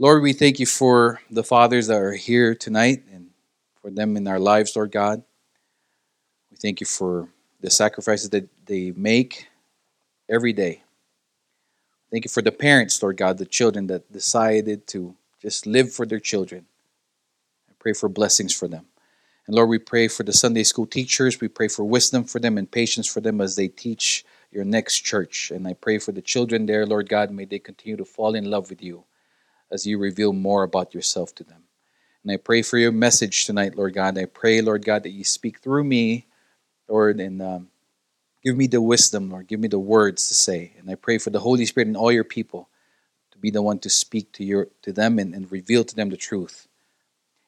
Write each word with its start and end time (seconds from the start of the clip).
Lord, 0.00 0.22
we 0.22 0.32
thank 0.32 0.60
you 0.60 0.66
for 0.66 1.20
the 1.28 1.42
fathers 1.42 1.88
that 1.88 2.00
are 2.00 2.12
here 2.12 2.54
tonight 2.54 3.02
and 3.12 3.30
for 3.82 3.90
them 3.90 4.16
in 4.16 4.28
our 4.28 4.38
lives, 4.38 4.76
Lord 4.76 4.92
God. 4.92 5.24
We 6.52 6.56
thank 6.56 6.78
you 6.78 6.86
for 6.86 7.28
the 7.60 7.68
sacrifices 7.68 8.30
that 8.30 8.48
they 8.64 8.92
make 8.92 9.48
every 10.30 10.52
day. 10.52 10.84
Thank 12.12 12.24
you 12.24 12.28
for 12.28 12.42
the 12.42 12.52
parents, 12.52 13.02
Lord 13.02 13.16
God, 13.16 13.38
the 13.38 13.44
children 13.44 13.88
that 13.88 14.12
decided 14.12 14.86
to 14.88 15.16
just 15.42 15.66
live 15.66 15.92
for 15.92 16.06
their 16.06 16.20
children. 16.20 16.66
I 17.68 17.72
pray 17.80 17.92
for 17.92 18.08
blessings 18.08 18.54
for 18.54 18.68
them. 18.68 18.86
And 19.48 19.56
Lord, 19.56 19.68
we 19.68 19.78
pray 19.78 20.06
for 20.06 20.22
the 20.22 20.32
Sunday 20.32 20.62
school 20.62 20.86
teachers. 20.86 21.40
We 21.40 21.48
pray 21.48 21.66
for 21.66 21.82
wisdom 21.82 22.22
for 22.22 22.38
them 22.38 22.56
and 22.56 22.70
patience 22.70 23.08
for 23.08 23.20
them 23.20 23.40
as 23.40 23.56
they 23.56 23.66
teach 23.66 24.24
your 24.52 24.64
next 24.64 25.00
church. 25.00 25.50
And 25.50 25.66
I 25.66 25.72
pray 25.72 25.98
for 25.98 26.12
the 26.12 26.22
children 26.22 26.66
there, 26.66 26.86
Lord 26.86 27.08
God, 27.08 27.32
may 27.32 27.46
they 27.46 27.58
continue 27.58 27.96
to 27.96 28.04
fall 28.04 28.36
in 28.36 28.48
love 28.48 28.70
with 28.70 28.80
you 28.80 29.02
as 29.70 29.86
you 29.86 29.98
reveal 29.98 30.32
more 30.32 30.62
about 30.62 30.94
yourself 30.94 31.34
to 31.36 31.44
them. 31.44 31.62
And 32.22 32.32
I 32.32 32.36
pray 32.36 32.62
for 32.62 32.78
your 32.78 32.92
message 32.92 33.46
tonight, 33.46 33.76
Lord 33.76 33.94
God. 33.94 34.18
I 34.18 34.24
pray, 34.24 34.60
Lord 34.60 34.84
God, 34.84 35.02
that 35.04 35.10
you 35.10 35.24
speak 35.24 35.60
through 35.60 35.84
me, 35.84 36.26
Lord, 36.88 37.20
and 37.20 37.40
um, 37.40 37.68
give 38.42 38.56
me 38.56 38.66
the 38.66 38.82
wisdom, 38.82 39.30
Lord. 39.30 39.46
Give 39.46 39.60
me 39.60 39.68
the 39.68 39.78
words 39.78 40.28
to 40.28 40.34
say. 40.34 40.72
And 40.78 40.90
I 40.90 40.94
pray 40.94 41.18
for 41.18 41.30
the 41.30 41.40
Holy 41.40 41.64
Spirit 41.64 41.88
and 41.88 41.96
all 41.96 42.12
your 42.12 42.24
people 42.24 42.68
to 43.30 43.38
be 43.38 43.50
the 43.50 43.62
one 43.62 43.78
to 43.80 43.90
speak 43.90 44.32
to 44.32 44.44
your 44.44 44.68
to 44.82 44.92
them 44.92 45.18
and, 45.18 45.34
and 45.34 45.50
reveal 45.50 45.84
to 45.84 45.94
them 45.94 46.10
the 46.10 46.16
truth. 46.16 46.66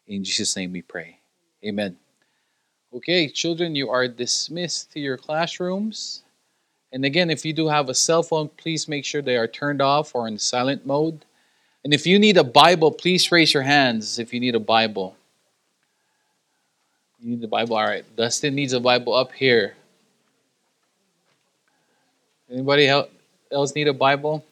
In 0.06 0.24
Jesus' 0.24 0.56
name 0.56 0.72
we 0.72 0.82
pray. 0.82 1.18
Amen. 1.64 1.96
Okay, 2.92 3.28
children, 3.28 3.76
you 3.76 3.88
are 3.90 4.08
dismissed 4.08 4.92
to 4.92 5.00
your 5.00 5.16
classrooms. 5.16 6.22
And 6.92 7.04
again, 7.04 7.30
if 7.30 7.44
you 7.44 7.52
do 7.52 7.68
have 7.68 7.88
a 7.88 7.94
cell 7.94 8.22
phone, 8.22 8.48
please 8.48 8.88
make 8.88 9.04
sure 9.04 9.22
they 9.22 9.36
are 9.36 9.46
turned 9.46 9.80
off 9.80 10.14
or 10.14 10.26
in 10.26 10.38
silent 10.38 10.84
mode. 10.84 11.24
And 11.82 11.94
if 11.94 12.06
you 12.06 12.18
need 12.18 12.36
a 12.36 12.44
Bible, 12.44 12.90
please 12.90 13.32
raise 13.32 13.54
your 13.54 13.62
hands 13.62 14.18
if 14.18 14.34
you 14.34 14.40
need 14.40 14.54
a 14.54 14.60
Bible. 14.60 15.16
You 17.18 17.30
need 17.30 17.40
the 17.40 17.48
Bible? 17.48 17.76
All 17.76 17.84
right. 17.84 18.04
Dustin 18.16 18.54
needs 18.54 18.72
a 18.72 18.80
Bible 18.80 19.14
up 19.14 19.32
here. 19.32 19.74
Anybody 22.50 22.88
else 23.52 23.74
need 23.74 23.88
a 23.88 23.92
Bible? 23.92 24.44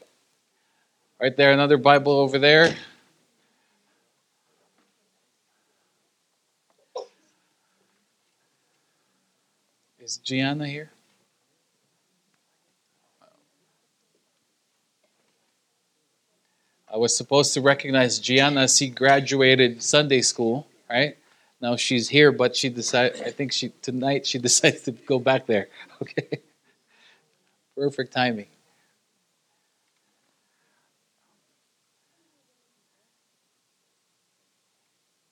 Right 1.21 1.37
there, 1.37 1.53
another 1.53 1.77
Bible 1.77 2.13
over 2.13 2.39
there. 2.39 2.75
Is 10.01 10.19
Gianna 10.19 10.67
here? 10.67 10.91
Was 16.99 17.17
supposed 17.17 17.55
to 17.55 17.61
recognize 17.61 18.19
Gianna 18.19 18.69
she 18.69 18.89
graduated 18.89 19.83
Sunday 19.83 20.21
school, 20.23 20.67
right? 20.91 21.17
Now 21.61 21.77
she's 21.77 22.09
here, 22.09 22.31
but 22.33 22.55
she 22.57 22.69
decided. 22.69 23.23
I 23.23 23.31
think 23.31 23.53
she 23.53 23.71
tonight 23.83 24.27
she 24.27 24.39
decides 24.49 24.83
to 24.83 24.93
go 24.93 25.19
back 25.19 25.47
there. 25.47 25.69
Okay, 26.01 26.39
perfect 27.77 28.13
timing. 28.13 28.47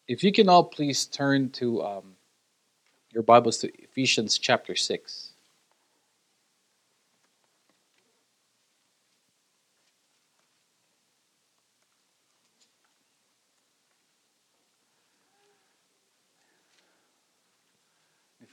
If 0.09 0.25
you 0.25 0.33
can 0.33 0.49
all 0.49 0.65
please 0.65 1.07
turn 1.07 1.51
to 1.51 1.83
um, 1.85 2.17
your 3.13 3.23
Bibles 3.23 3.59
to 3.59 3.71
Ephesians 3.83 4.39
chapter 4.39 4.77
6. 4.77 5.26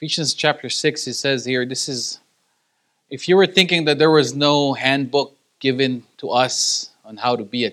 Ephesians 0.03 0.33
chapter 0.33 0.69
6, 0.69 1.07
it 1.07 1.13
says 1.13 1.45
here, 1.45 1.65
this 1.65 1.87
is, 1.87 2.19
if 3.09 3.29
you 3.29 3.37
were 3.37 3.47
thinking 3.47 3.85
that 3.85 3.99
there 3.99 4.11
was 4.11 4.35
no 4.35 4.73
handbook 4.73 5.33
given 5.61 6.03
to 6.17 6.29
us 6.29 6.89
on 7.05 7.15
how 7.15 7.37
to 7.37 7.45
be 7.45 7.63
a 7.63 7.71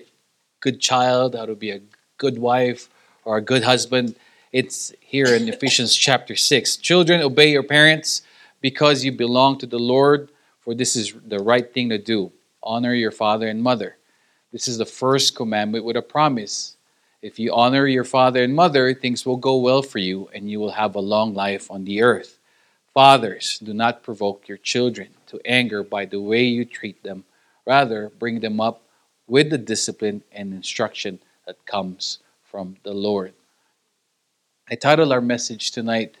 good 0.61 0.79
child, 0.79 1.35
how 1.35 1.45
to 1.45 1.55
be 1.55 1.71
a 1.71 1.81
good 2.17 2.39
wife, 2.39 2.87
or 3.25 3.35
a 3.35 3.41
good 3.41 3.65
husband, 3.65 4.15
it's 4.53 4.93
here 5.01 5.25
in 5.25 5.49
Ephesians 5.53 5.93
chapter 5.93 6.37
6. 6.37 6.77
Children, 6.77 7.21
obey 7.21 7.51
your 7.51 7.63
parents 7.63 8.21
because 8.61 9.03
you 9.03 9.11
belong 9.11 9.57
to 9.57 9.65
the 9.65 9.77
Lord, 9.77 10.31
for 10.61 10.73
this 10.73 10.95
is 10.95 11.13
the 11.27 11.39
right 11.39 11.73
thing 11.73 11.89
to 11.89 11.97
do. 11.97 12.31
Honor 12.63 12.93
your 12.93 13.11
father 13.11 13.49
and 13.49 13.61
mother. 13.61 13.97
This 14.53 14.69
is 14.69 14.77
the 14.77 14.85
first 14.85 15.35
commandment 15.35 15.83
with 15.83 15.97
a 15.97 16.01
promise. 16.01 16.77
If 17.21 17.37
you 17.37 17.53
honor 17.53 17.85
your 17.85 18.03
father 18.03 18.43
and 18.43 18.55
mother, 18.55 18.95
things 18.95 19.27
will 19.27 19.37
go 19.37 19.57
well 19.57 19.83
for 19.83 19.99
you, 19.99 20.27
and 20.33 20.49
you 20.49 20.59
will 20.59 20.71
have 20.71 20.95
a 20.95 20.99
long 20.99 21.35
life 21.35 21.69
on 21.69 21.85
the 21.85 22.01
earth. 22.01 22.39
Fathers, 22.95 23.59
do 23.59 23.75
not 23.75 24.01
provoke 24.01 24.47
your 24.47 24.57
children 24.57 25.09
to 25.27 25.39
anger 25.45 25.83
by 25.83 26.05
the 26.05 26.19
way 26.19 26.43
you 26.43 26.65
treat 26.65 27.03
them. 27.03 27.23
Rather, 27.67 28.09
bring 28.17 28.39
them 28.39 28.59
up 28.59 28.81
with 29.27 29.51
the 29.51 29.59
discipline 29.59 30.23
and 30.31 30.51
instruction 30.51 31.19
that 31.45 31.63
comes 31.67 32.19
from 32.43 32.77
the 32.81 32.93
Lord. 32.93 33.33
I 34.67 34.73
title 34.73 35.13
our 35.13 35.21
message 35.21 35.69
tonight, 35.69 36.15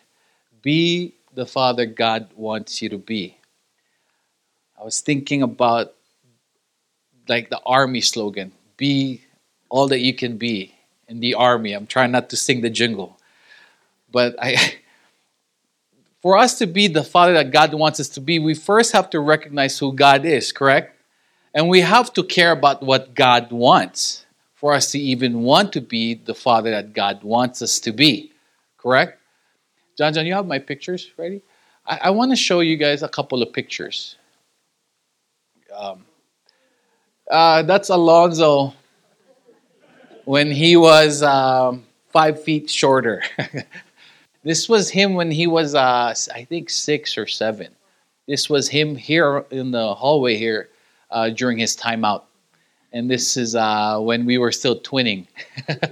Be 0.61 1.15
the 1.33 1.47
Father 1.47 1.87
God 1.87 2.29
Wants 2.35 2.79
You 2.79 2.89
to 2.89 2.99
Be. 2.99 3.37
I 4.79 4.83
was 4.83 5.01
thinking 5.01 5.41
about 5.41 5.95
like 7.27 7.49
the 7.49 7.61
army 7.65 8.01
slogan, 8.01 8.51
be 8.77 9.21
all 9.67 9.87
that 9.87 9.99
you 9.99 10.13
can 10.13 10.37
be 10.37 10.75
in 11.11 11.19
the 11.19 11.35
army. 11.35 11.73
I'm 11.73 11.85
trying 11.85 12.11
not 12.11 12.29
to 12.31 12.35
sing 12.35 12.61
the 12.61 12.69
jingle. 12.69 13.19
But 14.11 14.35
I 14.41 14.75
for 16.21 16.37
us 16.37 16.57
to 16.59 16.65
be 16.65 16.87
the 16.87 17.03
father 17.03 17.33
that 17.33 17.51
God 17.51 17.73
wants 17.73 17.99
us 17.99 18.09
to 18.09 18.21
be, 18.21 18.39
we 18.39 18.55
first 18.55 18.93
have 18.93 19.09
to 19.11 19.19
recognize 19.19 19.77
who 19.77 19.93
God 19.93 20.25
is, 20.25 20.51
correct? 20.51 20.97
And 21.53 21.69
we 21.69 21.81
have 21.81 22.13
to 22.13 22.23
care 22.23 22.51
about 22.51 22.81
what 22.81 23.13
God 23.13 23.51
wants 23.51 24.25
for 24.55 24.73
us 24.73 24.91
to 24.91 24.99
even 24.99 25.41
want 25.41 25.73
to 25.73 25.81
be 25.81 26.13
the 26.15 26.33
father 26.33 26.71
that 26.71 26.93
God 26.93 27.23
wants 27.23 27.61
us 27.61 27.79
to 27.81 27.91
be 27.91 28.31
correct? 28.81 29.19
John, 29.97 30.13
John, 30.13 30.25
you 30.25 30.33
have 30.33 30.47
my 30.47 30.59
pictures 30.59 31.11
ready? 31.17 31.41
I, 31.85 31.99
I 32.03 32.09
want 32.09 32.31
to 32.31 32.35
show 32.35 32.61
you 32.61 32.77
guys 32.77 33.03
a 33.03 33.09
couple 33.09 33.41
of 33.43 33.53
pictures. 33.53 34.15
Um, 35.75 36.05
uh, 37.29 37.63
that's 37.63 37.89
Alonzo 37.89 38.73
when 40.31 40.49
he 40.49 40.77
was 40.77 41.21
um, 41.23 41.83
five 42.07 42.41
feet 42.41 42.69
shorter. 42.69 43.21
this 44.43 44.69
was 44.69 44.89
him 44.89 45.13
when 45.13 45.29
he 45.29 45.45
was, 45.45 45.75
uh, 45.75 46.15
I 46.33 46.45
think, 46.45 46.69
six 46.69 47.17
or 47.17 47.27
seven. 47.27 47.67
This 48.29 48.49
was 48.49 48.69
him 48.69 48.95
here 48.95 49.43
in 49.51 49.71
the 49.71 49.93
hallway 49.93 50.37
here 50.37 50.69
uh, 51.09 51.31
during 51.31 51.57
his 51.57 51.75
timeout. 51.75 52.23
And 52.93 53.11
this 53.11 53.35
is 53.35 53.57
uh, 53.57 53.99
when 53.99 54.25
we 54.25 54.37
were 54.37 54.53
still 54.53 54.79
twinning. 54.79 55.27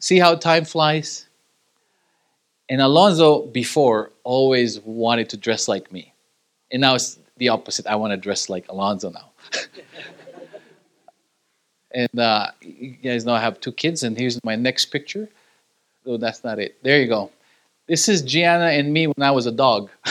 See 0.00 0.20
how 0.20 0.36
time 0.36 0.64
flies? 0.64 1.26
And 2.68 2.80
Alonzo 2.80 3.46
before 3.46 4.12
always 4.22 4.78
wanted 4.82 5.28
to 5.30 5.36
dress 5.36 5.66
like 5.66 5.90
me. 5.90 6.14
And 6.70 6.82
now 6.82 6.94
it's 6.94 7.18
the 7.36 7.48
opposite. 7.48 7.88
I 7.88 7.96
want 7.96 8.12
to 8.12 8.16
dress 8.16 8.48
like 8.48 8.68
Alonzo 8.68 9.10
now. 9.10 9.32
and 11.94 12.18
uh, 12.18 12.50
you 12.60 12.90
guys 13.02 13.24
know 13.24 13.32
I 13.34 13.40
have 13.40 13.60
two 13.60 13.72
kids, 13.72 14.02
and 14.02 14.18
here's 14.18 14.38
my 14.44 14.56
next 14.56 14.86
picture. 14.86 15.28
Oh, 16.06 16.16
that's 16.16 16.44
not 16.44 16.58
it. 16.58 16.82
There 16.82 17.00
you 17.00 17.06
go. 17.08 17.30
This 17.86 18.08
is 18.08 18.22
Gianna 18.22 18.66
and 18.66 18.92
me 18.92 19.06
when 19.06 19.22
I 19.22 19.30
was 19.30 19.46
a 19.46 19.52
dog. 19.52 19.90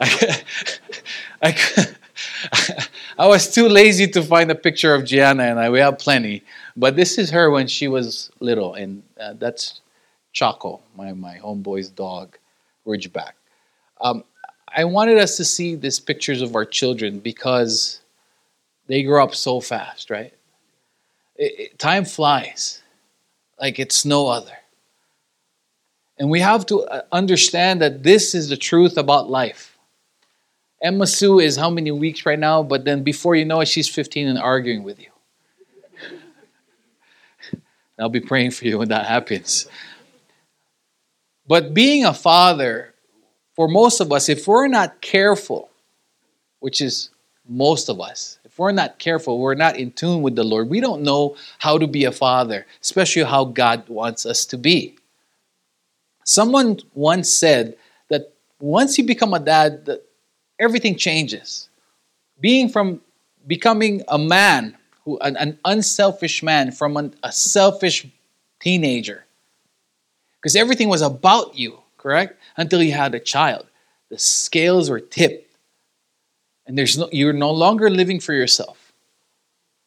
I, 0.00 0.42
I, 1.42 1.86
I 3.18 3.26
was 3.26 3.52
too 3.52 3.68
lazy 3.68 4.06
to 4.08 4.22
find 4.22 4.50
a 4.50 4.54
picture 4.54 4.94
of 4.94 5.04
Gianna, 5.04 5.44
and 5.44 5.58
I, 5.58 5.70
we 5.70 5.80
have 5.80 5.98
plenty. 5.98 6.42
But 6.76 6.96
this 6.96 7.18
is 7.18 7.30
her 7.30 7.50
when 7.50 7.66
she 7.66 7.88
was 7.88 8.30
little, 8.40 8.74
and 8.74 9.02
uh, 9.20 9.34
that's 9.34 9.80
Choco, 10.32 10.80
my, 10.96 11.12
my 11.12 11.36
homeboy's 11.38 11.88
dog, 11.88 12.38
Ridgeback. 12.86 13.32
Um, 14.00 14.24
I 14.74 14.84
wanted 14.84 15.18
us 15.18 15.36
to 15.36 15.44
see 15.44 15.74
these 15.74 16.00
pictures 16.00 16.42
of 16.42 16.56
our 16.56 16.64
children 16.64 17.20
because 17.20 18.01
they 18.92 19.02
grow 19.02 19.24
up 19.24 19.34
so 19.34 19.58
fast, 19.58 20.10
right? 20.10 20.34
It, 21.36 21.52
it, 21.58 21.78
time 21.78 22.04
flies 22.04 22.82
like 23.58 23.78
it's 23.78 24.04
no 24.04 24.26
other. 24.26 24.52
And 26.18 26.28
we 26.28 26.40
have 26.40 26.66
to 26.66 26.82
uh, 26.82 27.00
understand 27.10 27.80
that 27.80 28.02
this 28.02 28.34
is 28.34 28.50
the 28.50 28.56
truth 28.58 28.98
about 28.98 29.30
life 29.30 29.78
Emma 30.82 31.06
Sue 31.06 31.38
is 31.38 31.56
how 31.56 31.70
many 31.70 31.90
weeks 31.90 32.26
right 32.26 32.38
now, 32.38 32.62
but 32.62 32.84
then 32.84 33.02
before 33.02 33.34
you 33.34 33.46
know 33.46 33.60
it, 33.60 33.68
she's 33.68 33.88
15 33.88 34.28
and 34.28 34.38
arguing 34.38 34.82
with 34.82 35.00
you. 35.00 35.08
I'll 37.98 38.10
be 38.10 38.20
praying 38.20 38.50
for 38.50 38.66
you 38.66 38.76
when 38.76 38.88
that 38.88 39.06
happens. 39.06 39.68
But 41.46 41.72
being 41.72 42.04
a 42.04 42.12
father, 42.12 42.92
for 43.54 43.68
most 43.68 44.00
of 44.00 44.12
us, 44.12 44.28
if 44.28 44.46
we're 44.46 44.68
not 44.68 45.00
careful, 45.00 45.70
which 46.60 46.82
is 46.82 47.08
most 47.48 47.88
of 47.88 47.98
us, 47.98 48.38
if 48.52 48.58
we're 48.58 48.70
not 48.70 48.98
careful, 48.98 49.38
we're 49.38 49.54
not 49.54 49.76
in 49.78 49.90
tune 49.92 50.20
with 50.20 50.36
the 50.36 50.44
Lord, 50.44 50.68
we 50.68 50.80
don't 50.80 51.02
know 51.02 51.36
how 51.58 51.78
to 51.78 51.86
be 51.86 52.04
a 52.04 52.12
father, 52.12 52.66
especially 52.82 53.22
how 53.22 53.46
God 53.46 53.88
wants 53.88 54.26
us 54.26 54.44
to 54.46 54.58
be. 54.58 54.98
Someone 56.24 56.78
once 56.92 57.30
said 57.30 57.78
that 58.10 58.34
once 58.60 58.98
you 58.98 59.04
become 59.04 59.32
a 59.32 59.40
dad, 59.40 59.86
that 59.86 60.04
everything 60.58 60.96
changes. 60.96 61.70
Being 62.40 62.68
from 62.68 63.00
becoming 63.46 64.02
a 64.08 64.18
man, 64.18 64.76
who 65.06 65.18
an, 65.20 65.34
an 65.38 65.58
unselfish 65.64 66.42
man 66.42 66.72
from 66.72 66.98
an, 66.98 67.14
a 67.22 67.32
selfish 67.32 68.06
teenager. 68.60 69.24
Because 70.36 70.56
everything 70.56 70.90
was 70.90 71.00
about 71.00 71.56
you, 71.56 71.78
correct? 71.96 72.38
Until 72.58 72.82
you 72.82 72.92
had 72.92 73.14
a 73.14 73.18
child. 73.18 73.66
The 74.10 74.18
scales 74.18 74.90
were 74.90 75.00
tipped. 75.00 75.51
And 76.66 76.78
there's 76.78 76.96
no, 76.96 77.08
you're 77.12 77.32
no 77.32 77.50
longer 77.50 77.90
living 77.90 78.20
for 78.20 78.32
yourself. 78.32 78.92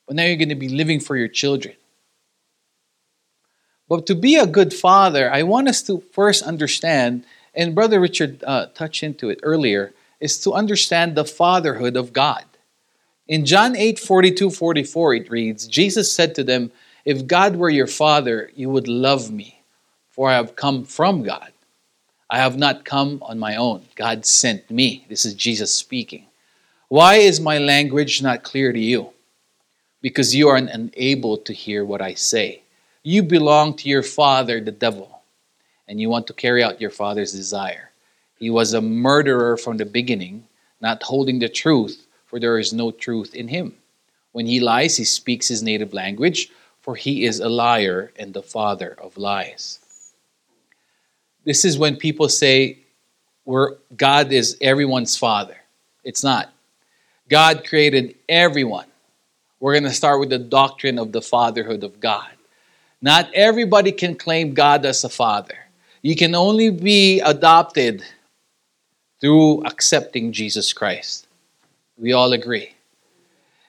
But 0.07 0.15
now 0.15 0.23
you're 0.23 0.35
going 0.35 0.49
to 0.49 0.55
be 0.55 0.69
living 0.69 0.99
for 0.99 1.15
your 1.15 1.27
children. 1.27 1.75
But 3.87 4.05
to 4.07 4.15
be 4.15 4.35
a 4.35 4.47
good 4.47 4.73
father, 4.73 5.31
I 5.31 5.43
want 5.43 5.67
us 5.67 5.81
to 5.83 6.03
first 6.11 6.43
understand, 6.43 7.25
and 7.53 7.75
Brother 7.75 7.99
Richard 7.99 8.43
uh, 8.43 8.67
touched 8.73 9.03
into 9.03 9.29
it 9.29 9.39
earlier, 9.43 9.93
is 10.19 10.39
to 10.39 10.53
understand 10.53 11.15
the 11.15 11.25
fatherhood 11.25 11.95
of 11.95 12.13
God. 12.13 12.45
In 13.27 13.45
John 13.45 13.75
8 13.75 13.99
42 13.99 14.49
44, 14.51 15.15
it 15.15 15.31
reads, 15.31 15.67
Jesus 15.67 16.11
said 16.11 16.35
to 16.35 16.43
them, 16.43 16.71
If 17.05 17.27
God 17.27 17.55
were 17.55 17.69
your 17.69 17.87
father, 17.87 18.51
you 18.55 18.69
would 18.69 18.87
love 18.87 19.31
me, 19.31 19.61
for 20.11 20.29
I 20.29 20.35
have 20.35 20.55
come 20.55 20.83
from 20.83 21.23
God. 21.23 21.51
I 22.29 22.37
have 22.37 22.57
not 22.57 22.85
come 22.85 23.21
on 23.21 23.37
my 23.37 23.55
own. 23.55 23.85
God 23.95 24.25
sent 24.25 24.69
me. 24.71 25.05
This 25.09 25.25
is 25.25 25.35
Jesus 25.35 25.73
speaking. 25.73 26.25
Why 26.87 27.15
is 27.15 27.39
my 27.39 27.57
language 27.57 28.21
not 28.21 28.43
clear 28.43 28.71
to 28.71 28.79
you? 28.79 29.09
Because 30.01 30.35
you 30.35 30.49
are 30.49 30.55
unable 30.55 31.37
to 31.37 31.53
hear 31.53 31.83
what 31.83 32.01
I 32.01 32.13
say. 32.13 32.61
You 33.03 33.23
belong 33.23 33.75
to 33.77 33.89
your 33.89 34.03
father, 34.03 34.61
the 34.61 34.71
devil, 34.71 35.21
and 35.87 35.99
you 35.99 36.09
want 36.09 36.27
to 36.27 36.33
carry 36.33 36.63
out 36.63 36.81
your 36.81 36.91
father's 36.91 37.31
desire. 37.31 37.91
He 38.37 38.49
was 38.49 38.73
a 38.73 38.81
murderer 38.81 39.57
from 39.57 39.77
the 39.77 39.85
beginning, 39.85 40.47
not 40.81 41.01
holding 41.01 41.39
the 41.39 41.49
truth, 41.49 42.05
for 42.25 42.39
there 42.39 42.59
is 42.59 42.73
no 42.73 42.91
truth 42.91 43.33
in 43.33 43.47
him. 43.47 43.75
When 44.31 44.45
he 44.45 44.59
lies, 44.59 44.97
he 44.97 45.05
speaks 45.05 45.47
his 45.47 45.63
native 45.63 45.93
language, 45.93 46.49
for 46.81 46.95
he 46.95 47.25
is 47.25 47.39
a 47.39 47.49
liar 47.49 48.11
and 48.17 48.33
the 48.33 48.43
father 48.43 48.95
of 49.01 49.17
lies. 49.17 49.79
This 51.45 51.65
is 51.65 51.79
when 51.79 51.95
people 51.95 52.29
say 52.29 52.79
we're, 53.45 53.77
God 53.95 54.31
is 54.31 54.57
everyone's 54.61 55.15
father. 55.17 55.57
It's 56.03 56.23
not. 56.23 56.51
God 57.29 57.65
created 57.65 58.15
everyone. 58.29 58.85
We're 59.59 59.73
going 59.73 59.83
to 59.83 59.91
start 59.91 60.19
with 60.19 60.29
the 60.29 60.39
doctrine 60.39 60.99
of 60.99 61.11
the 61.11 61.21
fatherhood 61.21 61.83
of 61.83 61.99
God. 61.99 62.29
Not 63.01 63.33
everybody 63.33 63.91
can 63.91 64.15
claim 64.15 64.53
God 64.53 64.85
as 64.85 65.03
a 65.03 65.09
father. 65.09 65.57
You 66.01 66.15
can 66.15 66.35
only 66.35 66.69
be 66.69 67.19
adopted 67.21 68.03
through 69.19 69.63
accepting 69.63 70.31
Jesus 70.31 70.71
Christ. 70.71 71.27
We 71.97 72.13
all 72.13 72.31
agree. 72.33 72.75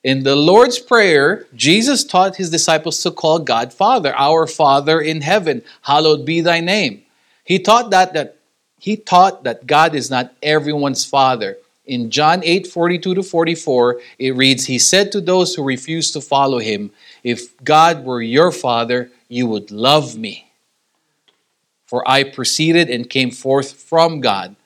In 0.05 0.23
the 0.23 0.37
Lord's 0.37 0.79
Prayer, 0.79 1.47
Jesus 1.55 2.05
taught 2.05 2.37
his 2.37 2.51
disciples 2.51 3.03
to 3.03 3.11
call 3.11 3.39
God 3.39 3.73
Father, 3.73 4.15
our 4.17 4.47
Father 4.47 5.01
in 5.01 5.23
heaven, 5.23 5.63
hallowed 5.83 6.25
be 6.27 6.41
thy 6.43 6.61
name. 6.61 7.03
He 7.43 7.59
taught 7.59 7.91
that, 7.91 8.13
that 8.13 8.37
he 8.79 8.97
taught 8.97 9.45
that 9.45 9.67
God 9.67 9.95
is 9.95 10.11
not 10.11 10.35
everyone's 10.43 11.05
father. 11.05 11.57
In 11.87 12.11
John 12.11 12.43
8 12.43 12.67
42 12.67 13.15
to 13.15 13.23
44, 13.23 14.01
it 14.19 14.37
reads, 14.37 14.67
He 14.67 14.79
said 14.79 15.13
to 15.13 15.21
those 15.21 15.55
who 15.55 15.63
refused 15.63 16.13
to 16.15 16.21
follow 16.21 16.59
him, 16.59 16.91
If 17.23 17.57
God 17.63 18.05
were 18.05 18.21
your 18.21 18.51
father, 18.51 19.11
you 19.29 19.47
would 19.47 19.71
love 19.71 20.17
me. 20.17 20.51
For 21.87 22.07
I 22.09 22.25
proceeded 22.25 22.91
and 22.91 23.09
came 23.09 23.31
forth 23.31 23.73
from 23.73 24.21
God. 24.21 24.57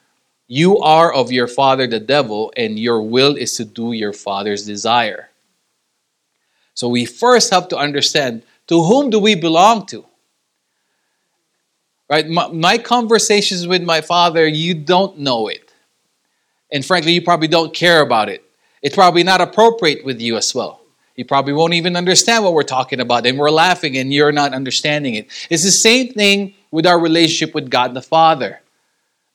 You 0.48 0.78
are 0.78 1.12
of 1.12 1.30
your 1.30 1.46
father 1.46 1.86
the 1.86 2.00
devil, 2.00 2.52
and 2.56 2.78
your 2.78 3.02
will 3.02 3.36
is 3.36 3.54
to 3.56 3.64
do 3.64 3.92
your 3.92 4.12
father's 4.12 4.64
desire. 4.64 5.28
So 6.74 6.88
we 6.88 7.04
first 7.04 7.50
have 7.50 7.68
to 7.68 7.76
understand 7.76 8.42
to 8.68 8.82
whom 8.82 9.10
do 9.10 9.18
we 9.18 9.34
belong 9.34 9.86
to? 9.86 10.06
Right? 12.08 12.26
My, 12.26 12.48
my, 12.48 12.78
conversations 12.78 13.68
with 13.68 13.82
my 13.82 14.00
father, 14.00 14.48
you 14.48 14.74
don't 14.74 15.18
know 15.18 15.46
it. 15.48 15.69
And 16.72 16.84
frankly, 16.84 17.12
you 17.12 17.22
probably 17.22 17.48
don't 17.48 17.74
care 17.74 18.00
about 18.00 18.28
it. 18.28 18.44
It's 18.82 18.94
probably 18.94 19.22
not 19.22 19.40
appropriate 19.40 20.04
with 20.04 20.20
you 20.20 20.36
as 20.36 20.54
well. 20.54 20.80
You 21.16 21.24
probably 21.24 21.52
won't 21.52 21.74
even 21.74 21.96
understand 21.96 22.44
what 22.44 22.54
we're 22.54 22.62
talking 22.62 23.00
about, 23.00 23.26
and 23.26 23.38
we're 23.38 23.50
laughing 23.50 23.96
and 23.98 24.12
you're 24.12 24.32
not 24.32 24.54
understanding 24.54 25.14
it. 25.14 25.28
It's 25.50 25.64
the 25.64 25.70
same 25.70 26.12
thing 26.12 26.54
with 26.70 26.86
our 26.86 26.98
relationship 26.98 27.54
with 27.54 27.70
God 27.70 27.92
the 27.94 28.00
Father. 28.00 28.60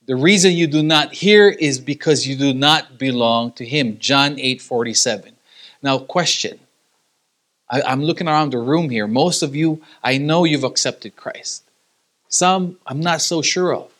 The 0.07 0.15
reason 0.15 0.53
you 0.53 0.67
do 0.67 0.81
not 0.81 1.13
hear 1.13 1.49
is 1.49 1.79
because 1.79 2.27
you 2.27 2.35
do 2.35 2.53
not 2.53 2.97
belong 2.97 3.51
to 3.53 3.65
Him. 3.65 3.97
John 3.99 4.39
8 4.39 4.61
47. 4.61 5.35
Now, 5.81 5.99
question. 5.99 6.59
I, 7.69 7.81
I'm 7.81 8.03
looking 8.03 8.27
around 8.27 8.51
the 8.51 8.59
room 8.59 8.89
here. 8.89 9.07
Most 9.07 9.41
of 9.41 9.55
you, 9.55 9.81
I 10.03 10.17
know 10.17 10.43
you've 10.43 10.63
accepted 10.63 11.15
Christ. 11.15 11.63
Some 12.29 12.77
I'm 12.85 12.99
not 12.99 13.21
so 13.21 13.41
sure 13.41 13.73
of. 13.73 13.91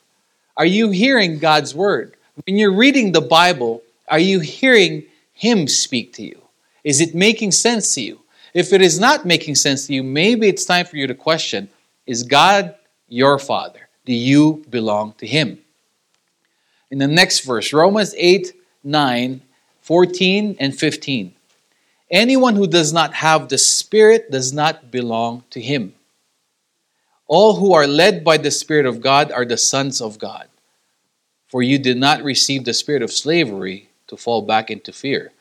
Are 0.57 0.65
you 0.65 0.89
hearing 0.89 1.39
God's 1.39 1.75
word? 1.75 2.14
When 2.43 2.57
you're 2.57 2.73
reading 2.73 3.13
the 3.13 3.21
Bible, 3.21 3.81
are 4.09 4.19
you 4.19 4.41
hearing 4.41 5.03
Him 5.33 5.67
speak 5.67 6.13
to 6.13 6.23
you? 6.23 6.41
Is 6.83 6.99
it 6.99 7.15
making 7.15 7.51
sense 7.51 7.95
to 7.95 8.01
you? 8.01 8.21
If 8.53 8.73
it 8.73 8.81
is 8.81 8.99
not 8.99 9.25
making 9.25 9.55
sense 9.55 9.87
to 9.87 9.93
you, 9.93 10.03
maybe 10.03 10.49
it's 10.49 10.65
time 10.65 10.85
for 10.85 10.97
you 10.97 11.07
to 11.07 11.15
question 11.15 11.69
Is 12.05 12.23
God 12.23 12.75
your 13.07 13.39
Father? 13.39 13.87
Do 14.05 14.13
you 14.13 14.65
belong 14.69 15.13
to 15.19 15.25
Him? 15.25 15.59
In 16.91 16.97
the 16.97 17.07
next 17.07 17.39
verse, 17.45 17.71
Romans 17.71 18.13
8 18.17 18.53
9, 18.83 19.41
14, 19.81 20.57
and 20.59 20.77
15. 20.77 21.33
Anyone 22.11 22.55
who 22.55 22.67
does 22.67 22.93
not 22.93 23.13
have 23.15 23.49
the 23.49 23.57
Spirit 23.57 24.29
does 24.29 24.53
not 24.53 24.91
belong 24.91 25.43
to 25.51 25.61
Him. 25.61 25.95
All 27.27 27.55
who 27.55 27.73
are 27.73 27.87
led 27.87 28.23
by 28.23 28.37
the 28.37 28.51
Spirit 28.51 28.85
of 28.85 29.01
God 29.01 29.31
are 29.31 29.45
the 29.45 29.57
sons 29.57 30.01
of 30.01 30.19
God. 30.19 30.47
For 31.55 31.63
you 31.63 31.79
did 31.79 31.95
not 31.95 32.21
receive 32.21 32.65
the 32.65 32.73
spirit 32.73 33.01
of 33.01 33.13
slavery 33.13 33.87
to 34.07 34.17
fall 34.17 34.41
back 34.41 34.69
into 34.69 34.91
fear 34.91 35.31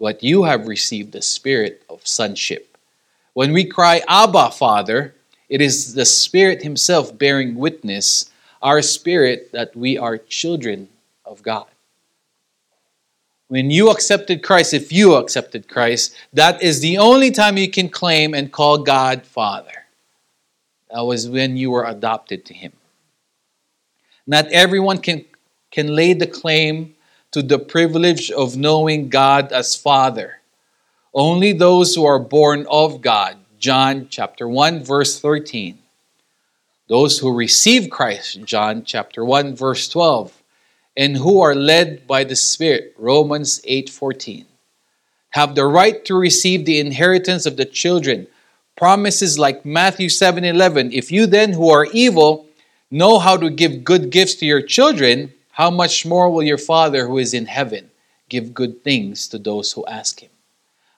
but 0.00 0.24
you 0.24 0.42
have 0.42 0.66
received 0.66 1.12
the 1.12 1.22
spirit 1.22 1.84
of 1.88 2.04
sonship. 2.04 2.76
When 3.34 3.52
we 3.52 3.64
cry, 3.64 4.02
Abba, 4.08 4.50
Father, 4.50 5.14
it 5.48 5.60
is 5.60 5.94
the 5.94 6.04
Spirit 6.04 6.64
Himself 6.64 7.16
bearing 7.16 7.54
witness, 7.54 8.30
our 8.60 8.82
spirit, 8.82 9.52
that 9.52 9.76
we 9.76 9.96
are 9.96 10.18
children 10.18 10.88
of 11.24 11.40
God. 11.42 11.66
When 13.46 13.70
you 13.70 13.90
accepted 13.90 14.42
Christ, 14.42 14.74
if 14.74 14.92
you 14.92 15.14
accepted 15.14 15.68
Christ, 15.68 16.16
that 16.32 16.60
is 16.60 16.80
the 16.80 16.98
only 16.98 17.30
time 17.30 17.56
you 17.56 17.70
can 17.70 17.88
claim 17.88 18.34
and 18.34 18.50
call 18.50 18.78
God 18.78 19.24
Father. 19.24 19.86
That 20.90 21.02
was 21.02 21.28
when 21.28 21.56
you 21.56 21.70
were 21.70 21.84
adopted 21.84 22.44
to 22.46 22.54
Him. 22.54 22.72
Not 24.26 24.46
everyone 24.46 24.98
can, 24.98 25.24
can 25.70 25.94
lay 25.94 26.12
the 26.12 26.26
claim 26.26 26.94
to 27.32 27.42
the 27.42 27.58
privilege 27.58 28.30
of 28.30 28.56
knowing 28.56 29.08
God 29.08 29.52
as 29.52 29.76
Father. 29.76 30.40
Only 31.14 31.52
those 31.52 31.94
who 31.94 32.04
are 32.04 32.18
born 32.18 32.66
of 32.68 33.00
God, 33.00 33.36
John 33.58 34.08
chapter 34.10 34.48
1 34.48 34.84
verse 34.84 35.20
13. 35.20 35.78
Those 36.88 37.18
who 37.18 37.32
receive 37.32 37.90
Christ, 37.90 38.42
John 38.44 38.82
chapter 38.84 39.24
1 39.24 39.54
verse 39.54 39.88
12, 39.88 40.42
and 40.96 41.16
who 41.16 41.40
are 41.40 41.54
led 41.54 42.06
by 42.06 42.24
the 42.24 42.34
Spirit, 42.34 42.94
Romans 42.98 43.60
8:14, 43.64 44.46
have 45.30 45.54
the 45.54 45.66
right 45.66 46.04
to 46.04 46.16
receive 46.16 46.64
the 46.64 46.80
inheritance 46.80 47.46
of 47.46 47.56
the 47.56 47.64
children. 47.64 48.26
Promises 48.76 49.38
like 49.38 49.64
Matthew 49.64 50.08
7:11, 50.08 50.90
if 50.92 51.12
you 51.12 51.26
then 51.26 51.52
who 51.52 51.68
are 51.70 51.86
evil 51.92 52.46
know 52.90 53.20
how 53.20 53.36
to 53.36 53.50
give 53.50 53.84
good 53.84 54.10
gifts 54.10 54.34
to 54.36 54.46
your 54.46 54.62
children, 54.62 55.32
how 55.60 55.70
much 55.70 56.06
more 56.06 56.30
will 56.30 56.42
your 56.42 56.56
Father 56.56 57.06
who 57.06 57.18
is 57.18 57.34
in 57.34 57.44
heaven 57.44 57.90
give 58.30 58.54
good 58.54 58.82
things 58.82 59.28
to 59.28 59.36
those 59.36 59.70
who 59.72 59.84
ask 59.84 60.20
him? 60.20 60.30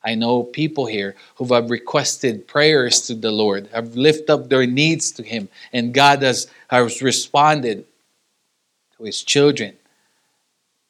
I 0.05 0.15
know 0.15 0.45
people 0.45 0.87
here 0.87 1.17
who 1.35 1.53
have 1.53 1.69
requested 1.69 2.47
prayers 2.47 3.01
to 3.09 3.17
the 3.17 3.33
Lord, 3.33 3.67
have 3.73 3.97
lifted 3.97 4.31
up 4.31 4.49
their 4.49 4.65
needs 4.65 5.11
to 5.13 5.25
Him, 5.25 5.49
and 5.73 5.93
God 5.93 6.23
has, 6.23 6.47
has 6.69 7.03
responded 7.03 7.87
to 8.97 9.03
His 9.03 9.25
children. 9.25 9.75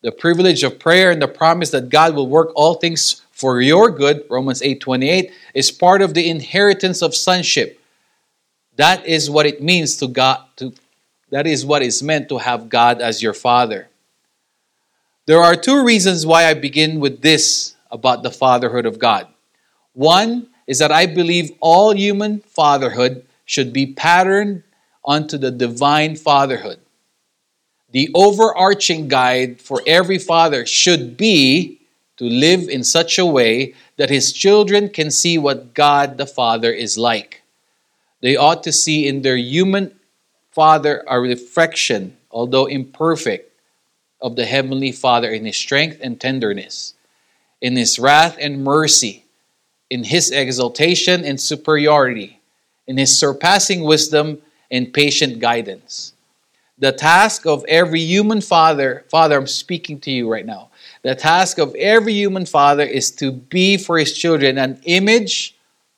The 0.03 0.13
privilege 0.13 0.63
of 0.65 0.79
prayer 0.79 1.11
and 1.11 1.23
the 1.23 1.29
promise 1.29 1.71
that 1.71 1.89
God 1.89 2.15
will 2.15 2.29
work 2.29 2.53
all 2.55 2.75
things 2.75 3.23
for 3.31 3.63
your 3.63 3.89
good, 3.91 4.27
Romans 4.29 4.61
8 4.61 4.81
28, 4.81 5.33
is 5.55 5.71
part 5.71 6.03
of 6.03 6.13
the 6.13 6.29
inheritance 6.29 7.01
of 7.01 7.15
sonship. 7.15 7.81
That 8.77 9.07
is 9.07 9.31
what 9.31 9.47
it 9.47 9.63
means 9.63 9.97
to 9.97 10.09
God 10.09 10.41
to 10.57 10.75
that 11.33 11.47
is 11.47 11.65
what 11.65 11.81
is 11.81 12.03
meant 12.03 12.29
to 12.29 12.37
have 12.37 12.69
God 12.69 13.01
as 13.01 13.23
your 13.23 13.33
Father. 13.33 13.89
There 15.25 15.41
are 15.41 15.57
two 15.57 15.83
reasons 15.83 16.27
why 16.27 16.45
I 16.45 16.53
begin 16.53 17.01
with 17.01 17.23
this 17.23 17.75
about 17.91 18.23
the 18.23 18.31
fatherhood 18.31 18.85
of 18.85 18.99
God. 18.99 19.27
One 19.95 20.49
is 20.67 20.79
that 20.79 20.93
I 20.93 21.07
believe 21.07 21.53
all 21.61 21.97
human 21.97 22.41
fatherhood 22.41 23.25
should 23.47 23.73
be 23.73 23.87
patterned 23.87 24.63
onto 25.03 25.39
the 25.39 25.51
divine 25.51 26.17
fatherhood. 26.17 26.81
The 27.93 28.11
overarching 28.15 29.09
guide 29.09 29.59
for 29.59 29.83
every 29.87 30.19
father 30.19 30.67
should 30.67 31.17
be 31.17 31.81
to 32.19 32.25
live 32.25 32.69
in 32.69 32.85
such 32.85 33.19
a 33.19 33.27
way 33.27 33.75
that 33.97 34.11
his 34.11 34.35
children 34.35 34.91
can 34.91 35.11
see 35.11 35.39
what 35.39 35.73
God 35.73 36.19
the 36.19 36.27
Father 36.27 36.73
is 36.73 36.99
like. 36.99 37.43
They 38.21 38.37
ought 38.37 38.63
to 38.65 38.73
see 38.73 39.09
in 39.09 39.23
their 39.23 39.37
human 39.37 39.99
father 40.53 41.05
a 41.09 41.19
reflection, 41.21 42.17
although 42.31 42.67
imperfect, 42.67 43.49
of 44.21 44.37
the 44.37 44.47
Heavenly 44.47 44.93
Father 44.93 45.29
in 45.31 45.45
his 45.45 45.57
strength 45.57 45.99
and 46.01 46.21
tenderness, 46.21 46.95
in 47.61 47.77
his 47.77 47.99
wrath 47.99 48.37
and 48.41 48.63
mercy, 48.63 49.25
in 49.91 50.05
his 50.05 50.31
exaltation 50.31 51.25
and 51.25 51.41
superiority, 51.41 52.41
in 52.87 52.97
his 52.97 53.19
surpassing 53.19 53.83
wisdom 53.83 54.41
and 54.71 54.93
patient 54.93 55.41
guidance. 55.41 56.13
The 56.79 56.93
task 56.93 57.47
of 57.47 57.65
every 57.69 58.01
human 58.01 58.41
father, 58.41 59.05
Father, 59.11 59.37
I'm 59.37 59.47
speaking 59.47 60.01
to 60.01 60.11
you 60.11 60.31
right 60.31 60.47
now. 60.47 60.71
The 61.03 61.15
task 61.15 61.59
of 61.59 61.75
every 61.75 62.15
human 62.15 62.47
father 62.47 62.85
is 62.85 63.11
to 63.17 63.33
be 63.33 63.77
for 63.77 63.99
his 63.99 64.17
children 64.17 64.57
an 64.57 64.81
image 64.85 65.57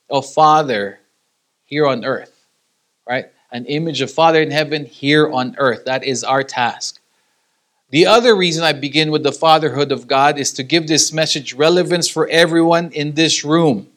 of 0.09 0.31
Father 0.31 0.99
here 1.63 1.87
on 1.87 2.05
earth, 2.05 2.45
right? 3.07 3.31
An 3.55 3.65
image 3.67 4.01
of 4.01 4.11
Father 4.11 4.41
in 4.41 4.51
heaven 4.51 4.83
here 4.83 5.31
on 5.31 5.55
earth. 5.59 5.85
That 5.85 6.03
is 6.03 6.25
our 6.25 6.43
task. 6.43 6.99
The 7.89 8.05
other 8.05 8.35
reason 8.35 8.65
I 8.65 8.73
begin 8.73 9.11
with 9.11 9.23
the 9.23 9.31
fatherhood 9.31 9.93
of 9.93 10.07
God 10.07 10.37
is 10.37 10.51
to 10.53 10.63
give 10.63 10.87
this 10.87 11.13
message 11.13 11.53
relevance 11.53 12.09
for 12.09 12.27
everyone 12.27 12.91
in 12.91 13.13
this 13.13 13.45
room, 13.45 13.87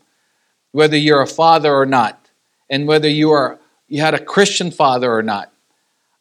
whether 0.71 0.97
you're 0.97 1.23
a 1.23 1.27
father 1.27 1.75
or 1.75 1.87
not, 1.87 2.25
and 2.71 2.87
whether 2.87 3.09
you 3.09 3.33
are 3.33 3.59
you 3.89 4.01
had 4.01 4.15
a 4.15 4.25
Christian 4.25 4.71
father 4.71 5.13
or 5.13 5.25
not. 5.25 5.53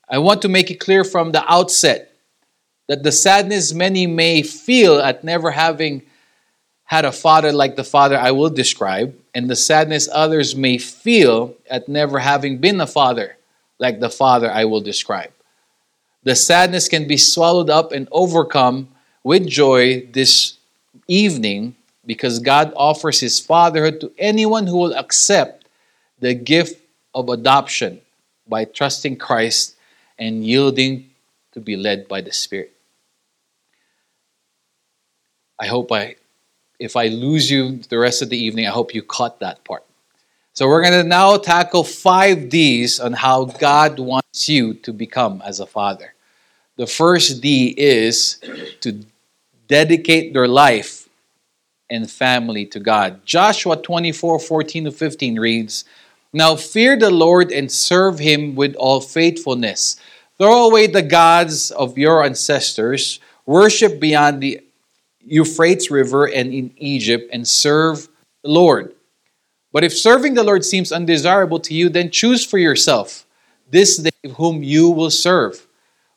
I 0.09 0.17
want 0.17 0.41
to 0.41 0.49
make 0.49 0.71
it 0.71 0.79
clear 0.79 1.03
from 1.03 1.31
the 1.31 1.45
outset 1.47 2.13
that 2.87 3.03
the 3.03 3.11
sadness 3.11 3.71
many 3.71 4.07
may 4.07 4.41
feel 4.41 4.97
at 4.97 5.23
never 5.23 5.51
having 5.51 6.06
had 6.87 7.03
a 7.03 7.11
father 7.11 7.51
like 7.51 7.75
the 7.75 7.83
father 7.83 8.17
I 8.17 8.31
will 8.31 8.49
describe, 8.49 9.13
and 9.35 9.49
the 9.49 9.57
sadness 9.57 10.07
others 10.11 10.55
may 10.55 10.77
feel 10.77 11.53
at 11.69 11.89
never 11.89 12.17
having 12.17 12.59
been 12.59 12.79
a 12.79 12.87
father 12.87 13.35
like 13.77 13.99
the 13.99 14.09
father 14.09 14.49
I 14.49 14.63
will 14.63 14.79
describe. 14.79 15.31
The 16.23 16.33
sadness 16.33 16.87
can 16.87 17.05
be 17.05 17.17
swallowed 17.17 17.69
up 17.69 17.91
and 17.91 18.07
overcome 18.11 18.87
with 19.21 19.47
joy 19.47 20.07
this 20.13 20.57
evening 21.09 21.75
because 22.05 22.39
God 22.39 22.71
offers 22.77 23.19
His 23.19 23.37
fatherhood 23.37 23.99
to 23.99 24.11
anyone 24.17 24.65
who 24.65 24.77
will 24.77 24.95
accept 24.95 25.67
the 26.19 26.33
gift 26.33 26.81
of 27.13 27.27
adoption 27.27 27.99
by 28.47 28.63
trusting 28.63 29.17
Christ 29.17 29.75
and 30.17 30.45
yielding 30.45 31.09
to 31.51 31.59
be 31.59 31.75
led 31.75 32.07
by 32.07 32.21
the 32.21 32.31
Spirit. 32.31 32.71
I 35.59 35.67
hope 35.67 35.91
I, 35.91 36.15
if 36.79 36.95
I 36.95 37.07
lose 37.07 37.49
you 37.49 37.77
the 37.89 37.97
rest 37.97 38.21
of 38.21 38.29
the 38.29 38.37
evening, 38.37 38.67
I 38.67 38.71
hope 38.71 38.93
you 38.93 39.01
caught 39.01 39.39
that 39.39 39.63
part. 39.63 39.83
So 40.53 40.67
we're 40.67 40.81
going 40.81 41.03
to 41.03 41.07
now 41.07 41.37
tackle 41.37 41.83
five 41.83 42.49
D's 42.49 42.99
on 42.99 43.13
how 43.13 43.45
God 43.45 43.99
wants 43.99 44.49
you 44.49 44.73
to 44.75 44.91
become 44.91 45.41
as 45.45 45.59
a 45.59 45.67
father. 45.67 46.13
The 46.77 46.87
first 46.87 47.41
D 47.41 47.73
is 47.77 48.39
to 48.81 49.05
dedicate 49.67 50.33
your 50.33 50.47
life 50.47 51.07
and 51.89 52.09
family 52.09 52.65
to 52.67 52.79
God. 52.79 53.25
Joshua 53.25 53.77
24 53.77 54.39
14 54.39 54.85
to 54.85 54.91
15 54.91 55.39
reads, 55.39 55.85
Now 56.33 56.55
fear 56.55 56.97
the 56.97 57.09
Lord 57.11 57.51
and 57.51 57.71
serve 57.71 58.19
him 58.19 58.55
with 58.55 58.75
all 58.75 59.01
faithfulness. 59.01 59.97
Throw 60.37 60.67
away 60.67 60.87
the 60.87 61.01
gods 61.01 61.71
of 61.71 61.97
your 61.97 62.23
ancestors, 62.23 63.19
worship 63.45 63.99
beyond 63.99 64.41
the 64.41 64.61
Euphrates 65.27 65.91
River 65.91 66.25
and 66.25 66.53
in 66.53 66.73
Egypt, 66.77 67.29
and 67.31 67.47
serve 67.47 68.07
the 68.43 68.49
Lord. 68.49 68.93
But 69.71 69.83
if 69.83 69.95
serving 69.95 70.33
the 70.33 70.43
Lord 70.43 70.63
seems 70.63 70.91
undesirable 70.91 71.59
to 71.59 71.73
you, 71.73 71.89
then 71.89 72.09
choose 72.09 72.45
for 72.45 72.57
yourself 72.57 73.25
this 73.69 73.97
day 73.97 74.09
whom 74.35 74.63
you 74.63 74.89
will 74.89 75.11
serve, 75.11 75.67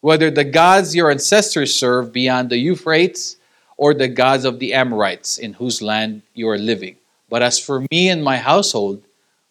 whether 0.00 0.30
the 0.30 0.44
gods 0.44 0.94
your 0.94 1.10
ancestors 1.10 1.74
served 1.74 2.12
beyond 2.12 2.48
the 2.48 2.58
Euphrates 2.58 3.36
or 3.76 3.92
the 3.92 4.08
gods 4.08 4.44
of 4.44 4.58
the 4.58 4.72
Amorites 4.72 5.38
in 5.38 5.54
whose 5.54 5.82
land 5.82 6.22
you 6.34 6.48
are 6.48 6.58
living. 6.58 6.96
But 7.28 7.42
as 7.42 7.58
for 7.58 7.84
me 7.90 8.08
and 8.08 8.22
my 8.22 8.36
household, 8.36 9.02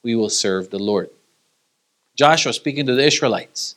we 0.03 0.15
will 0.15 0.29
serve 0.29 0.69
the 0.69 0.79
Lord. 0.79 1.09
Joshua 2.15 2.53
speaking 2.53 2.85
to 2.85 2.95
the 2.95 3.05
Israelites 3.05 3.75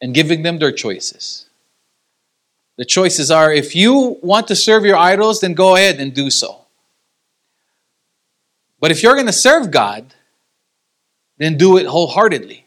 and 0.00 0.14
giving 0.14 0.42
them 0.42 0.58
their 0.58 0.72
choices. 0.72 1.46
The 2.78 2.84
choices 2.84 3.30
are 3.30 3.52
if 3.52 3.76
you 3.76 4.18
want 4.22 4.48
to 4.48 4.56
serve 4.56 4.84
your 4.84 4.96
idols, 4.96 5.40
then 5.40 5.54
go 5.54 5.76
ahead 5.76 6.00
and 6.00 6.14
do 6.14 6.30
so. 6.30 6.62
But 8.80 8.90
if 8.90 9.02
you're 9.02 9.14
going 9.14 9.26
to 9.26 9.32
serve 9.32 9.70
God, 9.70 10.14
then 11.38 11.56
do 11.56 11.76
it 11.76 11.86
wholeheartedly. 11.86 12.66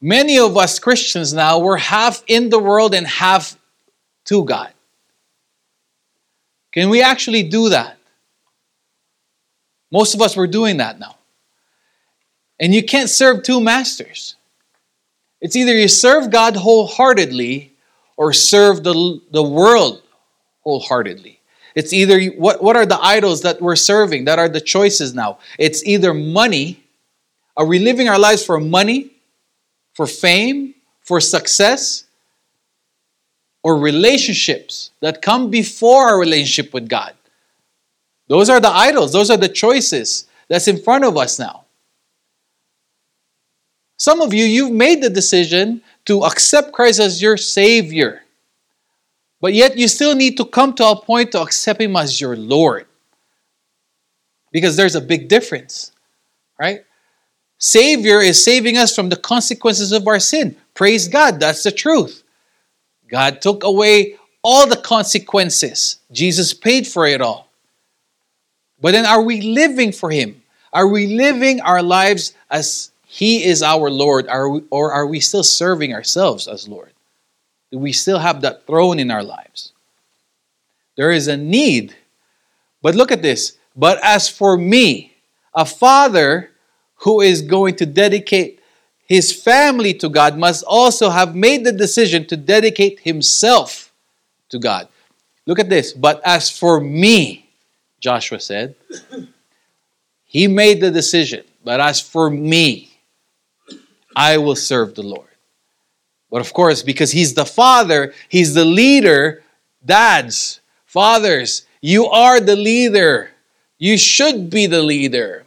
Many 0.00 0.38
of 0.38 0.56
us 0.56 0.78
Christians 0.78 1.32
now, 1.32 1.58
we're 1.58 1.78
half 1.78 2.22
in 2.26 2.50
the 2.50 2.58
world 2.58 2.94
and 2.94 3.06
half 3.06 3.56
to 4.26 4.44
God. 4.44 4.72
Can 6.72 6.90
we 6.90 7.02
actually 7.02 7.42
do 7.42 7.70
that? 7.70 7.96
Most 9.90 10.14
of 10.14 10.20
us 10.20 10.36
were 10.36 10.46
doing 10.46 10.76
that 10.76 10.98
now. 10.98 11.16
And 12.60 12.74
you 12.74 12.84
can't 12.84 13.08
serve 13.08 13.42
two 13.42 13.60
masters. 13.60 14.36
It's 15.40 15.56
either 15.56 15.74
you 15.74 15.88
serve 15.88 16.30
God 16.30 16.56
wholeheartedly 16.56 17.72
or 18.16 18.32
serve 18.32 18.82
the, 18.82 19.20
the 19.30 19.42
world 19.42 20.02
wholeheartedly. 20.60 21.40
It's 21.74 21.92
either 21.92 22.20
what, 22.30 22.62
what 22.62 22.76
are 22.76 22.86
the 22.86 22.98
idols 23.00 23.42
that 23.42 23.60
we're 23.60 23.76
serving 23.76 24.24
that 24.24 24.38
are 24.38 24.48
the 24.48 24.60
choices 24.60 25.14
now? 25.14 25.38
It's 25.58 25.84
either 25.84 26.14
money. 26.14 26.82
Are 27.56 27.66
we 27.66 27.78
living 27.78 28.08
our 28.08 28.18
lives 28.18 28.44
for 28.44 28.58
money, 28.58 29.12
for 29.94 30.06
fame, 30.06 30.74
for 31.02 31.20
success, 31.20 32.04
or 33.62 33.76
relationships 33.76 34.90
that 35.00 35.20
come 35.20 35.50
before 35.50 36.06
our 36.06 36.18
relationship 36.18 36.72
with 36.72 36.88
God? 36.88 37.14
Those 38.28 38.48
are 38.48 38.60
the 38.60 38.70
idols, 38.70 39.12
those 39.12 39.30
are 39.30 39.36
the 39.36 39.48
choices 39.48 40.26
that's 40.48 40.68
in 40.68 40.82
front 40.82 41.04
of 41.04 41.16
us 41.16 41.38
now. 41.38 41.64
Some 43.98 44.20
of 44.20 44.34
you, 44.34 44.44
you've 44.44 44.72
made 44.72 45.02
the 45.02 45.10
decision 45.10 45.82
to 46.06 46.22
accept 46.22 46.72
Christ 46.72 47.00
as 47.00 47.20
your 47.20 47.36
Savior. 47.36 48.22
But 49.40 49.52
yet 49.52 49.76
you 49.76 49.86
still 49.88 50.14
need 50.14 50.36
to 50.38 50.44
come 50.44 50.74
to 50.74 50.86
a 50.86 51.00
point 51.00 51.32
to 51.32 51.42
accept 51.42 51.80
Him 51.80 51.96
as 51.96 52.20
your 52.20 52.36
Lord. 52.36 52.86
Because 54.50 54.76
there's 54.76 54.94
a 54.94 55.00
big 55.00 55.28
difference, 55.28 55.92
right? 56.58 56.84
Savior 57.58 58.20
is 58.20 58.42
saving 58.42 58.76
us 58.76 58.94
from 58.94 59.08
the 59.08 59.16
consequences 59.16 59.92
of 59.92 60.06
our 60.06 60.20
sin. 60.20 60.56
Praise 60.74 61.08
God, 61.08 61.40
that's 61.40 61.62
the 61.62 61.72
truth. 61.72 62.22
God 63.08 63.40
took 63.40 63.64
away 63.64 64.16
all 64.42 64.66
the 64.66 64.76
consequences, 64.76 65.98
Jesus 66.12 66.54
paid 66.54 66.86
for 66.86 67.06
it 67.06 67.20
all. 67.20 67.48
But 68.80 68.92
then 68.92 69.06
are 69.06 69.22
we 69.22 69.40
living 69.40 69.90
for 69.90 70.10
Him? 70.10 70.42
Are 70.72 70.86
we 70.86 71.16
living 71.16 71.60
our 71.60 71.82
lives 71.82 72.34
as 72.50 72.90
he 73.16 73.44
is 73.44 73.62
our 73.62 73.88
Lord, 73.88 74.28
are 74.28 74.46
we, 74.46 74.60
or 74.68 74.92
are 74.92 75.06
we 75.06 75.20
still 75.20 75.42
serving 75.42 75.94
ourselves 75.94 76.46
as 76.46 76.68
Lord? 76.68 76.92
Do 77.72 77.78
we 77.78 77.90
still 77.90 78.18
have 78.18 78.42
that 78.42 78.66
throne 78.66 78.98
in 78.98 79.10
our 79.10 79.22
lives? 79.22 79.72
There 80.98 81.10
is 81.10 81.26
a 81.26 81.34
need. 81.34 81.96
But 82.82 82.94
look 82.94 83.10
at 83.10 83.22
this. 83.22 83.56
But 83.74 83.98
as 84.04 84.28
for 84.28 84.58
me, 84.58 85.14
a 85.54 85.64
father 85.64 86.50
who 86.96 87.22
is 87.22 87.40
going 87.40 87.76
to 87.76 87.86
dedicate 87.86 88.60
his 89.06 89.32
family 89.32 89.94
to 89.94 90.10
God 90.10 90.36
must 90.36 90.62
also 90.66 91.08
have 91.08 91.34
made 91.34 91.64
the 91.64 91.72
decision 91.72 92.26
to 92.26 92.36
dedicate 92.36 93.00
himself 93.00 93.94
to 94.50 94.58
God. 94.58 94.88
Look 95.46 95.58
at 95.58 95.70
this. 95.70 95.94
But 95.94 96.20
as 96.22 96.50
for 96.50 96.82
me, 96.82 97.48
Joshua 97.98 98.40
said, 98.40 98.74
he 100.26 100.48
made 100.48 100.82
the 100.82 100.90
decision. 100.90 101.44
But 101.64 101.80
as 101.80 101.98
for 101.98 102.28
me, 102.28 102.92
I 104.16 104.38
will 104.38 104.56
serve 104.56 104.94
the 104.94 105.02
Lord. 105.02 105.28
But 106.30 106.40
of 106.40 106.52
course, 106.54 106.82
because 106.82 107.12
He's 107.12 107.34
the 107.34 107.44
Father, 107.44 108.14
He's 108.28 108.54
the 108.54 108.64
leader, 108.64 109.42
dads, 109.84 110.60
fathers, 110.86 111.66
you 111.82 112.06
are 112.06 112.40
the 112.40 112.56
leader. 112.56 113.30
You 113.78 113.98
should 113.98 114.48
be 114.48 114.66
the 114.66 114.82
leader, 114.82 115.44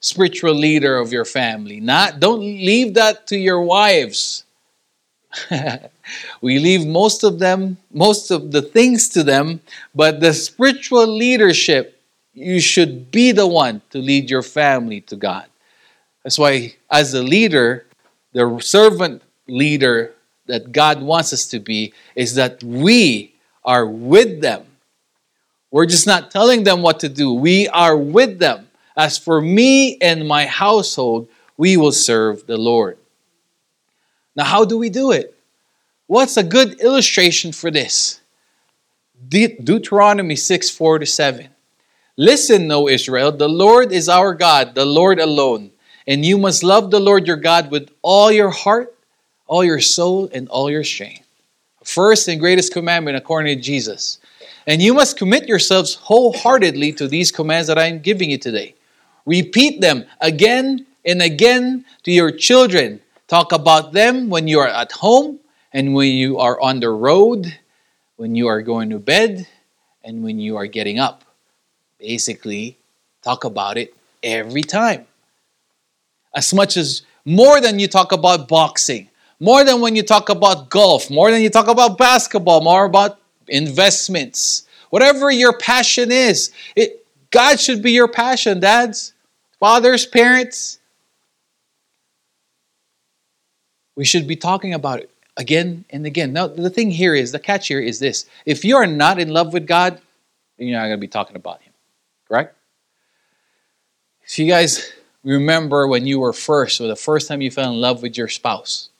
spiritual 0.00 0.54
leader 0.54 0.96
of 0.98 1.12
your 1.12 1.24
family. 1.24 1.80
Not 1.80 2.18
don't 2.18 2.40
leave 2.40 2.94
that 2.94 3.28
to 3.28 3.38
your 3.38 3.62
wives. 3.62 4.44
we 6.42 6.58
leave 6.58 6.86
most 6.86 7.22
of 7.22 7.38
them, 7.38 7.78
most 7.92 8.30
of 8.30 8.50
the 8.50 8.60
things 8.60 9.08
to 9.10 9.22
them, 9.22 9.60
but 9.94 10.20
the 10.20 10.34
spiritual 10.34 11.06
leadership, 11.06 11.98
you 12.34 12.60
should 12.60 13.10
be 13.10 13.32
the 13.32 13.46
one 13.46 13.80
to 13.90 13.98
lead 13.98 14.28
your 14.28 14.42
family 14.42 15.00
to 15.02 15.16
God. 15.16 15.46
That's 16.22 16.38
why, 16.38 16.74
as 16.90 17.14
a 17.14 17.22
leader, 17.22 17.86
the 18.32 18.58
servant 18.60 19.22
leader 19.48 20.14
that 20.46 20.72
God 20.72 21.02
wants 21.02 21.32
us 21.32 21.46
to 21.46 21.60
be 21.60 21.92
is 22.14 22.34
that 22.34 22.62
we 22.62 23.34
are 23.64 23.86
with 23.86 24.40
them. 24.40 24.64
We're 25.70 25.86
just 25.86 26.06
not 26.06 26.30
telling 26.30 26.64
them 26.64 26.82
what 26.82 27.00
to 27.00 27.08
do, 27.08 27.32
we 27.32 27.68
are 27.68 27.96
with 27.96 28.38
them. 28.38 28.68
As 28.94 29.16
for 29.16 29.40
me 29.40 29.96
and 30.00 30.28
my 30.28 30.44
household, 30.44 31.28
we 31.56 31.78
will 31.78 31.92
serve 31.92 32.46
the 32.46 32.58
Lord. 32.58 32.98
Now, 34.36 34.44
how 34.44 34.64
do 34.64 34.76
we 34.76 34.90
do 34.90 35.12
it? 35.12 35.34
What's 36.06 36.36
a 36.36 36.42
good 36.42 36.80
illustration 36.80 37.52
for 37.52 37.70
this? 37.70 38.20
De- 39.28 39.56
Deuteronomy 39.56 40.36
6 40.36 40.70
4 40.70 40.98
to 40.98 41.06
7. 41.06 41.48
Listen, 42.16 42.70
O 42.70 42.88
Israel, 42.88 43.32
the 43.32 43.48
Lord 43.48 43.92
is 43.92 44.08
our 44.08 44.34
God, 44.34 44.74
the 44.74 44.84
Lord 44.84 45.18
alone. 45.18 45.71
And 46.06 46.24
you 46.24 46.38
must 46.38 46.62
love 46.62 46.90
the 46.90 47.00
Lord 47.00 47.26
your 47.26 47.36
God 47.36 47.70
with 47.70 47.90
all 48.02 48.32
your 48.32 48.50
heart, 48.50 48.94
all 49.46 49.64
your 49.64 49.80
soul, 49.80 50.28
and 50.32 50.48
all 50.48 50.70
your 50.70 50.84
strength. 50.84 51.26
First 51.84 52.28
and 52.28 52.40
greatest 52.40 52.72
commandment 52.72 53.16
according 53.16 53.56
to 53.56 53.62
Jesus. 53.62 54.18
And 54.66 54.80
you 54.80 54.94
must 54.94 55.16
commit 55.16 55.48
yourselves 55.48 55.94
wholeheartedly 55.94 56.92
to 56.94 57.08
these 57.08 57.30
commands 57.30 57.68
that 57.68 57.78
I 57.78 57.86
am 57.86 58.00
giving 58.00 58.30
you 58.30 58.38
today. 58.38 58.74
Repeat 59.26 59.80
them 59.80 60.04
again 60.20 60.86
and 61.04 61.22
again 61.22 61.84
to 62.04 62.12
your 62.12 62.30
children. 62.30 63.00
Talk 63.28 63.52
about 63.52 63.92
them 63.92 64.28
when 64.28 64.46
you 64.46 64.60
are 64.60 64.68
at 64.68 64.92
home 64.92 65.40
and 65.72 65.94
when 65.94 66.12
you 66.12 66.38
are 66.38 66.60
on 66.60 66.80
the 66.80 66.90
road, 66.90 67.58
when 68.16 68.34
you 68.34 68.46
are 68.46 68.62
going 68.62 68.90
to 68.90 68.98
bed, 68.98 69.48
and 70.04 70.22
when 70.22 70.38
you 70.38 70.56
are 70.56 70.66
getting 70.66 70.98
up. 70.98 71.24
Basically, 71.98 72.76
talk 73.22 73.44
about 73.44 73.76
it 73.78 73.94
every 74.22 74.62
time. 74.62 75.06
As 76.34 76.52
much 76.54 76.76
as 76.76 77.02
more 77.24 77.60
than 77.60 77.78
you 77.78 77.88
talk 77.88 78.12
about 78.12 78.48
boxing, 78.48 79.08
more 79.38 79.64
than 79.64 79.80
when 79.80 79.96
you 79.96 80.02
talk 80.02 80.28
about 80.28 80.70
golf, 80.70 81.10
more 81.10 81.30
than 81.30 81.42
you 81.42 81.50
talk 81.50 81.68
about 81.68 81.98
basketball, 81.98 82.60
more 82.60 82.84
about 82.84 83.18
investments, 83.48 84.66
whatever 84.90 85.30
your 85.30 85.56
passion 85.58 86.12
is. 86.12 86.52
It, 86.76 87.04
God 87.30 87.58
should 87.58 87.82
be 87.82 87.92
your 87.92 88.08
passion, 88.08 88.60
dads, 88.60 89.14
fathers, 89.58 90.06
parents. 90.06 90.78
We 93.96 94.04
should 94.04 94.26
be 94.26 94.36
talking 94.36 94.74
about 94.74 95.00
it 95.00 95.10
again 95.36 95.84
and 95.90 96.06
again. 96.06 96.32
Now, 96.32 96.46
the 96.46 96.70
thing 96.70 96.90
here 96.90 97.14
is 97.14 97.32
the 97.32 97.38
catch 97.38 97.68
here 97.68 97.80
is 97.80 97.98
this 97.98 98.26
if 98.46 98.64
you 98.64 98.76
are 98.76 98.86
not 98.86 99.18
in 99.18 99.28
love 99.30 99.52
with 99.52 99.66
God, 99.66 100.00
you're 100.56 100.78
not 100.78 100.86
going 100.86 100.98
to 100.98 100.98
be 100.98 101.08
talking 101.08 101.36
about 101.36 101.62
Him, 101.62 101.72
correct? 102.28 102.56
If 104.24 104.38
you 104.38 104.46
guys 104.46 104.92
remember 105.24 105.86
when 105.86 106.06
you 106.06 106.20
were 106.20 106.32
first, 106.32 106.80
or 106.80 106.88
the 106.88 106.96
first 106.96 107.28
time 107.28 107.40
you 107.40 107.50
fell 107.50 107.70
in 107.72 107.80
love 107.80 108.02
with 108.02 108.16
your 108.16 108.28
spouse, 108.28 108.90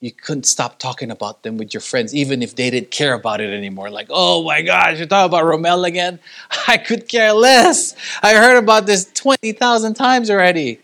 you 0.00 0.10
couldn't 0.10 0.46
stop 0.46 0.78
talking 0.78 1.10
about 1.10 1.42
them 1.42 1.58
with 1.58 1.72
your 1.72 1.80
friends, 1.80 2.14
even 2.14 2.42
if 2.42 2.56
they 2.56 2.70
didn't 2.70 2.90
care 2.90 3.14
about 3.14 3.40
it 3.40 3.52
anymore. 3.54 3.88
Like, 3.90 4.08
oh 4.10 4.42
my 4.44 4.62
gosh, 4.62 4.98
you're 4.98 5.06
talking 5.06 5.26
about 5.30 5.44
Romel 5.44 5.86
again? 5.86 6.18
I 6.68 6.76
could 6.76 7.08
care 7.08 7.32
less. 7.32 7.94
I 8.22 8.34
heard 8.34 8.56
about 8.56 8.86
this 8.86 9.10
20,000 9.14 9.94
times 9.94 10.30
already, 10.30 10.80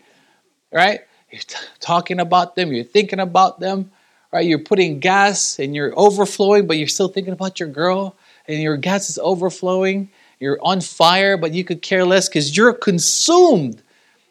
right? 0.71 1.01
You're 1.31 1.41
t- 1.41 1.57
talking 1.79 2.19
about 2.19 2.55
them, 2.55 2.71
you're 2.71 2.83
thinking 2.83 3.19
about 3.19 3.59
them 3.59 3.91
right? 4.31 4.45
You're 4.45 4.59
putting 4.59 4.99
gas 4.99 5.59
and 5.59 5.75
you're 5.75 5.97
overflowing, 5.97 6.67
but 6.67 6.77
you're 6.77 6.87
still 6.87 7.07
thinking 7.07 7.33
about 7.33 7.59
your 7.59 7.69
girl, 7.69 8.15
and 8.47 8.61
your 8.61 8.77
gas 8.77 9.09
is 9.09 9.19
overflowing. 9.19 10.09
You're 10.39 10.59
on 10.61 10.81
fire, 10.81 11.37
but 11.37 11.53
you 11.53 11.63
could 11.63 11.81
care 11.81 12.05
less 12.05 12.29
because 12.29 12.55
you're 12.55 12.73
consumed. 12.73 13.81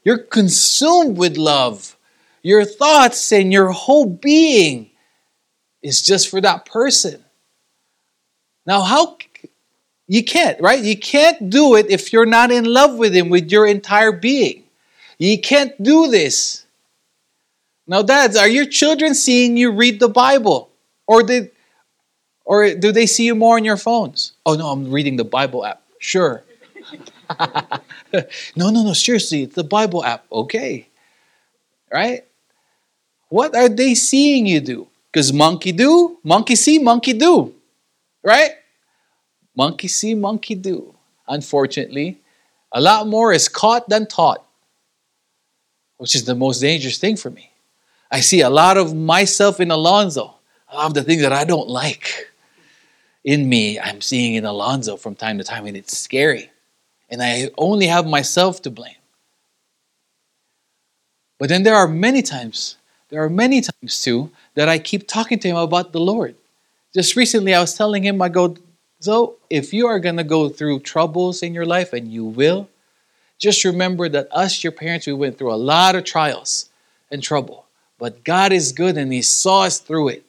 You're 0.05 0.19
consumed 0.19 1.17
with 1.17 1.37
love. 1.37 1.97
Your 2.43 2.65
thoughts 2.65 3.33
and 3.33 3.53
your 3.53 3.71
whole 3.71 4.07
being 4.07 4.91
is 5.83 6.03
just 6.03 6.29
for 6.29 6.41
that 6.41 6.65
person. 6.65 7.25
Now, 8.67 8.83
how 8.83 9.19
you 10.07 10.25
can't, 10.25 10.61
right? 10.61 10.83
You 10.83 10.97
can't 10.97 11.51
do 11.51 11.75
it 11.75 11.91
if 11.91 12.13
you're 12.13 12.27
not 12.27 12.51
in 12.51 12.65
love 12.65 12.97
with 12.97 13.15
him 13.15 13.29
with 13.29 13.51
your 13.51 13.67
entire 13.67 14.13
being. 14.13 14.65
You 15.19 15.41
can't 15.41 15.81
do 15.83 16.09
this 16.09 16.67
now, 17.89 18.03
dads, 18.03 18.37
are 18.37 18.47
your 18.47 18.67
children 18.67 19.15
seeing 19.15 19.57
you 19.57 19.73
read 19.73 19.99
the 19.99 20.11
Bible? 20.11 20.71
Or 21.07 21.23
did 21.23 21.51
or 22.45 22.75
do 22.75 22.93
they 22.93 23.07
see 23.07 23.25
you 23.25 23.35
more 23.35 23.57
on 23.57 23.65
your 23.65 23.79
phones? 23.79 24.33
Oh 24.45 24.55
no, 24.55 24.69
I'm 24.69 24.91
reading 24.91 25.17
the 25.17 25.25
Bible 25.25 25.65
app. 25.65 25.83
Sure. 25.99 26.45
No, 28.57 28.71
no, 28.71 28.83
no, 28.83 28.93
seriously, 28.93 29.43
it's 29.43 29.55
the 29.55 29.65
Bible 29.65 30.05
app. 30.05 30.25
Okay. 30.31 30.89
Right? 31.93 32.25
What 33.29 33.55
are 33.55 33.69
they 33.69 33.95
seeing 33.95 34.47
you 34.47 34.61
do? 34.61 34.89
Because 35.13 35.33
monkey 35.33 35.73
do, 35.73 36.19
monkey 36.23 36.55
see, 36.55 36.79
monkey 36.79 37.13
do. 37.13 37.55
Right? 38.23 38.53
Monkey 39.57 39.89
see, 39.89 40.15
monkey 40.15 40.55
do. 40.55 40.95
Unfortunately, 41.27 42.21
a 42.73 42.81
lot 42.81 43.07
more 43.07 43.33
is 43.33 43.49
caught 43.49 43.89
than 43.89 44.07
taught, 44.07 44.45
which 45.97 46.15
is 46.15 46.25
the 46.25 46.35
most 46.35 46.61
dangerous 46.61 46.99
thing 46.99 47.17
for 47.17 47.31
me. 47.31 47.51
I 48.11 48.21
see 48.21 48.41
a 48.41 48.51
lot 48.51 48.77
of 48.77 48.95
myself 48.95 49.61
in 49.61 49.71
Alonzo. 49.71 50.35
A 50.71 50.77
lot 50.77 50.87
of 50.87 50.95
the 50.95 51.03
things 51.03 51.23
that 51.23 51.33
I 51.33 51.45
don't 51.45 51.69
like 51.69 52.29
in 53.25 53.49
me, 53.49 53.79
I'm 53.79 54.01
seeing 54.01 54.35
in 54.35 54.45
Alonzo 54.45 54.97
from 54.97 55.15
time 55.15 55.39
to 55.39 55.45
time, 55.45 55.67
and 55.67 55.77
it's 55.77 55.97
scary. 55.97 56.51
And 57.09 57.23
I 57.23 57.51
only 57.57 57.87
have 57.87 58.07
myself 58.07 58.63
to 58.63 58.71
blame. 58.71 58.95
But 61.39 61.49
then 61.49 61.63
there 61.63 61.77
are 61.77 61.89
many 61.89 62.23
times, 62.23 62.77
there 63.09 63.23
are 63.23 63.31
many 63.31 63.61
times 63.61 64.03
too, 64.03 64.31
that 64.55 64.69
I 64.69 64.79
keep 64.79 65.07
talking 65.07 65.39
to 65.39 65.49
him 65.49 65.57
about 65.57 65.93
the 65.93 66.01
Lord. 66.01 66.35
Just 66.93 67.17
recently, 67.17 67.55
I 67.55 67.61
was 67.61 67.75
telling 67.75 68.03
him, 68.03 68.21
I 68.21 68.29
go, 68.29 68.57
so 69.01 69.37
if 69.49 69.73
you 69.73 69.87
are 69.87 70.01
going 70.01 70.17
to 70.17 70.25
go 70.25 70.49
through 70.49 70.81
troubles 70.81 71.43
in 71.43 71.55
your 71.55 71.67
life, 71.67 71.93
and 71.93 72.09
you 72.09 72.25
will, 72.25 72.69
just 73.39 73.65
remember 73.65 74.09
that 74.09 74.29
us, 74.33 74.65
your 74.65 74.73
parents, 74.73 75.07
we 75.07 75.13
went 75.13 75.39
through 75.39 75.53
a 75.53 75.57
lot 75.57 75.95
of 75.95 76.05
trials 76.05 76.69
and 77.11 77.23
trouble. 77.23 77.67
But 77.99 78.25
God 78.25 78.53
is 78.53 78.73
good 78.73 78.97
and 78.97 79.13
He 79.13 79.23
saw 79.23 79.63
us 79.63 79.79
through 79.79 80.09
it. 80.09 80.25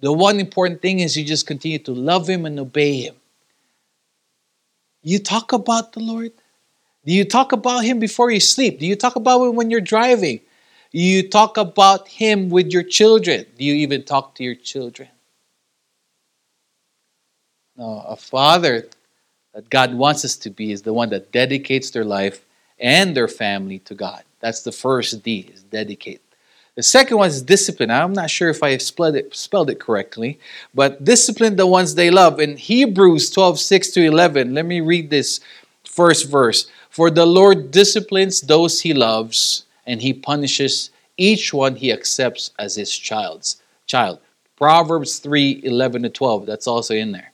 The 0.00 0.12
one 0.12 0.40
important 0.40 0.82
thing 0.82 1.00
is 1.00 1.16
you 1.16 1.24
just 1.24 1.46
continue 1.46 1.78
to 1.80 1.92
love 1.92 2.28
Him 2.28 2.46
and 2.46 2.58
obey 2.58 3.02
Him. 3.02 3.14
You 5.08 5.18
talk 5.18 5.54
about 5.54 5.94
the 5.94 6.00
Lord? 6.00 6.32
Do 7.06 7.14
you 7.14 7.24
talk 7.24 7.52
about 7.52 7.82
Him 7.82 7.98
before 7.98 8.30
you 8.30 8.40
sleep? 8.40 8.78
Do 8.78 8.86
you 8.86 8.94
talk 8.94 9.16
about 9.16 9.42
Him 9.42 9.56
when 9.56 9.70
you're 9.70 9.80
driving? 9.80 10.40
Do 10.92 10.98
you 10.98 11.26
talk 11.26 11.56
about 11.56 12.06
Him 12.08 12.50
with 12.50 12.70
your 12.70 12.82
children? 12.82 13.46
Do 13.56 13.64
you 13.64 13.72
even 13.76 14.02
talk 14.02 14.34
to 14.34 14.44
your 14.44 14.54
children? 14.54 15.08
No, 17.78 18.04
a 18.06 18.16
father 18.16 18.86
that 19.54 19.70
God 19.70 19.94
wants 19.94 20.26
us 20.26 20.36
to 20.44 20.50
be 20.50 20.72
is 20.72 20.82
the 20.82 20.92
one 20.92 21.08
that 21.08 21.32
dedicates 21.32 21.88
their 21.90 22.04
life 22.04 22.44
and 22.78 23.16
their 23.16 23.28
family 23.28 23.78
to 23.88 23.94
God. 23.94 24.24
That's 24.40 24.60
the 24.60 24.72
first 24.72 25.22
D, 25.22 25.48
is 25.54 25.62
dedicate. 25.62 26.20
The 26.78 26.84
second 26.84 27.16
one 27.16 27.26
is 27.26 27.42
discipline. 27.42 27.90
I'm 27.90 28.12
not 28.12 28.30
sure 28.30 28.50
if 28.50 28.62
I 28.62 28.76
spelled 28.76 29.16
it, 29.16 29.34
spelled 29.34 29.68
it 29.68 29.80
correctly, 29.80 30.38
but 30.72 31.02
discipline 31.02 31.56
the 31.56 31.66
ones 31.66 31.96
they 31.96 32.08
love. 32.08 32.38
In 32.38 32.56
Hebrews 32.56 33.30
12, 33.30 33.58
6 33.58 33.90
to 33.90 34.04
11, 34.04 34.54
let 34.54 34.64
me 34.64 34.80
read 34.80 35.10
this 35.10 35.40
first 35.84 36.30
verse. 36.30 36.70
For 36.88 37.10
the 37.10 37.26
Lord 37.26 37.72
disciplines 37.72 38.42
those 38.42 38.80
he 38.82 38.94
loves, 38.94 39.64
and 39.88 40.00
he 40.00 40.12
punishes 40.12 40.92
each 41.16 41.52
one 41.52 41.74
he 41.74 41.90
accepts 41.90 42.52
as 42.60 42.76
his 42.76 42.96
child's 42.96 43.60
child. 43.86 44.20
Proverbs 44.54 45.18
3, 45.18 45.62
11 45.64 46.04
to 46.04 46.10
12. 46.10 46.46
That's 46.46 46.68
also 46.68 46.94
in 46.94 47.10
there. 47.10 47.32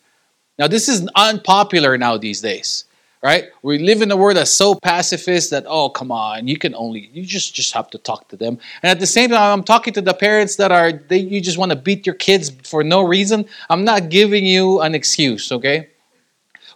Now, 0.58 0.68
this 0.68 0.88
is 0.88 1.06
unpopular 1.16 1.98
now 1.98 2.16
these 2.16 2.40
days 2.40 2.86
right? 3.24 3.46
We 3.62 3.78
live 3.78 4.02
in 4.02 4.10
a 4.10 4.16
world 4.16 4.36
that's 4.36 4.50
so 4.50 4.74
pacifist 4.74 5.50
that 5.50 5.64
oh 5.66 5.88
come 5.88 6.12
on, 6.12 6.46
you 6.46 6.58
can 6.58 6.74
only 6.74 7.10
you 7.12 7.24
just 7.24 7.54
just 7.54 7.72
have 7.72 7.90
to 7.90 7.98
talk 7.98 8.28
to 8.28 8.36
them. 8.36 8.58
And 8.82 8.90
at 8.90 9.00
the 9.00 9.06
same 9.06 9.30
time, 9.30 9.58
I'm 9.58 9.64
talking 9.64 9.94
to 9.94 10.02
the 10.02 10.12
parents 10.12 10.56
that 10.56 10.70
are 10.70 10.92
they 10.92 11.18
you 11.18 11.40
just 11.40 11.56
want 11.56 11.70
to 11.70 11.76
beat 11.76 12.06
your 12.06 12.14
kids 12.14 12.50
for 12.62 12.84
no 12.84 13.02
reason. 13.02 13.46
I'm 13.70 13.84
not 13.84 14.10
giving 14.10 14.44
you 14.44 14.80
an 14.82 14.94
excuse, 14.94 15.50
okay? 15.50 15.88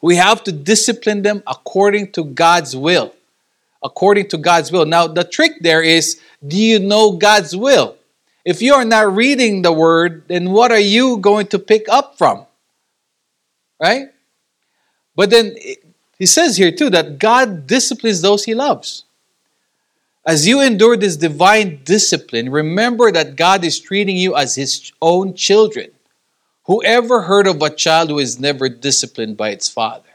We 0.00 0.16
have 0.16 0.42
to 0.44 0.52
discipline 0.52 1.22
them 1.22 1.42
according 1.46 2.12
to 2.12 2.24
God's 2.24 2.74
will. 2.74 3.14
According 3.82 4.28
to 4.30 4.38
God's 4.38 4.72
will. 4.72 4.86
Now, 4.86 5.06
the 5.06 5.24
trick 5.24 5.52
there 5.60 5.82
is 5.82 6.20
do 6.46 6.56
you 6.56 6.78
know 6.78 7.12
God's 7.12 7.54
will? 7.54 7.96
If 8.44 8.62
you 8.62 8.72
are 8.74 8.84
not 8.84 9.14
reading 9.14 9.62
the 9.62 9.72
word, 9.72 10.24
then 10.28 10.50
what 10.50 10.72
are 10.72 10.80
you 10.80 11.18
going 11.18 11.48
to 11.48 11.58
pick 11.58 11.88
up 11.88 12.16
from? 12.16 12.46
Right? 13.80 14.08
But 15.14 15.30
then 15.30 15.56
he 16.18 16.26
says 16.26 16.56
here 16.56 16.72
too 16.72 16.90
that 16.90 17.18
God 17.18 17.66
disciplines 17.66 18.20
those 18.22 18.44
he 18.44 18.54
loves. 18.54 19.04
As 20.26 20.46
you 20.46 20.60
endure 20.60 20.96
this 20.96 21.16
divine 21.16 21.80
discipline, 21.84 22.50
remember 22.50 23.10
that 23.10 23.36
God 23.36 23.64
is 23.64 23.80
treating 23.80 24.16
you 24.16 24.36
as 24.36 24.54
his 24.54 24.92
own 25.00 25.32
children. 25.34 25.90
Whoever 26.64 27.22
heard 27.22 27.46
of 27.46 27.62
a 27.62 27.70
child 27.70 28.10
who 28.10 28.18
is 28.18 28.38
never 28.38 28.68
disciplined 28.68 29.38
by 29.38 29.50
its 29.50 29.70
father? 29.70 30.10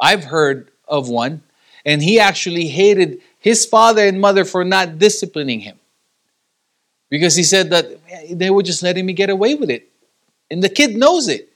I've 0.00 0.24
heard 0.24 0.70
of 0.88 1.10
one, 1.10 1.42
and 1.84 2.02
he 2.02 2.18
actually 2.18 2.68
hated 2.68 3.20
his 3.38 3.66
father 3.66 4.06
and 4.06 4.18
mother 4.18 4.46
for 4.46 4.64
not 4.64 4.98
disciplining 4.98 5.60
him. 5.60 5.78
Because 7.10 7.36
he 7.36 7.42
said 7.42 7.68
that 7.68 7.86
they 8.30 8.48
were 8.48 8.62
just 8.62 8.82
letting 8.82 9.04
me 9.04 9.12
get 9.12 9.28
away 9.28 9.54
with 9.54 9.68
it. 9.68 9.90
And 10.50 10.62
the 10.62 10.70
kid 10.70 10.96
knows 10.96 11.28
it. 11.28 11.52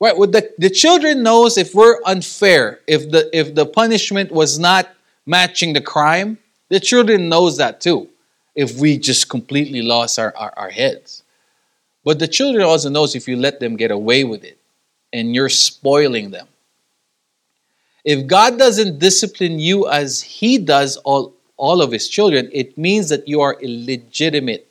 Right? 0.00 0.16
Well, 0.16 0.30
the, 0.30 0.50
the 0.56 0.70
children 0.70 1.22
knows 1.22 1.58
if 1.58 1.74
we're 1.74 2.00
unfair, 2.06 2.80
if 2.86 3.10
the 3.10 3.28
if 3.38 3.54
the 3.54 3.66
punishment 3.66 4.32
was 4.32 4.58
not 4.58 4.88
matching 5.26 5.74
the 5.74 5.82
crime, 5.82 6.38
the 6.70 6.80
children 6.80 7.28
knows 7.28 7.58
that 7.58 7.80
too. 7.80 8.08
If 8.54 8.78
we 8.78 8.98
just 8.98 9.28
completely 9.28 9.82
lost 9.82 10.18
our, 10.18 10.34
our, 10.36 10.52
our 10.56 10.70
heads. 10.70 11.22
But 12.02 12.18
the 12.18 12.26
children 12.26 12.64
also 12.64 12.88
knows 12.88 13.14
if 13.14 13.28
you 13.28 13.36
let 13.36 13.60
them 13.60 13.76
get 13.76 13.90
away 13.90 14.24
with 14.24 14.42
it 14.42 14.58
and 15.12 15.34
you're 15.34 15.48
spoiling 15.48 16.30
them. 16.30 16.48
If 18.04 18.26
God 18.26 18.58
doesn't 18.58 18.98
discipline 18.98 19.58
you 19.58 19.88
as 19.88 20.22
He 20.22 20.58
does 20.58 20.96
all, 20.98 21.34
all 21.56 21.82
of 21.82 21.92
His 21.92 22.08
children, 22.08 22.48
it 22.52 22.76
means 22.78 23.08
that 23.10 23.28
you 23.28 23.40
are 23.42 23.54
illegitimate 23.60 24.66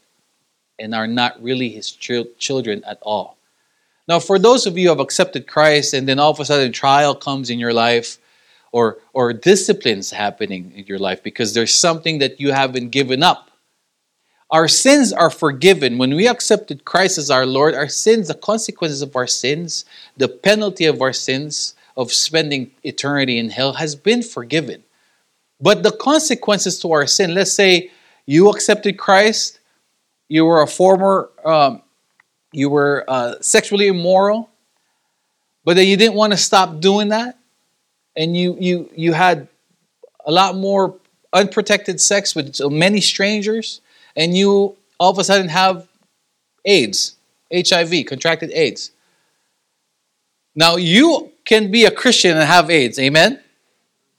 and 0.80 0.96
are 0.96 1.08
not 1.08 1.42
really 1.42 1.70
His 1.70 1.92
ch- 1.92 2.28
children 2.39 2.84
at 2.86 2.98
all. 3.04 3.38
Now, 4.10 4.19
for 4.19 4.39
those 4.39 4.65
of 4.65 4.76
you 4.76 4.86
who 4.86 4.89
have 4.89 5.00
accepted 5.00 5.45
Christ 5.45 5.93
and 5.93 6.10
then 6.10 6.17
all 6.17 6.32
of 6.32 6.39
a 6.39 6.45
sudden 6.45 6.72
trial 6.72 7.13
comes 7.13 7.52
in 7.52 7.60
your 7.60 7.74
life 7.74 8.17
or, 8.72 8.98
or 9.13 9.34
disciplines 9.34 10.10
happening 10.10 10.74
in 10.76 10.88
your 10.88 10.98
life 10.98 11.22
because 11.22 11.54
there's 11.54 11.74
something 11.74 12.17
that 12.17 12.39
you 12.39 12.52
haven't 12.52 12.89
given 12.89 13.22
up, 13.22 13.52
our 14.50 14.67
sins 14.67 15.13
are 15.13 15.30
forgiven. 15.30 16.00
When 16.00 16.15
we 16.15 16.28
accepted 16.28 16.86
Christ 16.86 17.19
as 17.19 17.30
our 17.30 17.45
Lord, 17.45 17.76
our 17.76 17.88
sins, 17.88 18.30
the 18.30 18.34
consequences 18.34 19.04
of 19.04 19.15
our 19.15 19.28
sins, 19.28 19.86
the 20.17 20.28
penalty 20.28 20.86
of 20.86 21.04
our 21.04 21.13
sins, 21.13 21.76
of 21.95 22.12
spending 22.12 22.72
eternity 22.84 23.38
in 23.38 23.52
hell, 23.52 23.74
has 23.74 23.95
been 23.95 24.24
forgiven. 24.24 24.84
But 25.62 25.84
the 25.84 25.91
consequences 25.91 26.80
to 26.80 26.91
our 26.93 27.06
sin, 27.06 27.36
let's 27.36 27.52
say 27.52 27.91
you 28.26 28.50
accepted 28.50 28.98
Christ, 28.98 29.60
you 30.30 30.45
were 30.45 30.63
a 30.63 30.67
former 30.67 31.30
um, 31.45 31.84
you 32.52 32.70
were 32.70 33.06
uh, 33.08 33.36
sexually 33.42 33.88
immoral, 33.88 34.50
but 35.64 35.76
then 35.76 35.88
you 35.88 35.98
didn't 35.98 36.16
want 36.16 36.34
to 36.34 36.38
stop 36.38 36.80
doing 36.80 37.10
that, 37.10 37.38
and 38.16 38.36
you 38.36 38.58
you 38.60 38.90
you 38.96 39.14
had 39.14 39.48
a 40.26 40.32
lot 40.32 40.56
more 40.56 40.96
unprotected 41.34 42.02
sex 42.02 42.36
with 42.36 42.60
many 42.72 43.02
strangers, 43.02 43.82
and 44.16 44.36
you 44.36 44.76
all 45.00 45.12
of 45.12 45.18
a 45.18 45.24
sudden 45.24 45.50
have 45.50 45.88
AIDS, 46.66 47.16
HIV, 47.54 48.06
contracted 48.08 48.52
AIDS. 48.52 48.92
Now 50.56 50.76
you 50.76 51.32
can 51.46 51.72
be 51.72 51.86
a 51.86 51.92
Christian 51.92 52.38
and 52.38 52.48
have 52.48 52.70
AIDS, 52.70 53.00
amen? 53.00 53.40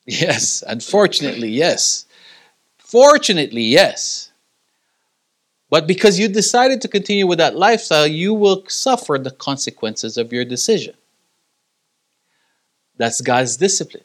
Yes, 0.07 0.64
unfortunately, 0.66 1.51
yes. 1.51 2.07
Fortunately, 2.79 3.62
yes. 3.62 4.19
But 5.70 5.87
because 5.87 6.18
you 6.18 6.26
decided 6.28 6.83
to 6.83 6.88
continue 6.88 7.26
with 7.28 7.38
that 7.38 7.56
lifestyle, 7.56 8.06
you 8.06 8.35
will 8.35 8.64
suffer 8.68 9.18
the 9.18 9.30
consequences 9.30 10.16
of 10.16 10.33
your 10.33 10.44
decision. 10.44 10.94
That's 12.96 13.20
God's 13.20 13.56
discipline. 13.56 14.04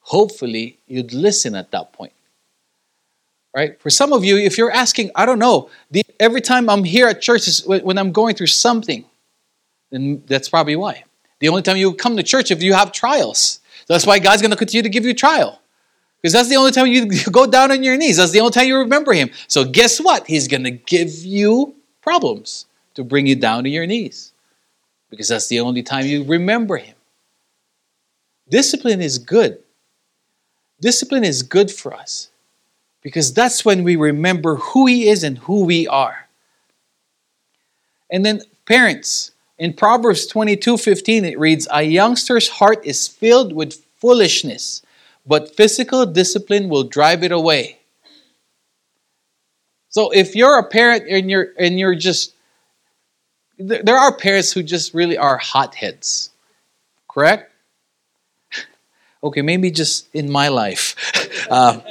Hopefully, 0.00 0.78
you'd 0.86 1.12
listen 1.12 1.54
at 1.56 1.72
that 1.72 1.92
point. 1.92 2.12
Right? 3.54 3.80
For 3.80 3.90
some 3.90 4.12
of 4.12 4.24
you, 4.24 4.36
if 4.36 4.56
you're 4.56 4.70
asking, 4.70 5.10
I 5.14 5.26
don't 5.26 5.38
know, 5.38 5.68
the, 5.90 6.02
every 6.18 6.40
time 6.40 6.70
I'm 6.70 6.84
here 6.84 7.08
at 7.08 7.20
church 7.20 7.48
is 7.48 7.66
when 7.66 7.98
I'm 7.98 8.12
going 8.12 8.34
through 8.34 8.48
something, 8.48 9.04
then 9.90 10.22
that's 10.26 10.48
probably 10.48 10.76
why. 10.76 11.04
The 11.40 11.48
only 11.48 11.62
time 11.62 11.76
you 11.76 11.92
come 11.94 12.16
to 12.16 12.22
church 12.22 12.50
if 12.50 12.62
you 12.62 12.72
have 12.72 12.92
trials. 12.92 13.60
That's 13.86 14.06
why 14.06 14.18
God's 14.18 14.42
going 14.42 14.50
to 14.50 14.56
continue 14.56 14.82
to 14.82 14.88
give 14.88 15.04
you 15.04 15.14
trial. 15.14 15.60
Because 16.24 16.32
that's 16.32 16.48
the 16.48 16.56
only 16.56 16.70
time 16.70 16.86
you 16.86 17.06
go 17.30 17.46
down 17.46 17.70
on 17.70 17.82
your 17.82 17.98
knees. 17.98 18.16
That's 18.16 18.32
the 18.32 18.40
only 18.40 18.52
time 18.52 18.66
you 18.66 18.78
remember 18.78 19.12
Him. 19.12 19.28
So, 19.46 19.62
guess 19.62 20.00
what? 20.00 20.26
He's 20.26 20.48
going 20.48 20.64
to 20.64 20.70
give 20.70 21.12
you 21.22 21.74
problems 22.00 22.64
to 22.94 23.04
bring 23.04 23.26
you 23.26 23.36
down 23.36 23.64
to 23.64 23.68
your 23.68 23.86
knees. 23.86 24.32
Because 25.10 25.28
that's 25.28 25.48
the 25.48 25.60
only 25.60 25.82
time 25.82 26.06
you 26.06 26.24
remember 26.24 26.78
Him. 26.78 26.94
Discipline 28.48 29.02
is 29.02 29.18
good. 29.18 29.62
Discipline 30.80 31.24
is 31.24 31.42
good 31.42 31.70
for 31.70 31.92
us. 31.92 32.30
Because 33.02 33.34
that's 33.34 33.62
when 33.62 33.84
we 33.84 33.94
remember 33.94 34.56
who 34.56 34.86
He 34.86 35.10
is 35.10 35.24
and 35.24 35.36
who 35.36 35.66
we 35.66 35.86
are. 35.86 36.26
And 38.10 38.24
then, 38.24 38.40
parents, 38.64 39.32
in 39.58 39.74
Proverbs 39.74 40.26
22 40.26 40.78
15, 40.78 41.26
it 41.26 41.38
reads, 41.38 41.68
A 41.70 41.82
youngster's 41.82 42.48
heart 42.48 42.80
is 42.86 43.06
filled 43.06 43.52
with 43.52 43.84
foolishness 43.98 44.80
but 45.26 45.54
physical 45.54 46.06
discipline 46.06 46.68
will 46.68 46.84
drive 46.84 47.22
it 47.22 47.32
away. 47.32 47.78
So 49.88 50.10
if 50.10 50.34
you're 50.34 50.58
a 50.58 50.64
parent 50.64 51.04
and 51.08 51.30
you're 51.30 51.48
and 51.58 51.78
you're 51.78 51.94
just 51.94 52.34
there 53.58 53.96
are 53.96 54.12
parents 54.12 54.52
who 54.52 54.62
just 54.62 54.92
really 54.92 55.16
are 55.16 55.38
hotheads. 55.38 56.30
Correct? 57.08 57.50
Okay, 59.24 59.40
maybe 59.40 59.70
just 59.70 60.14
in 60.14 60.30
my 60.30 60.48
life. 60.48 60.94
Um, 61.50 61.82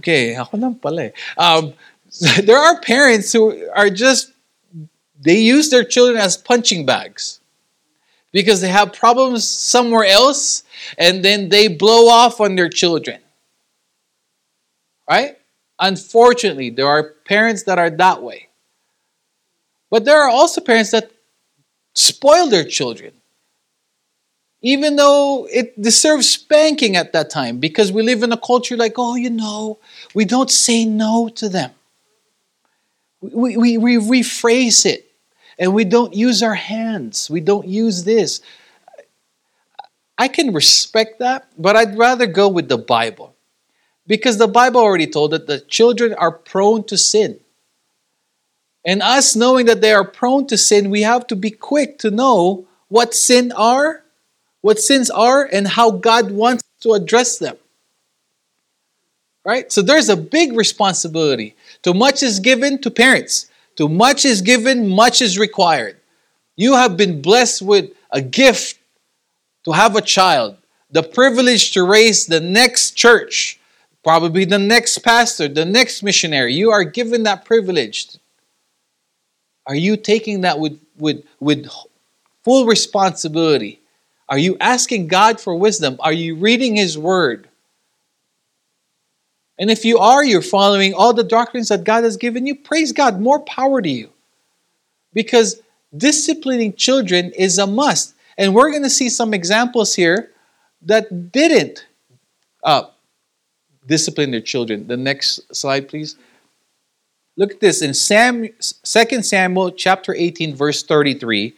okay, 0.00 0.36
ako 0.36 0.56
pala. 0.80 1.12
Um, 1.36 1.74
there 2.48 2.56
are 2.56 2.80
parents 2.80 3.32
who 3.32 3.68
are 3.76 3.90
just 3.90 4.32
they 5.20 5.38
use 5.38 5.68
their 5.68 5.84
children 5.84 6.16
as 6.16 6.36
punching 6.36 6.86
bags 6.86 7.40
because 8.32 8.60
they 8.60 8.68
have 8.68 8.92
problems 8.92 9.46
somewhere 9.46 10.04
else 10.04 10.64
and 10.98 11.24
then 11.24 11.48
they 11.48 11.68
blow 11.68 12.08
off 12.08 12.40
on 12.40 12.56
their 12.56 12.68
children. 12.68 13.20
Right? 15.08 15.36
Unfortunately, 15.78 16.70
there 16.70 16.86
are 16.86 17.14
parents 17.24 17.64
that 17.64 17.78
are 17.78 17.90
that 17.90 18.22
way. 18.22 18.48
But 19.90 20.04
there 20.04 20.22
are 20.22 20.30
also 20.30 20.60
parents 20.60 20.90
that 20.92 21.10
spoil 21.94 22.48
their 22.48 22.64
children. 22.64 23.12
Even 24.62 24.94
though 24.94 25.48
it 25.50 25.80
deserves 25.80 26.28
spanking 26.28 26.94
at 26.94 27.12
that 27.12 27.30
time, 27.30 27.58
because 27.58 27.90
we 27.90 28.02
live 28.02 28.22
in 28.22 28.32
a 28.32 28.36
culture 28.36 28.76
like, 28.76 28.94
oh, 28.96 29.16
you 29.16 29.28
know, 29.28 29.78
we 30.14 30.24
don't 30.24 30.50
say 30.50 30.84
no 30.84 31.28
to 31.34 31.48
them. 31.48 31.72
We, 33.20 33.56
we, 33.56 33.76
we 33.76 33.96
rephrase 33.96 34.86
it 34.86 35.10
and 35.58 35.74
we 35.74 35.84
don't 35.84 36.14
use 36.14 36.42
our 36.42 36.54
hands. 36.54 37.28
We 37.28 37.40
don't 37.40 37.66
use 37.66 38.04
this. 38.04 38.40
I 40.22 40.28
can 40.28 40.54
respect 40.54 41.18
that, 41.18 41.48
but 41.58 41.74
I'd 41.74 41.98
rather 41.98 42.26
go 42.26 42.46
with 42.46 42.68
the 42.68 42.78
Bible. 42.78 43.34
Because 44.06 44.38
the 44.38 44.46
Bible 44.46 44.80
already 44.80 45.08
told 45.08 45.32
that 45.32 45.48
the 45.48 45.58
children 45.58 46.14
are 46.14 46.30
prone 46.30 46.84
to 46.84 46.96
sin. 46.96 47.40
And 48.84 49.02
us 49.02 49.34
knowing 49.34 49.66
that 49.66 49.80
they 49.80 49.92
are 49.92 50.04
prone 50.04 50.46
to 50.46 50.56
sin, 50.56 50.90
we 50.90 51.02
have 51.02 51.26
to 51.26 51.34
be 51.34 51.50
quick 51.50 51.98
to 51.98 52.12
know 52.12 52.68
what 52.86 53.14
sin 53.14 53.50
are, 53.50 54.04
what 54.60 54.78
sins 54.78 55.10
are, 55.10 55.42
and 55.44 55.66
how 55.66 55.90
God 55.90 56.30
wants 56.30 56.62
to 56.82 56.92
address 56.92 57.38
them. 57.38 57.56
Right? 59.44 59.72
So 59.72 59.82
there's 59.82 60.08
a 60.08 60.16
big 60.16 60.52
responsibility. 60.52 61.56
Too 61.82 61.94
much 61.94 62.22
is 62.22 62.38
given 62.38 62.80
to 62.82 62.92
parents. 62.92 63.50
Too 63.74 63.88
much 63.88 64.24
is 64.24 64.40
given, 64.40 64.86
much 64.86 65.20
is 65.20 65.36
required. 65.36 65.96
You 66.54 66.74
have 66.76 66.96
been 66.96 67.22
blessed 67.22 67.62
with 67.62 67.90
a 68.12 68.20
gift 68.20 68.78
to 69.64 69.72
have 69.72 69.96
a 69.96 70.00
child, 70.00 70.56
the 70.90 71.02
privilege 71.02 71.72
to 71.72 71.84
raise 71.84 72.26
the 72.26 72.40
next 72.40 72.92
church, 72.92 73.58
probably 74.02 74.44
the 74.44 74.58
next 74.58 74.98
pastor, 74.98 75.48
the 75.48 75.64
next 75.64 76.02
missionary. 76.02 76.54
You 76.54 76.70
are 76.70 76.84
given 76.84 77.22
that 77.24 77.44
privilege. 77.44 78.08
Are 79.66 79.74
you 79.74 79.96
taking 79.96 80.40
that 80.42 80.58
with, 80.58 80.80
with, 80.98 81.24
with 81.40 81.68
full 82.44 82.66
responsibility? 82.66 83.80
Are 84.28 84.38
you 84.38 84.56
asking 84.60 85.08
God 85.08 85.40
for 85.40 85.54
wisdom? 85.54 85.96
Are 86.00 86.12
you 86.12 86.34
reading 86.34 86.76
His 86.76 86.98
Word? 86.98 87.48
And 89.58 89.70
if 89.70 89.84
you 89.84 89.98
are, 89.98 90.24
you're 90.24 90.42
following 90.42 90.94
all 90.94 91.12
the 91.12 91.22
doctrines 91.22 91.68
that 91.68 91.84
God 91.84 92.04
has 92.04 92.16
given 92.16 92.46
you, 92.46 92.54
praise 92.54 92.92
God, 92.92 93.20
more 93.20 93.40
power 93.40 93.80
to 93.80 93.88
you. 93.88 94.10
Because 95.12 95.60
disciplining 95.96 96.74
children 96.74 97.30
is 97.32 97.58
a 97.58 97.66
must. 97.66 98.14
And 98.38 98.54
we're 98.54 98.70
going 98.70 98.82
to 98.82 98.90
see 98.90 99.08
some 99.08 99.34
examples 99.34 99.94
here 99.94 100.30
that 100.82 101.32
didn't 101.32 101.86
uh, 102.64 102.84
discipline 103.86 104.30
their 104.30 104.40
children. 104.40 104.86
The 104.86 104.96
next 104.96 105.54
slide, 105.54 105.88
please. 105.88 106.16
Look 107.36 107.52
at 107.52 107.60
this 107.60 107.80
in 107.80 107.94
Sam, 107.94 108.48
2 108.60 109.22
Samuel 109.22 109.70
chapter 109.70 110.14
18, 110.14 110.54
verse 110.54 110.82
33, 110.82 111.54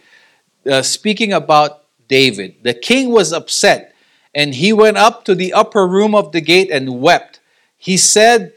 uh, 0.71 0.83
speaking 0.83 1.33
about 1.33 1.85
David. 2.07 2.57
The 2.63 2.75
king 2.75 3.11
was 3.11 3.33
upset, 3.33 3.95
and 4.35 4.55
he 4.55 4.73
went 4.73 4.99
up 4.99 5.25
to 5.25 5.35
the 5.35 5.53
upper 5.53 5.87
room 5.87 6.15
of 6.15 6.31
the 6.31 6.41
gate 6.41 6.71
and 6.71 7.01
wept. 7.01 7.41
He 7.77 7.97
said, 7.97 8.53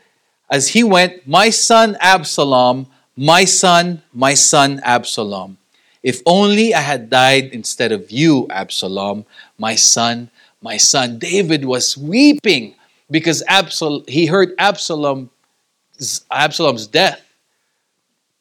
as 0.50 0.70
he 0.70 0.84
went, 0.84 1.28
My 1.28 1.50
son 1.50 1.98
Absalom, 2.00 2.88
my 3.16 3.46
son, 3.46 4.04
my 4.14 4.36
son 4.36 4.80
Absalom. 4.84 5.58
If 6.08 6.22
only 6.26 6.74
I 6.74 6.80
had 6.80 7.10
died 7.10 7.50
instead 7.52 7.92
of 7.92 8.10
you, 8.12 8.48
Absalom, 8.50 9.26
my 9.58 9.76
son, 9.76 10.32
my 10.62 10.78
son. 10.78 11.20
David 11.20 11.66
was 11.66 11.98
weeping 11.98 12.76
because 13.12 13.44
Absalom, 13.46 14.06
he 14.08 14.26
heard 14.26 14.54
Absalom, 14.58 15.30
Absalom's 16.32 16.88
death. 16.88 17.22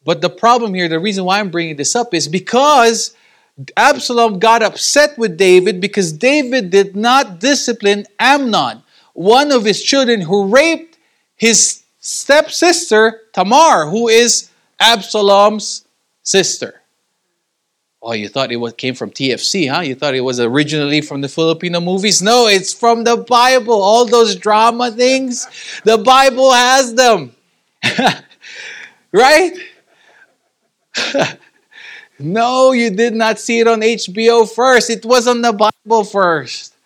But 0.05 0.21
the 0.21 0.31
problem 0.31 0.75
here, 0.75 0.87
the 0.87 1.01
reason 1.01 1.25
why 1.25 1.41
I'm 1.41 1.51
bringing 1.51 1.75
this 1.75 1.97
up 1.97 2.15
is 2.15 2.29
because 2.29 3.17
Absalom 3.77 4.39
got 4.39 4.63
upset 4.63 5.19
with 5.19 5.37
David 5.37 5.81
because 5.81 6.13
David 6.13 6.71
did 6.71 6.95
not 6.95 7.41
discipline 7.41 8.07
Amnon, 8.21 8.85
one 9.13 9.51
of 9.51 9.65
his 9.65 9.83
children 9.83 10.21
who 10.21 10.55
raped 10.55 10.99
his 11.35 11.83
stepsister 11.99 13.23
Tamar, 13.33 13.91
who 13.91 14.07
is 14.07 14.51
Absalom's 14.79 15.85
sister. 16.23 16.83
Oh, 18.09 18.13
you 18.13 18.29
thought 18.29 18.53
it 18.53 18.57
was, 18.57 18.73
came 18.75 18.95
from 18.95 19.11
TFC, 19.11 19.69
huh? 19.69 19.81
You 19.81 19.97
thought 19.97 20.15
it 20.15 20.21
was 20.21 20.39
originally 20.39 21.01
from 21.01 21.23
the 21.23 21.29
Filipino 21.29 21.81
movies? 21.81 22.23
No, 22.23 22.47
it's 22.47 22.73
from 22.73 23.03
the 23.03 23.17
Bible. 23.17 23.83
All 23.83 24.07
those 24.07 24.37
drama 24.37 24.93
things, 24.93 25.45
the 25.83 25.99
Bible 25.99 26.53
has 26.53 26.95
them. 26.95 27.35
right? 29.13 29.59
no, 32.21 32.71
you 32.71 32.91
did 32.91 33.13
not 33.13 33.41
see 33.41 33.59
it 33.59 33.67
on 33.67 33.81
HBO 33.81 34.49
first. 34.49 34.89
It 34.89 35.05
was 35.05 35.27
on 35.27 35.43
the 35.43 35.53
Bible 35.53 36.05
first. 36.05 36.77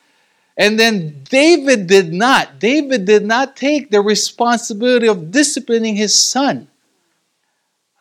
And 0.57 0.81
then 0.81 1.23
David 1.25 1.87
did 1.87 2.15
not. 2.15 2.59
David 2.59 3.05
did 3.05 3.27
not 3.27 3.57
take 3.57 3.91
the 3.91 4.01
responsibility 4.01 5.07
of 5.07 5.31
disciplining 5.31 5.97
his 5.97 6.15
son. 6.15 6.67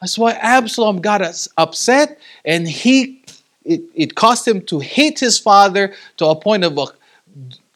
That's 0.02 0.18
why 0.18 0.32
Absalom 0.32 1.02
got 1.02 1.22
upset 1.58 2.20
and 2.46 2.68
he 2.68 3.22
it, 3.66 3.82
it 3.94 4.16
caused 4.16 4.48
him 4.48 4.62
to 4.64 4.80
hate 4.80 5.20
his 5.20 5.38
father 5.38 5.94
to 6.18 6.26
a 6.26 6.36
point 6.36 6.64
of 6.64 6.78
uh, 6.78 6.88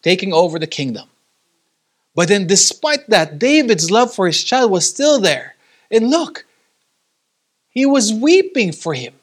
taking 0.01 0.33
over 0.33 0.57
the 0.57 0.67
kingdom. 0.67 1.07
But 2.15 2.29
then, 2.29 2.47
despite 2.47 3.09
that, 3.09 3.39
David's 3.39 3.91
love 3.91 4.13
for 4.13 4.27
his 4.27 4.43
child 4.43 4.71
was 4.71 4.87
still 4.87 5.19
there. 5.19 5.55
And 5.91 6.09
look, 6.09 6.45
he 7.69 7.85
was 7.85 8.13
weeping 8.13 8.71
for 8.71 8.93
him. 8.93 9.13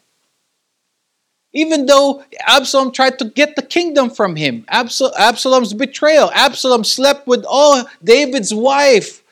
Even 1.53 1.87
though 1.87 2.25
Absalom 2.47 2.93
tried 2.93 3.19
to 3.19 3.25
get 3.25 3.57
the 3.57 3.63
kingdom 3.63 4.11
from 4.11 4.37
him, 4.37 4.65
Absal- 4.73 5.15
Absalom's 5.19 5.73
betrayal, 5.73 6.31
Absalom 6.33 6.85
slept 6.85 7.27
with 7.27 7.45
all 7.49 7.85
David's 8.05 8.55
wife 8.55 9.23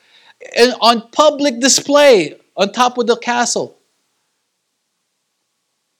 and 0.57 0.73
on 0.81 1.07
public 1.11 1.59
display 1.59 2.38
on 2.59 2.71
top 2.73 2.97
of 2.97 3.07
the 3.07 3.15
castle. 3.15 3.77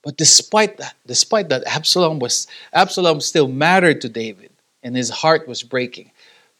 But 0.03 0.17
despite 0.17 0.77
that, 0.77 0.95
despite 1.07 1.49
that, 1.49 1.63
Absalom 1.65 2.19
was 2.19 2.47
Absalom 2.73 3.21
still 3.21 3.47
mattered 3.47 4.01
to 4.01 4.09
David, 4.09 4.51
and 4.83 4.95
his 4.95 5.09
heart 5.09 5.47
was 5.47 5.63
breaking. 5.63 6.11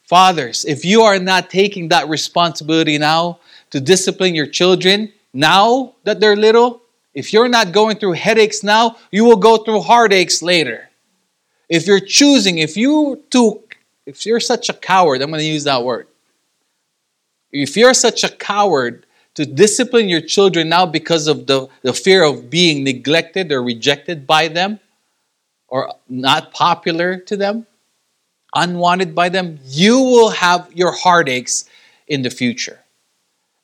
Fathers, 0.02 0.64
if 0.64 0.84
you 0.84 1.02
are 1.02 1.18
not 1.18 1.50
taking 1.50 1.88
that 1.88 2.08
responsibility 2.08 2.98
now 2.98 3.38
to 3.70 3.80
discipline 3.80 4.34
your 4.34 4.46
children, 4.46 5.12
now 5.32 5.94
that 6.04 6.18
they're 6.18 6.36
little, 6.36 6.82
if 7.14 7.32
you're 7.32 7.48
not 7.48 7.72
going 7.72 7.96
through 7.96 8.12
headaches 8.12 8.62
now, 8.62 8.96
you 9.12 9.24
will 9.24 9.36
go 9.36 9.58
through 9.58 9.80
heartaches 9.80 10.42
later. 10.42 10.88
If 11.68 11.86
you're 11.86 12.00
choosing, 12.00 12.58
if 12.58 12.76
you 12.76 13.22
took, 13.30 13.76
if 14.06 14.26
you're 14.26 14.40
such 14.40 14.68
a 14.68 14.74
coward, 14.74 15.22
I'm 15.22 15.30
going 15.30 15.40
to 15.40 15.46
use 15.46 15.64
that 15.64 15.84
word. 15.84 16.08
If 17.52 17.76
you're 17.76 17.94
such 17.94 18.24
a 18.24 18.28
coward 18.28 19.06
to 19.34 19.46
discipline 19.46 20.08
your 20.08 20.20
children 20.20 20.68
now 20.68 20.86
because 20.86 21.26
of 21.26 21.46
the, 21.46 21.68
the 21.82 21.92
fear 21.92 22.22
of 22.22 22.50
being 22.50 22.84
neglected 22.84 23.52
or 23.52 23.62
rejected 23.62 24.26
by 24.26 24.48
them 24.48 24.80
or 25.68 25.92
not 26.08 26.52
popular 26.52 27.16
to 27.16 27.36
them, 27.36 27.66
unwanted 28.54 29.14
by 29.14 29.28
them, 29.28 29.58
you 29.64 29.98
will 29.98 30.30
have 30.30 30.68
your 30.74 30.92
heartaches 30.92 31.68
in 32.08 32.22
the 32.22 32.30
future 32.30 32.80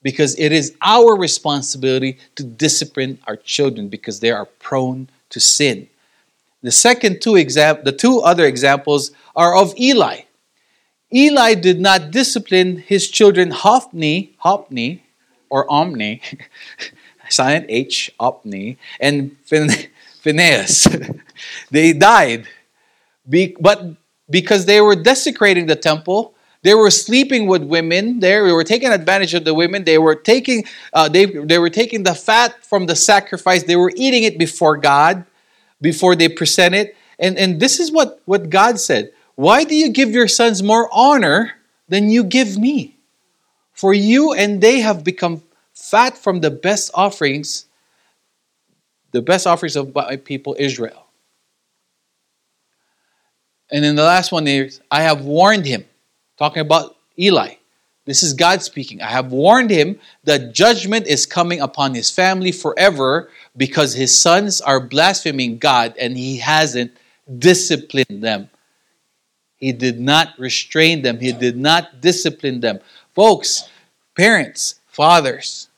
because 0.02 0.38
it 0.38 0.52
is 0.52 0.76
our 0.82 1.16
responsibility 1.16 2.18
to 2.36 2.44
discipline 2.44 3.18
our 3.26 3.36
children 3.36 3.88
because 3.88 4.20
they 4.20 4.30
are 4.30 4.44
prone 4.44 5.08
to 5.30 5.40
sin. 5.40 5.88
The 6.62 6.70
second 6.70 7.20
two 7.20 7.34
exam- 7.36 7.82
the 7.82 7.92
two 7.92 8.20
other 8.20 8.44
examples 8.46 9.10
are 9.34 9.56
of 9.56 9.74
Eli. 9.78 10.20
Eli 11.12 11.54
did 11.54 11.80
not 11.80 12.10
discipline 12.10 12.78
his 12.78 13.08
children 13.08 13.50
Hophni, 13.50 14.34
Hophni, 14.38 15.02
or 15.50 15.70
Omni, 15.70 16.22
silent 17.28 17.66
H, 17.68 18.12
Opni, 18.20 18.76
and 19.00 19.36
Phineas. 20.20 20.88
they 21.70 21.92
died. 21.92 22.46
Be- 23.28 23.56
but 23.58 23.82
because 24.28 24.66
they 24.66 24.80
were 24.80 24.96
desecrating 24.96 25.66
the 25.66 25.76
temple, 25.76 26.34
they 26.62 26.74
were 26.74 26.90
sleeping 26.90 27.46
with 27.46 27.62
women. 27.62 28.18
There, 28.18 28.44
they 28.44 28.52
were 28.52 28.64
taking 28.64 28.88
advantage 28.90 29.34
of 29.34 29.44
the 29.44 29.54
women. 29.54 29.84
They 29.84 29.98
were 29.98 30.16
taking, 30.16 30.64
uh, 30.92 31.08
they, 31.08 31.26
they 31.26 31.58
were 31.58 31.70
taking 31.70 32.02
the 32.02 32.14
fat 32.14 32.64
from 32.64 32.86
the 32.86 32.96
sacrifice. 32.96 33.62
They 33.62 33.76
were 33.76 33.92
eating 33.94 34.24
it 34.24 34.36
before 34.36 34.76
God, 34.76 35.24
before 35.80 36.16
they 36.16 36.28
present 36.28 36.74
it. 36.74 36.96
And, 37.20 37.38
and 37.38 37.60
this 37.60 37.78
is 37.78 37.92
what, 37.92 38.20
what 38.24 38.50
God 38.50 38.80
said. 38.80 39.12
Why 39.36 39.62
do 39.64 39.76
you 39.76 39.90
give 39.90 40.10
your 40.10 40.26
sons 40.26 40.62
more 40.62 40.88
honor 40.92 41.52
than 41.88 42.10
you 42.10 42.24
give 42.24 42.58
me? 42.58 42.95
For 43.76 43.92
you 43.92 44.32
and 44.32 44.60
they 44.60 44.80
have 44.80 45.04
become 45.04 45.42
fat 45.74 46.16
from 46.16 46.40
the 46.40 46.50
best 46.50 46.90
offerings, 46.94 47.66
the 49.12 49.20
best 49.20 49.46
offerings 49.46 49.76
of 49.76 49.94
my 49.94 50.16
people 50.16 50.56
Israel. 50.58 51.06
And 53.70 53.84
then 53.84 53.94
the 53.94 54.02
last 54.02 54.32
one 54.32 54.46
is, 54.46 54.80
I 54.90 55.02
have 55.02 55.24
warned 55.24 55.66
him 55.66 55.84
talking 56.38 56.62
about 56.62 56.96
Eli. 57.18 57.54
This 58.06 58.22
is 58.22 58.32
God 58.32 58.62
speaking. 58.62 59.02
I 59.02 59.08
have 59.08 59.32
warned 59.32 59.70
him 59.70 59.98
that 60.24 60.54
judgment 60.54 61.06
is 61.06 61.26
coming 61.26 61.60
upon 61.60 61.92
his 61.92 62.10
family 62.10 62.52
forever 62.52 63.28
because 63.56 63.92
his 63.92 64.16
sons 64.16 64.60
are 64.60 64.80
blaspheming 64.80 65.58
God 65.58 65.94
and 66.00 66.16
he 66.16 66.38
hasn't 66.38 66.92
disciplined 67.38 68.22
them. 68.22 68.48
He 69.56 69.72
did 69.72 69.98
not 69.98 70.38
restrain 70.38 71.02
them, 71.02 71.18
he 71.18 71.32
did 71.32 71.56
not 71.56 72.00
discipline 72.00 72.60
them. 72.60 72.78
Folks, 73.16 73.70
parents, 74.14 74.78
fathers, 74.88 75.68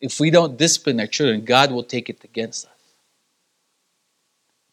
if 0.00 0.18
we 0.18 0.30
don't 0.30 0.58
discipline 0.58 0.98
our 0.98 1.06
children, 1.06 1.44
God 1.44 1.70
will 1.70 1.84
take 1.84 2.10
it 2.10 2.24
against 2.24 2.66
us. 2.66 2.72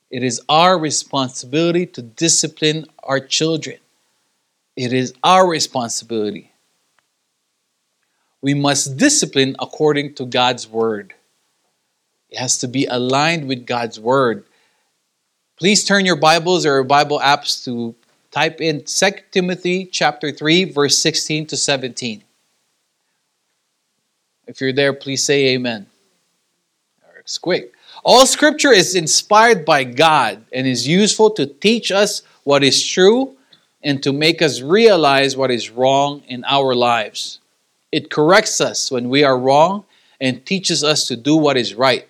It 0.10 0.24
is 0.24 0.42
our 0.50 0.80
responsibility 0.80 1.86
to 1.86 2.02
discipline 2.02 2.88
our 3.04 3.20
children. 3.20 3.78
It 4.76 4.92
is 4.92 5.14
our 5.24 5.48
responsibility. 5.48 6.52
We 8.42 8.56
must 8.56 8.98
discipline 8.98 9.56
according 9.60 10.16
to 10.16 10.26
God's 10.26 10.68
word. 10.68 11.14
It 12.32 12.40
has 12.40 12.58
to 12.58 12.68
be 12.68 12.88
aligned 12.88 13.48
with 13.48 13.68
God's 13.68 14.00
word. 14.00 14.46
Please 15.60 15.84
turn 15.84 16.08
your 16.08 16.16
Bibles 16.16 16.66
or 16.66 16.84
Bible 16.84 17.20
apps 17.20 17.64
to 17.66 17.94
type 18.32 18.62
in 18.62 18.84
2 18.84 19.10
Timothy 19.32 19.86
chapter 19.86 20.32
3 20.32 20.66
verse 20.66 20.98
16 20.98 21.48
to 21.48 21.58
17. 21.58 22.24
If 24.48 24.62
you're 24.62 24.74
there, 24.74 24.94
please 24.94 25.24
say 25.24 25.50
amen. 25.50 25.88
It's 27.20 27.38
quick. 27.38 27.74
All 28.04 28.26
scripture 28.26 28.72
is 28.72 28.96
inspired 28.96 29.64
by 29.64 29.84
God 29.84 30.44
and 30.52 30.66
is 30.66 30.88
useful 30.88 31.30
to 31.32 31.46
teach 31.46 31.92
us 31.92 32.24
what 32.44 32.64
is 32.64 32.84
true 32.84 33.36
and 33.84 34.02
to 34.02 34.12
make 34.12 34.42
us 34.42 34.62
realize 34.62 35.38
what 35.38 35.52
is 35.52 35.70
wrong 35.70 36.24
in 36.28 36.44
our 36.46 36.74
lives. 36.74 37.40
It 37.92 38.10
corrects 38.10 38.60
us 38.62 38.90
when 38.90 39.10
we 39.10 39.24
are 39.24 39.38
wrong 39.38 39.86
and 40.20 40.46
teaches 40.46 40.84
us 40.84 41.08
to 41.08 41.16
do 41.16 41.36
what 41.36 41.58
is 41.58 41.76
right. 41.76 42.08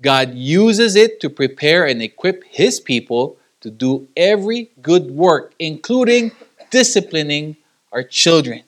God 0.00 0.34
uses 0.34 0.96
it 0.96 1.20
to 1.20 1.30
prepare 1.30 1.86
and 1.86 2.02
equip 2.02 2.44
His 2.44 2.80
people 2.80 3.36
to 3.62 3.70
do 3.70 4.08
every 4.16 4.70
good 4.82 5.10
work, 5.10 5.54
including 5.58 6.32
disciplining 6.70 7.56
our 7.90 8.02
children. 8.02 8.62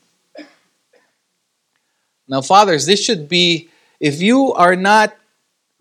Now, 2.26 2.40
fathers, 2.40 2.87
this 2.87 3.04
should 3.04 3.28
be, 3.28 3.68
if 4.00 4.22
you 4.22 4.52
are 4.54 4.76
not 4.76 5.14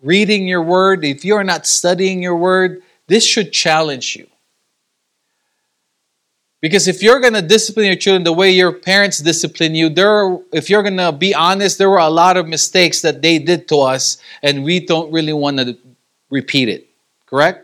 reading 0.02 0.46
your 0.46 0.62
word, 0.62 1.04
if 1.04 1.24
you 1.24 1.34
are 1.36 1.44
not 1.44 1.66
studying 1.66 2.22
your 2.22 2.36
word, 2.36 2.82
this 3.06 3.24
should 3.24 3.52
challenge 3.52 4.16
you. 4.16 4.26
Because 6.60 6.88
if 6.88 7.02
you're 7.02 7.20
going 7.20 7.34
to 7.34 7.42
discipline 7.42 7.86
your 7.86 7.96
children 7.96 8.24
the 8.24 8.32
way 8.32 8.50
your 8.50 8.72
parents 8.72 9.18
discipline 9.18 9.74
you, 9.74 9.90
there 9.90 10.10
are, 10.10 10.40
if 10.52 10.70
you're 10.70 10.82
going 10.82 10.96
to 10.96 11.12
be 11.12 11.34
honest, 11.34 11.76
there 11.76 11.90
were 11.90 11.98
a 11.98 12.08
lot 12.08 12.38
of 12.38 12.48
mistakes 12.48 13.02
that 13.02 13.20
they 13.20 13.38
did 13.38 13.68
to 13.68 13.76
us, 13.80 14.18
and 14.42 14.64
we 14.64 14.80
don't 14.80 15.12
really 15.12 15.34
want 15.34 15.58
to 15.58 15.76
repeat 16.30 16.68
it. 16.70 16.88
Correct? 17.26 17.63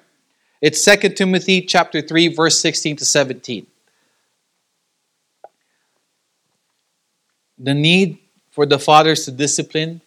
It's 0.61 0.85
2 0.85 0.97
Timothy 1.11 1.63
chapter 1.63 2.03
3, 2.03 2.35
verse 2.35 2.61
16 2.61 2.97
to 2.97 3.05
17. 3.05 3.67
The 7.59 7.75
need 7.75 8.19
for 8.51 8.67
the 8.67 8.79
fathers 8.79 9.25
to 9.25 9.31
discipline 9.31 10.01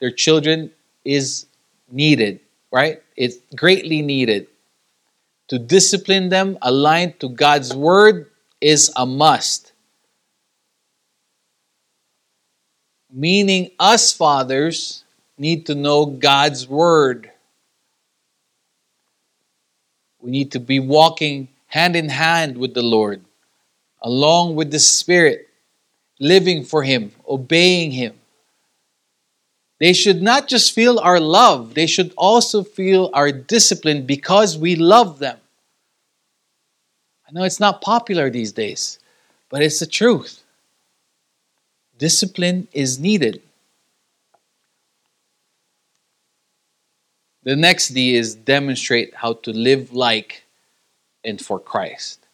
their 0.00 0.10
children 0.10 0.70
is 1.04 1.46
needed 1.90 2.40
right? 2.76 3.02
It's 3.16 3.38
greatly 3.54 4.02
needed. 4.02 4.48
To 5.48 5.58
discipline 5.58 6.28
them 6.28 6.58
aligned 6.60 7.20
to 7.20 7.28
God's 7.28 7.74
word 7.74 8.30
is 8.60 8.92
a 8.96 9.06
must. 9.06 9.72
Meaning, 13.10 13.70
us 13.78 14.12
fathers 14.12 15.04
need 15.38 15.64
to 15.66 15.74
know 15.74 16.04
God's 16.04 16.68
word. 16.68 17.30
We 20.26 20.32
need 20.32 20.50
to 20.52 20.58
be 20.58 20.80
walking 20.80 21.46
hand 21.68 21.94
in 21.94 22.08
hand 22.08 22.58
with 22.58 22.74
the 22.74 22.82
Lord, 22.82 23.22
along 24.02 24.56
with 24.56 24.72
the 24.72 24.80
Spirit, 24.80 25.48
living 26.18 26.64
for 26.64 26.82
Him, 26.82 27.12
obeying 27.28 27.92
Him. 27.92 28.14
They 29.78 29.92
should 29.92 30.20
not 30.20 30.48
just 30.48 30.74
feel 30.74 30.98
our 30.98 31.20
love, 31.20 31.74
they 31.74 31.86
should 31.86 32.12
also 32.16 32.64
feel 32.64 33.08
our 33.14 33.30
discipline 33.30 34.04
because 34.04 34.58
we 34.58 34.74
love 34.74 35.20
them. 35.20 35.38
I 37.28 37.30
know 37.30 37.44
it's 37.44 37.60
not 37.60 37.80
popular 37.80 38.28
these 38.28 38.50
days, 38.50 38.98
but 39.48 39.62
it's 39.62 39.78
the 39.78 39.86
truth. 39.86 40.42
Discipline 41.98 42.66
is 42.72 42.98
needed. 42.98 43.42
The 47.46 47.54
next 47.54 47.90
D 47.90 48.16
is 48.16 48.34
demonstrate 48.34 49.14
how 49.14 49.34
to 49.44 49.52
live 49.52 49.92
like 49.92 50.42
and 51.22 51.40
for 51.40 51.60
Christ. 51.60 52.26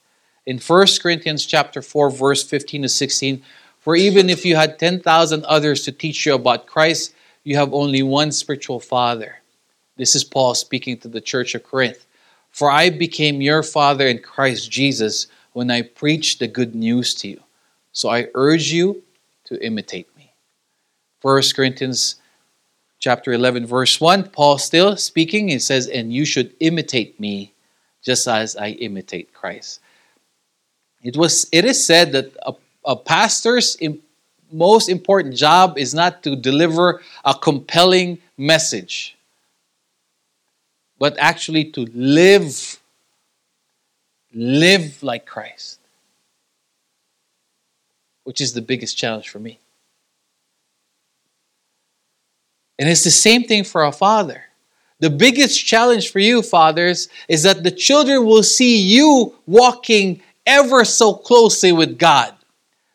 In 0.47 0.59
1 0.59 0.87
Corinthians 1.03 1.45
chapter 1.45 1.83
4 1.83 2.11
verse 2.11 2.43
15 2.43 2.83
to 2.83 2.89
16, 2.89 3.43
for 3.79 3.95
even 3.95 4.31
if 4.31 4.47
you 4.47 4.57
had 4.57 4.79
10,000 4.79 5.45
others 5.45 5.83
to 5.83 5.93
teach 5.93 6.25
you 6.25 6.35
about 6.35 6.67
Christ, 6.67 7.15
you 7.45 7.57
have 7.57 7.75
only 7.75 8.03
one 8.03 8.33
spiritual 8.33 8.81
father. 8.81 9.37
This 9.99 10.15
is 10.15 10.25
Paul 10.25 10.55
speaking 10.55 10.97
to 11.01 11.09
the 11.09 11.21
church 11.21 11.55
of 11.55 11.63
Corinth. 11.63 12.07
For 12.51 12.71
I 12.71 12.89
became 12.89 13.43
your 13.43 13.63
father 13.63 14.07
in 14.07 14.19
Christ 14.19 14.71
Jesus 14.71 15.27
when 15.53 15.71
I 15.71 15.83
preached 15.83 16.39
the 16.39 16.49
good 16.49 16.75
news 16.75 17.15
to 17.17 17.29
you. 17.29 17.41
So 17.93 18.09
I 18.09 18.29
urge 18.33 18.73
you 18.73 19.03
to 19.45 19.63
imitate 19.63 20.09
me. 20.17 20.33
1 21.21 21.43
Corinthians 21.55 22.17
chapter 23.03 23.33
11 23.33 23.67
verse 23.67 24.01
1, 24.01 24.31
Paul 24.31 24.59
still 24.59 24.97
speaking, 24.97 25.49
he 25.49 25.59
says, 25.59 25.89
"And 25.89 26.15
you 26.15 26.25
should 26.25 26.55
imitate 26.61 27.19
me 27.21 27.53
just 28.01 28.27
as 28.29 28.57
I 28.57 28.69
imitate 28.71 29.35
Christ." 29.35 29.81
It 31.03 31.17
was 31.17 31.47
it 31.53 31.65
is 31.65 31.85
said 31.85 32.13
that 32.13 32.31
a, 32.47 32.55
a 32.87 32.97
pastor's 32.97 33.77
most 34.53 34.89
important 34.89 35.35
job 35.35 35.77
is 35.77 35.93
not 35.93 36.23
to 36.23 36.37
deliver 36.37 37.03
a 37.25 37.35
compelling 37.35 38.19
message, 38.39 39.17
but 40.99 41.19
actually 41.19 41.65
to 41.73 41.87
live 41.93 42.79
live 44.33 45.03
like 45.03 45.27
Christ, 45.27 45.81
which 48.23 48.41
is 48.41 48.53
the 48.53 48.63
biggest 48.63 48.97
challenge 48.97 49.29
for 49.29 49.41
me. 49.41 49.59
And 52.83 52.91
it's 52.91 53.05
the 53.05 53.13
same 53.13 53.45
thing 53.45 53.63
for 53.63 53.85
a 53.85 53.93
father. 53.93 54.43
The 54.99 55.09
biggest 55.09 55.65
challenge 55.65 56.11
for 56.11 56.19
you, 56.19 56.43
fathers, 56.43 57.09
is 57.29 57.45
that 57.45 57.63
the 57.63 57.71
children 57.71 58.27
will 58.27 58.43
see 58.43 58.77
you 58.77 59.37
walking 59.47 60.21
ever 60.45 60.85
so 60.85 61.15
closely 61.15 61.71
with 61.71 61.97
God. 61.97 62.35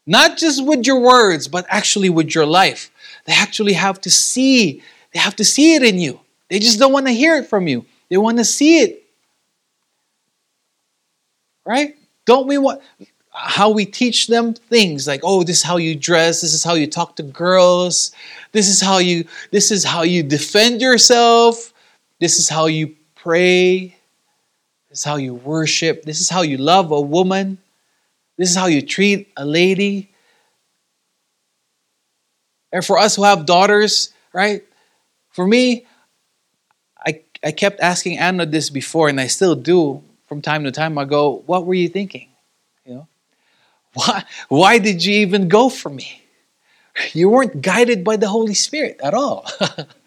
Not 0.06 0.36
just 0.36 0.66
with 0.66 0.86
your 0.86 1.00
words, 1.00 1.48
but 1.48 1.66
actually 1.70 2.10
with 2.10 2.36
your 2.36 2.46
life. 2.46 2.92
They 3.28 3.32
actually 3.32 3.72
have 3.72 4.02
to 4.02 4.12
see, 4.12 4.84
they 5.14 5.20
have 5.20 5.38
to 5.38 5.46
see 5.46 5.76
it 5.76 5.84
in 5.84 6.00
you. 6.00 6.20
They 6.50 6.60
just 6.60 6.80
don't 6.80 6.92
want 6.92 7.06
to 7.06 7.14
hear 7.14 7.38
it 7.38 7.48
from 7.48 7.70
you. 7.70 7.86
They 8.10 8.18
want 8.18 8.40
to 8.40 8.44
see 8.44 8.80
it. 8.82 9.06
Right? 11.66 11.96
Don't 12.26 12.46
we 12.46 12.58
want 12.58 12.82
how 13.38 13.70
we 13.70 13.86
teach 13.86 14.28
them 14.28 14.54
things 14.54 15.08
like, 15.08 15.22
oh, 15.24 15.44
this 15.44 15.58
is 15.58 15.64
how 15.64 15.78
you 15.78 15.96
dress, 15.96 16.42
this 16.42 16.54
is 16.54 16.64
how 16.64 16.74
you 16.74 16.88
talk 16.88 17.16
to 17.18 17.24
girls, 17.24 18.12
this 18.52 18.68
is 18.68 18.82
how 18.82 18.98
you 18.98 19.26
this 19.52 19.72
is 19.72 19.84
how 19.84 20.02
you 20.02 20.24
defend 20.24 20.82
yourself, 20.82 21.74
this 22.20 22.40
is 22.40 22.50
how 22.50 22.66
you 22.66 22.96
pray, 23.16 23.96
this 24.90 25.00
is 25.00 25.04
how 25.04 25.18
you 25.18 25.36
worship, 25.36 26.04
this 26.04 26.20
is 26.20 26.30
how 26.30 26.42
you 26.42 26.58
love 26.58 26.92
a 26.92 27.00
woman. 27.00 27.60
This 28.38 28.52
is 28.52 28.56
how 28.56 28.68
you 28.68 28.82
treat 28.82 29.32
a 29.36 29.46
lady. 29.46 30.12
And 32.72 32.86
for 32.86 33.00
us 33.00 33.16
who 33.16 33.24
have 33.24 33.46
daughters, 33.46 34.14
right? 34.32 34.64
For 35.32 35.46
me, 35.46 35.88
I, 37.06 37.22
I 37.44 37.52
kept 37.52 37.80
asking 37.80 38.20
Anna 38.20 38.46
this 38.46 38.70
before, 38.70 39.10
and 39.10 39.20
I 39.20 39.28
still 39.28 39.56
do 39.56 40.04
from 40.28 40.42
time 40.42 40.64
to 40.66 40.72
time. 40.72 40.98
I 40.98 41.06
go, 41.06 41.44
What 41.46 41.66
were 41.66 41.74
you 41.74 41.90
thinking? 41.90 42.30
Why, 43.98 44.24
why 44.48 44.78
did 44.78 45.04
you 45.04 45.22
even 45.22 45.48
go 45.48 45.70
for 45.70 45.90
me? 45.90 46.22
You 47.14 47.30
weren't 47.30 47.62
guided 47.64 48.04
by 48.04 48.18
the 48.18 48.28
Holy 48.28 48.54
Spirit 48.54 49.00
at 49.02 49.16
all. 49.16 49.50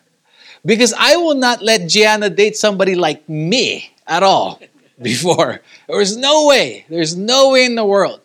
because 0.65 0.93
I 0.97 1.17
will 1.17 1.35
not 1.35 1.61
let 1.61 1.89
Gianna 1.89 2.31
date 2.31 2.57
somebody 2.57 2.95
like 2.95 3.29
me 3.29 3.91
at 4.07 4.23
all 4.23 4.61
before. 5.03 5.61
There's 5.89 6.17
no 6.17 6.47
way. 6.47 6.87
There's 6.89 7.17
no 7.17 7.51
way 7.51 7.65
in 7.65 7.75
the 7.75 7.85
world. 7.85 8.21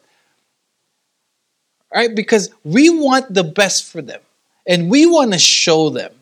Right? 1.93 2.13
Because 2.13 2.51
we 2.63 2.91
want 2.91 3.33
the 3.33 3.43
best 3.43 3.85
for 3.85 4.03
them 4.03 4.21
and 4.67 4.89
we 4.89 5.07
want 5.07 5.33
to 5.33 5.39
show 5.39 5.89
them. 5.89 6.13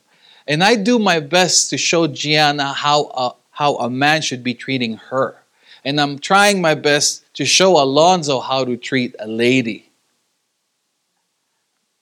And 0.48 0.64
I 0.64 0.76
do 0.76 1.00
my 1.00 1.20
best 1.20 1.70
to 1.72 1.78
show 1.78 2.08
Gianna 2.08 2.72
how 2.72 3.12
a, 3.14 3.36
how 3.52 3.76
a 3.76 3.90
man 3.90 4.22
should 4.22 4.44
be 4.44 4.54
treating 4.54 4.98
her. 5.10 5.43
And 5.86 6.00
I'm 6.00 6.18
trying 6.20 6.62
my 6.62 6.76
best 6.76 7.26
to 7.36 7.46
show 7.46 7.82
Alonzo 7.82 8.40
how 8.40 8.64
to 8.64 8.78
treat 8.78 9.16
a 9.20 9.28
lady. 9.28 9.90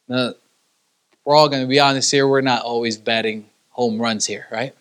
Now, 0.07 0.33
we're 1.25 1.35
all 1.35 1.49
going 1.49 1.61
to 1.61 1.67
be 1.67 1.79
honest 1.79 2.11
here, 2.11 2.27
we're 2.27 2.41
not 2.41 2.63
always 2.63 2.97
batting 2.97 3.45
home 3.69 3.99
runs 3.99 4.25
here, 4.25 4.47
right? 4.51 4.75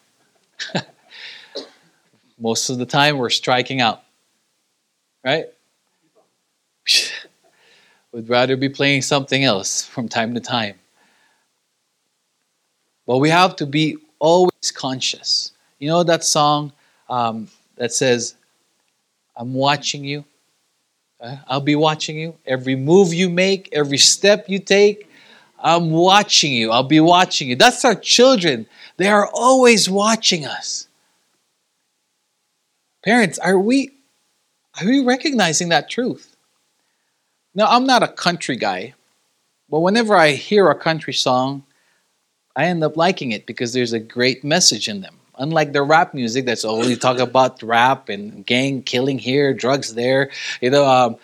Most 2.38 2.70
of 2.70 2.78
the 2.78 2.86
time, 2.86 3.18
we're 3.18 3.30
striking 3.30 3.80
out. 3.80 4.02
Right? 5.24 5.46
Would 8.12 8.28
rather 8.28 8.56
be 8.56 8.68
playing 8.68 9.02
something 9.02 9.44
else 9.44 9.84
from 9.84 10.08
time 10.08 10.34
to 10.34 10.40
time. 10.40 10.74
But 13.06 13.18
we 13.18 13.30
have 13.30 13.56
to 13.56 13.66
be 13.66 13.98
always 14.18 14.72
conscious. 14.74 15.52
You 15.78 15.88
know 15.88 16.02
that 16.02 16.24
song 16.24 16.72
um, 17.08 17.48
that 17.76 17.92
says, 17.92 18.34
I'm 19.36 19.54
watching 19.54 20.04
you? 20.04 20.24
Uh, 21.20 21.36
I'll 21.46 21.60
be 21.60 21.76
watching 21.76 22.18
you. 22.18 22.36
Every 22.46 22.76
move 22.76 23.12
you 23.12 23.28
make, 23.28 23.68
every 23.72 23.98
step 23.98 24.48
you 24.48 24.58
take, 24.58 25.08
I'm 25.58 25.90
watching 25.90 26.52
you. 26.52 26.70
I'll 26.70 26.82
be 26.82 27.00
watching 27.00 27.48
you. 27.48 27.56
That's 27.56 27.84
our 27.84 27.94
children. 27.94 28.66
They 28.96 29.08
are 29.08 29.28
always 29.32 29.88
watching 29.88 30.46
us. 30.46 30.88
Parents, 33.04 33.38
are 33.38 33.58
we 33.58 33.92
are 34.80 34.86
we 34.86 35.00
recognizing 35.00 35.68
that 35.70 35.90
truth? 35.90 36.36
Now, 37.54 37.66
I'm 37.66 37.84
not 37.84 38.02
a 38.02 38.08
country 38.08 38.56
guy, 38.56 38.94
but 39.68 39.80
whenever 39.80 40.16
I 40.16 40.30
hear 40.30 40.70
a 40.70 40.74
country 40.74 41.12
song, 41.12 41.64
I 42.54 42.66
end 42.66 42.82
up 42.84 42.96
liking 42.96 43.32
it 43.32 43.46
because 43.46 43.72
there's 43.72 43.92
a 43.92 43.98
great 43.98 44.44
message 44.44 44.88
in 44.88 45.00
them. 45.00 45.19
Unlike 45.40 45.72
the 45.72 45.83
rap 45.83 46.14
music 46.14 46.44
that's 46.46 46.64
only 46.64 46.96
talk 46.96 47.18
about 47.18 47.62
rap 47.62 48.09
and 48.09 48.46
gang 48.46 48.83
killing 48.83 49.18
here, 49.18 49.53
drugs 49.53 49.94
there. 49.94 50.31
You 50.61 50.70
know, 50.70 50.87
um, 50.87 51.16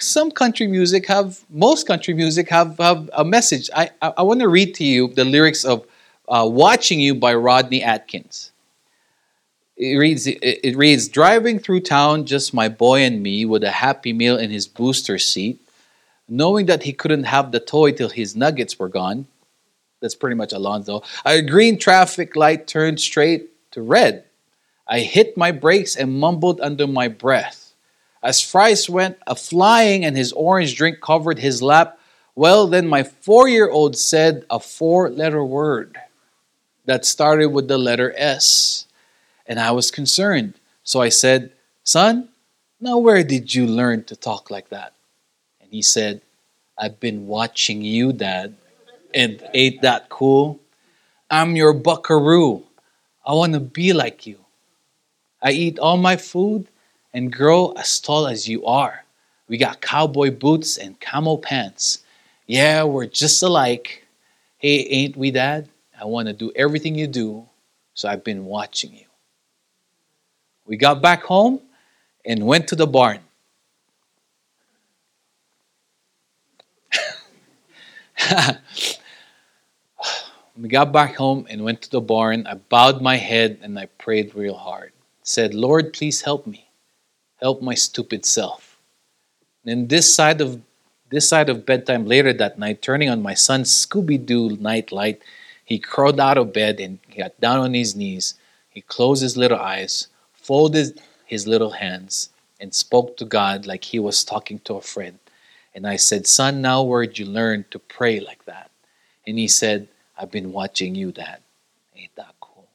some 0.00 0.32
country 0.32 0.66
music 0.66 1.06
have 1.06 1.44
most 1.50 1.86
country 1.86 2.14
music 2.14 2.48
have, 2.48 2.78
have 2.78 3.08
a 3.12 3.24
message. 3.24 3.70
I 3.76 3.90
I, 4.02 4.14
I 4.18 4.22
want 4.22 4.40
to 4.40 4.48
read 4.48 4.74
to 4.76 4.84
you 4.84 5.14
the 5.14 5.24
lyrics 5.24 5.64
of 5.64 5.86
uh, 6.28 6.48
"Watching 6.50 6.98
You" 7.00 7.14
by 7.14 7.34
Rodney 7.34 7.82
Atkins 7.82 8.50
it 9.80 9.96
reads 9.96 10.26
it 10.26 10.76
reads 10.76 11.08
driving 11.08 11.58
through 11.58 11.80
town 11.80 12.26
just 12.26 12.52
my 12.52 12.68
boy 12.68 13.00
and 13.00 13.22
me 13.22 13.46
with 13.46 13.64
a 13.64 13.70
happy 13.70 14.12
meal 14.12 14.36
in 14.36 14.50
his 14.50 14.68
booster 14.68 15.18
seat 15.18 15.58
knowing 16.28 16.66
that 16.66 16.82
he 16.82 16.92
couldn't 16.92 17.24
have 17.24 17.50
the 17.50 17.60
toy 17.60 17.90
till 17.90 18.10
his 18.10 18.36
nuggets 18.36 18.78
were 18.78 18.90
gone 18.90 19.26
that's 20.02 20.14
pretty 20.14 20.36
much 20.36 20.52
alonzo 20.52 21.02
a 21.24 21.40
green 21.40 21.78
traffic 21.78 22.36
light 22.36 22.66
turned 22.66 23.00
straight 23.00 23.49
to 23.70 23.82
red 23.82 24.24
i 24.88 25.00
hit 25.00 25.36
my 25.36 25.50
brakes 25.50 25.96
and 25.96 26.18
mumbled 26.18 26.60
under 26.60 26.86
my 26.86 27.08
breath 27.08 27.74
as 28.22 28.42
fries 28.42 28.88
went 28.88 29.16
a 29.26 29.34
flying 29.34 30.04
and 30.04 30.16
his 30.16 30.32
orange 30.32 30.76
drink 30.76 31.00
covered 31.00 31.38
his 31.38 31.62
lap 31.62 31.98
well 32.34 32.66
then 32.66 32.86
my 32.86 33.02
four-year-old 33.02 33.96
said 33.96 34.44
a 34.50 34.60
four-letter 34.60 35.44
word 35.44 35.96
that 36.86 37.04
started 37.04 37.48
with 37.48 37.68
the 37.68 37.78
letter 37.78 38.12
s 38.16 38.86
and 39.50 39.58
I 39.58 39.72
was 39.72 39.90
concerned. 39.90 40.54
So 40.84 41.02
I 41.02 41.08
said, 41.08 41.52
Son, 41.82 42.28
now 42.80 42.98
where 42.98 43.24
did 43.24 43.52
you 43.52 43.66
learn 43.66 44.04
to 44.04 44.14
talk 44.16 44.48
like 44.48 44.68
that? 44.70 44.94
And 45.60 45.70
he 45.72 45.82
said, 45.82 46.22
I've 46.78 47.00
been 47.00 47.26
watching 47.26 47.82
you, 47.82 48.12
Dad. 48.12 48.54
And 49.12 49.42
ain't 49.52 49.82
that 49.82 50.08
cool? 50.08 50.60
I'm 51.28 51.56
your 51.56 51.74
buckaroo. 51.74 52.62
I 53.24 53.34
want 53.34 53.52
to 53.54 53.60
be 53.60 53.92
like 53.92 54.26
you. 54.26 54.38
I 55.42 55.52
eat 55.52 55.78
all 55.78 55.96
my 55.96 56.16
food 56.16 56.68
and 57.12 57.32
grow 57.32 57.72
as 57.72 58.00
tall 58.00 58.26
as 58.26 58.48
you 58.48 58.64
are. 58.66 59.04
We 59.48 59.56
got 59.58 59.80
cowboy 59.80 60.30
boots 60.30 60.76
and 60.76 60.98
camel 61.00 61.38
pants. 61.38 62.02
Yeah, 62.46 62.84
we're 62.84 63.06
just 63.06 63.42
alike. 63.42 64.06
Hey, 64.58 64.86
ain't 64.88 65.16
we, 65.16 65.30
Dad? 65.30 65.68
I 66.00 66.04
want 66.04 66.28
to 66.28 66.32
do 66.34 66.52
everything 66.54 66.94
you 66.94 67.06
do, 67.06 67.46
so 67.94 68.08
I've 68.08 68.24
been 68.24 68.44
watching 68.44 68.92
you. 68.94 69.06
We 70.66 70.76
got 70.76 71.02
back 71.02 71.22
home 71.22 71.60
and 72.24 72.46
went 72.46 72.68
to 72.68 72.76
the 72.76 72.86
barn. 72.86 73.20
we 80.60 80.68
got 80.68 80.92
back 80.92 81.16
home 81.16 81.46
and 81.48 81.64
went 81.64 81.80
to 81.82 81.90
the 81.90 82.00
barn. 82.02 82.46
I 82.46 82.54
bowed 82.54 83.00
my 83.00 83.16
head 83.16 83.58
and 83.62 83.78
I 83.78 83.86
prayed 83.86 84.34
real 84.34 84.56
hard. 84.56 84.92
Said, 85.22 85.54
Lord, 85.54 85.94
please 85.94 86.20
help 86.20 86.46
me. 86.46 86.68
Help 87.40 87.62
my 87.62 87.74
stupid 87.74 88.26
self. 88.26 88.78
And 89.64 89.88
this 89.88 90.14
side 90.14 90.40
of 90.40 90.60
this 91.10 91.28
side 91.28 91.48
of 91.48 91.66
bedtime 91.66 92.06
later 92.06 92.32
that 92.34 92.58
night, 92.58 92.82
turning 92.82 93.08
on 93.08 93.22
my 93.22 93.34
son's 93.34 93.70
Scooby 93.70 94.24
Doo 94.24 94.56
night 94.58 94.92
light, 94.92 95.22
he 95.64 95.78
crawled 95.78 96.20
out 96.20 96.38
of 96.38 96.52
bed 96.52 96.78
and 96.78 96.98
got 97.16 97.40
down 97.40 97.58
on 97.58 97.74
his 97.74 97.96
knees. 97.96 98.34
He 98.68 98.80
closed 98.82 99.22
his 99.22 99.36
little 99.36 99.58
eyes, 99.58 100.08
folded 100.32 101.00
his 101.26 101.48
little 101.48 101.72
hands, 101.72 102.30
and 102.60 102.72
spoke 102.74 103.16
to 103.16 103.24
God 103.24 103.66
like 103.66 103.84
he 103.84 103.98
was 103.98 104.22
talking 104.22 104.60
to 104.60 104.74
a 104.74 104.80
friend. 104.80 105.18
And 105.74 105.86
I 105.86 105.96
said, 105.96 106.26
Son, 106.26 106.60
now 106.60 106.82
where'd 106.82 107.18
you 107.18 107.26
learn 107.26 107.64
to 107.70 107.78
pray 107.78 108.20
like 108.20 108.44
that? 108.44 108.70
And 109.26 109.38
he 109.38 109.48
said, 109.48 109.88
I've 110.20 110.30
been 110.30 110.52
watching 110.52 110.94
you, 110.94 111.12
Dad. 111.12 111.38
Ain't 111.96 112.14
that 112.16 112.34
cool? 112.40 112.68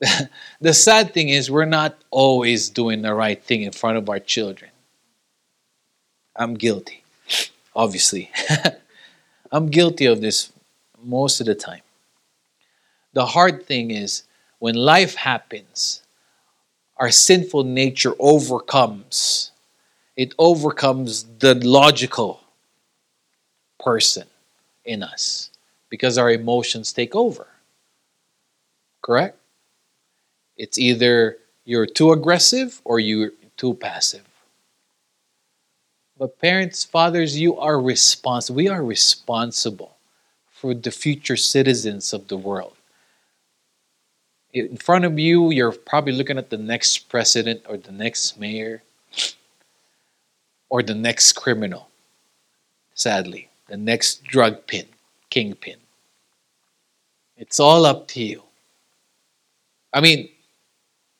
the 0.60 0.74
sad 0.74 1.14
thing 1.14 1.28
is, 1.28 1.48
we're 1.52 1.66
not 1.66 1.96
always 2.10 2.68
doing 2.68 3.02
the 3.02 3.14
right 3.14 3.40
thing 3.40 3.62
in 3.62 3.70
front 3.70 3.96
of 3.96 4.08
our 4.08 4.18
children. 4.18 4.72
I'm 6.34 6.54
guilty, 6.54 7.04
obviously. 7.76 8.32
I'm 9.52 9.66
guilty 9.66 10.06
of 10.06 10.20
this 10.20 10.52
most 11.00 11.40
of 11.40 11.46
the 11.46 11.54
time. 11.54 11.82
The 13.12 13.26
hard 13.26 13.66
thing 13.66 13.92
is 13.92 14.24
when 14.58 14.74
life 14.74 15.14
happens, 15.14 16.02
our 16.96 17.12
sinful 17.12 17.62
nature 17.62 18.14
overcomes. 18.18 19.52
It 20.16 20.34
overcomes 20.38 21.24
the 21.38 21.54
logical 21.54 22.39
person 23.82 24.26
in 24.84 25.02
us 25.02 25.50
because 25.88 26.18
our 26.18 26.30
emotions 26.30 26.92
take 26.92 27.14
over. 27.14 27.46
Correct? 29.02 29.36
It's 30.56 30.78
either 30.78 31.38
you're 31.64 31.86
too 31.86 32.12
aggressive 32.12 32.80
or 32.84 33.00
you're 33.00 33.32
too 33.56 33.74
passive. 33.74 34.22
But 36.18 36.38
parents, 36.38 36.84
fathers, 36.84 37.38
you 37.38 37.56
are 37.58 37.80
responsible. 37.80 38.56
We 38.56 38.68
are 38.68 38.84
responsible 38.84 39.96
for 40.50 40.74
the 40.74 40.90
future 40.90 41.36
citizens 41.36 42.12
of 42.12 42.28
the 42.28 42.36
world. 42.36 42.74
In 44.52 44.76
front 44.76 45.04
of 45.04 45.18
you, 45.18 45.50
you're 45.50 45.72
probably 45.72 46.12
looking 46.12 46.36
at 46.36 46.50
the 46.50 46.58
next 46.58 47.08
president 47.08 47.62
or 47.68 47.76
the 47.76 47.92
next 47.92 48.38
mayor 48.38 48.82
or 50.68 50.82
the 50.82 50.94
next 50.94 51.32
criminal, 51.32 51.88
sadly, 52.94 53.49
the 53.70 53.78
next 53.78 54.22
drug 54.24 54.66
pin, 54.66 54.84
kingpin. 55.30 55.78
It's 57.38 57.58
all 57.58 57.86
up 57.86 58.06
to 58.08 58.22
you. 58.22 58.42
I 59.94 60.02
mean, 60.02 60.28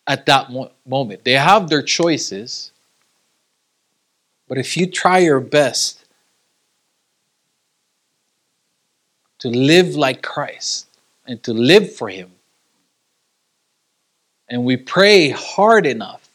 at 0.06 0.26
that 0.26 0.52
mo- 0.52 0.72
moment, 0.84 1.24
they 1.24 1.32
have 1.32 1.70
their 1.70 1.82
choices 1.82 2.72
but 4.50 4.58
if 4.58 4.76
you 4.76 4.88
try 4.88 5.18
your 5.18 5.38
best 5.38 6.04
to 9.38 9.48
live 9.48 9.94
like 9.94 10.22
Christ 10.22 10.88
and 11.24 11.40
to 11.44 11.54
live 11.54 11.94
for 11.94 12.08
Him, 12.08 12.32
and 14.48 14.64
we 14.64 14.76
pray 14.76 15.30
hard 15.30 15.86
enough, 15.86 16.28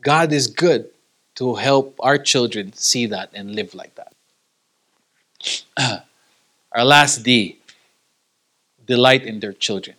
God 0.00 0.32
is 0.32 0.46
good 0.46 0.88
to 1.40 1.54
help 1.54 1.96
our 2.00 2.18
children 2.18 2.70
see 2.74 3.06
that 3.06 3.30
and 3.32 3.54
live 3.54 3.74
like 3.74 3.94
that. 3.94 4.12
our 6.72 6.84
last 6.84 7.22
D 7.24 7.58
delight 8.86 9.24
in 9.24 9.40
their 9.40 9.54
children. 9.54 9.96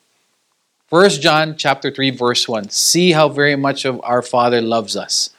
First 0.87 1.19
John 1.19 1.55
chapter 1.57 1.89
3 1.89 2.11
verse 2.11 2.47
1. 2.47 2.69
See 2.69 3.13
how 3.13 3.27
very 3.27 3.55
much 3.55 3.85
of 3.85 3.99
our 4.03 4.21
Father 4.21 4.61
loves 4.61 4.95
us. 4.95 5.31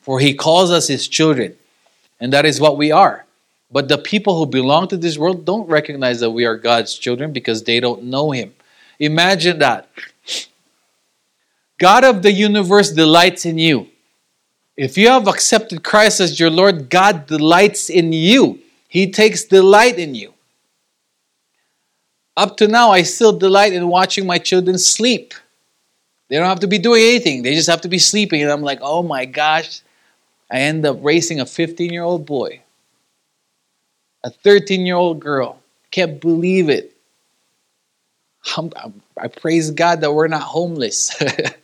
For 0.00 0.18
he 0.18 0.34
calls 0.34 0.72
us 0.72 0.88
his 0.88 1.06
children, 1.06 1.56
and 2.18 2.32
that 2.32 2.44
is 2.44 2.60
what 2.60 2.76
we 2.76 2.90
are. 2.90 3.24
But 3.70 3.86
the 3.86 3.96
people 3.96 4.36
who 4.36 4.46
belong 4.46 4.88
to 4.88 4.96
this 4.96 5.16
world 5.16 5.44
don't 5.44 5.68
recognize 5.68 6.18
that 6.18 6.32
we 6.32 6.44
are 6.44 6.56
God's 6.56 6.98
children 6.98 7.32
because 7.32 7.62
they 7.62 7.78
don't 7.78 8.02
know 8.02 8.32
him. 8.32 8.54
Imagine 8.98 9.60
that. 9.60 9.88
God 11.78 12.02
of 12.02 12.22
the 12.22 12.32
universe 12.32 12.90
delights 12.90 13.46
in 13.46 13.58
you. 13.58 13.93
If 14.76 14.98
you 14.98 15.08
have 15.08 15.28
accepted 15.28 15.84
Christ 15.84 16.20
as 16.20 16.40
your 16.40 16.50
Lord, 16.50 16.90
God 16.90 17.26
delights 17.26 17.88
in 17.90 18.12
you. 18.12 18.58
He 18.88 19.10
takes 19.10 19.44
delight 19.44 19.98
in 19.98 20.14
you. 20.14 20.34
Up 22.36 22.56
to 22.56 22.66
now, 22.66 22.90
I 22.90 23.02
still 23.02 23.36
delight 23.36 23.72
in 23.72 23.88
watching 23.88 24.26
my 24.26 24.38
children 24.38 24.76
sleep. 24.76 25.34
They 26.28 26.36
don't 26.36 26.48
have 26.48 26.60
to 26.60 26.66
be 26.66 26.78
doing 26.78 27.02
anything, 27.02 27.42
they 27.42 27.54
just 27.54 27.70
have 27.70 27.82
to 27.82 27.88
be 27.88 27.98
sleeping. 27.98 28.42
And 28.42 28.50
I'm 28.50 28.62
like, 28.62 28.80
oh 28.82 29.02
my 29.02 29.24
gosh, 29.24 29.82
I 30.50 30.60
end 30.60 30.84
up 30.84 30.98
raising 31.00 31.40
a 31.40 31.46
15 31.46 31.92
year 31.92 32.02
old 32.02 32.26
boy, 32.26 32.60
a 34.24 34.30
13 34.30 34.84
year 34.84 34.96
old 34.96 35.20
girl. 35.20 35.60
Can't 35.92 36.20
believe 36.20 36.68
it. 36.68 36.96
I'm, 38.56 38.72
I'm, 38.76 39.00
I 39.16 39.28
praise 39.28 39.70
God 39.70 40.00
that 40.00 40.12
we're 40.12 40.28
not 40.28 40.42
homeless. 40.42 41.14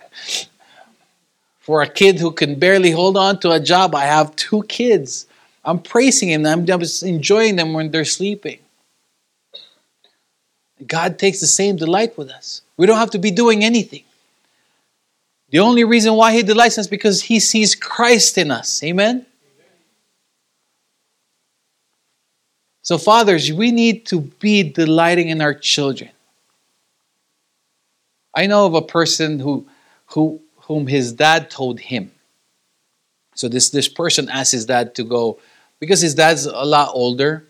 For 1.61 1.83
a 1.83 1.89
kid 1.89 2.19
who 2.19 2.33
can 2.33 2.59
barely 2.59 2.91
hold 2.91 3.17
on 3.17 3.39
to 3.41 3.53
a 3.53 3.61
job, 3.61 3.95
I 3.95 4.07
have 4.07 4.35
two 4.35 4.63
kids. 4.65 5.27
I'm 5.65 5.79
praising 5.79 6.31
Him. 6.31 6.47
I'm 6.47 6.67
just 6.67 7.03
enjoying 7.03 7.57
them 7.57 7.75
when 7.75 7.91
they're 7.91 8.05
sleeping. 8.05 8.59
God 10.87 11.19
takes 11.19 11.41
the 11.41 11.47
same 11.47 11.77
delight 11.77 12.17
with 12.17 12.31
us. 12.31 12.63
We 12.79 12.87
don't 12.87 12.97
have 12.97 13.11
to 13.11 13.19
be 13.19 13.31
doing 13.31 13.63
anything. 13.63 14.03
The 15.51 15.59
only 15.59 15.85
reason 15.85 16.15
why 16.15 16.33
He 16.33 16.43
delights 16.43 16.79
us 16.79 16.87
because 16.87 17.23
He 17.23 17.39
sees 17.39 17.75
Christ 17.75 18.39
in 18.39 18.51
us. 18.51 18.83
Amen? 18.83 19.27
So, 22.83 22.97
fathers, 22.97 23.53
we 23.53 23.71
need 23.71 24.07
to 24.07 24.21
be 24.21 24.63
delighting 24.63 25.29
in 25.29 25.43
our 25.43 25.55
children. 25.55 26.11
I 28.35 28.47
know 28.47 28.65
of 28.65 28.75
a 28.75 28.83
person 28.83 29.39
who, 29.39 29.67
who, 30.07 30.41
whom 30.71 30.87
his 30.87 31.13
dad 31.13 31.51
told 31.51 31.81
him. 31.81 32.13
So 33.35 33.49
this, 33.49 33.71
this 33.71 33.89
person 33.89 34.29
asked 34.29 34.53
his 34.53 34.67
dad 34.67 34.95
to 34.95 35.03
go 35.03 35.41
because 35.81 36.01
his 36.01 36.15
dad's 36.15 36.47
a 36.47 36.65
lot 36.65 36.91
older, 36.95 37.45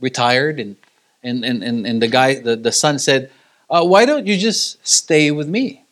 retired, 0.00 0.58
and 0.58 0.74
and, 1.22 1.44
and, 1.44 1.62
and, 1.62 1.86
and 1.86 2.02
the 2.02 2.08
guy, 2.08 2.34
the, 2.34 2.56
the 2.56 2.72
son 2.72 2.98
said, 2.98 3.30
uh, 3.70 3.84
Why 3.84 4.04
don't 4.06 4.26
you 4.26 4.36
just 4.36 4.84
stay 4.86 5.30
with 5.30 5.48
me? 5.48 5.84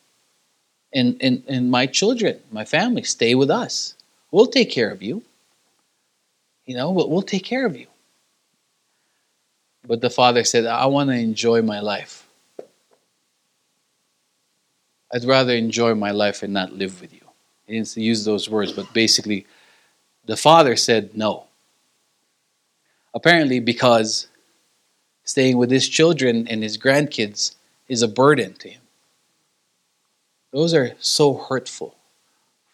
And, 0.93 1.15
and, 1.21 1.41
and 1.47 1.71
my 1.71 1.85
children, 1.87 2.41
my 2.51 2.65
family, 2.65 3.03
stay 3.03 3.33
with 3.33 3.49
us. 3.49 3.95
We'll 4.29 4.47
take 4.47 4.69
care 4.69 4.91
of 4.91 5.01
you. 5.01 5.23
You 6.65 6.75
know, 6.75 6.91
we'll, 6.91 7.09
we'll 7.09 7.23
take 7.23 7.45
care 7.45 7.65
of 7.65 7.77
you. 7.77 7.87
But 9.87 10.01
the 10.01 10.09
father 10.09 10.43
said, 10.43 10.65
I 10.65 10.85
want 10.87 11.11
to 11.11 11.15
enjoy 11.15 11.61
my 11.61 11.79
life. 11.79 12.22
I'd 15.13 15.25
rather 15.25 15.53
enjoy 15.53 15.93
my 15.93 16.09
life 16.09 16.41
and 16.41 16.51
not 16.51 16.73
live 16.73 16.99
with 16.99 17.13
you. 17.13 17.19
He 17.67 17.73
didn't 17.73 17.95
use 17.95 18.25
those 18.25 18.49
words, 18.49 18.71
but 18.71 18.91
basically, 18.93 19.45
the 20.25 20.35
father 20.35 20.75
said 20.75 21.15
no. 21.15 21.45
Apparently, 23.13 23.59
because 23.59 24.27
staying 25.23 25.57
with 25.57 25.69
his 25.69 25.87
children 25.87 26.47
and 26.47 26.63
his 26.63 26.79
grandkids 26.79 27.55
is 27.87 28.01
a 28.01 28.07
burden 28.07 28.53
to 28.55 28.69
him. 28.69 28.81
Those 30.51 30.73
are 30.73 30.95
so 30.99 31.35
hurtful 31.35 31.95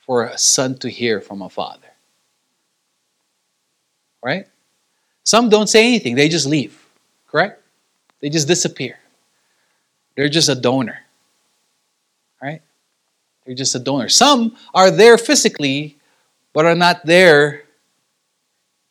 for 0.05 0.23
a 0.23 0.37
son 0.37 0.77
to 0.77 0.89
hear 0.89 1.19
from 1.19 1.41
a 1.41 1.49
father. 1.49 1.87
Right? 4.23 4.47
Some 5.23 5.49
don't 5.49 5.67
say 5.67 5.85
anything, 5.85 6.15
they 6.15 6.29
just 6.29 6.47
leave. 6.47 6.85
Correct? 7.27 7.61
They 8.21 8.29
just 8.29 8.47
disappear. 8.47 8.97
They're 10.15 10.29
just 10.29 10.49
a 10.49 10.55
donor. 10.55 10.99
Right? 12.41 12.61
They're 13.45 13.55
just 13.55 13.75
a 13.75 13.79
donor. 13.79 14.09
Some 14.09 14.55
are 14.73 14.91
there 14.91 15.17
physically, 15.17 15.97
but 16.53 16.65
are 16.65 16.75
not 16.75 17.05
there 17.05 17.63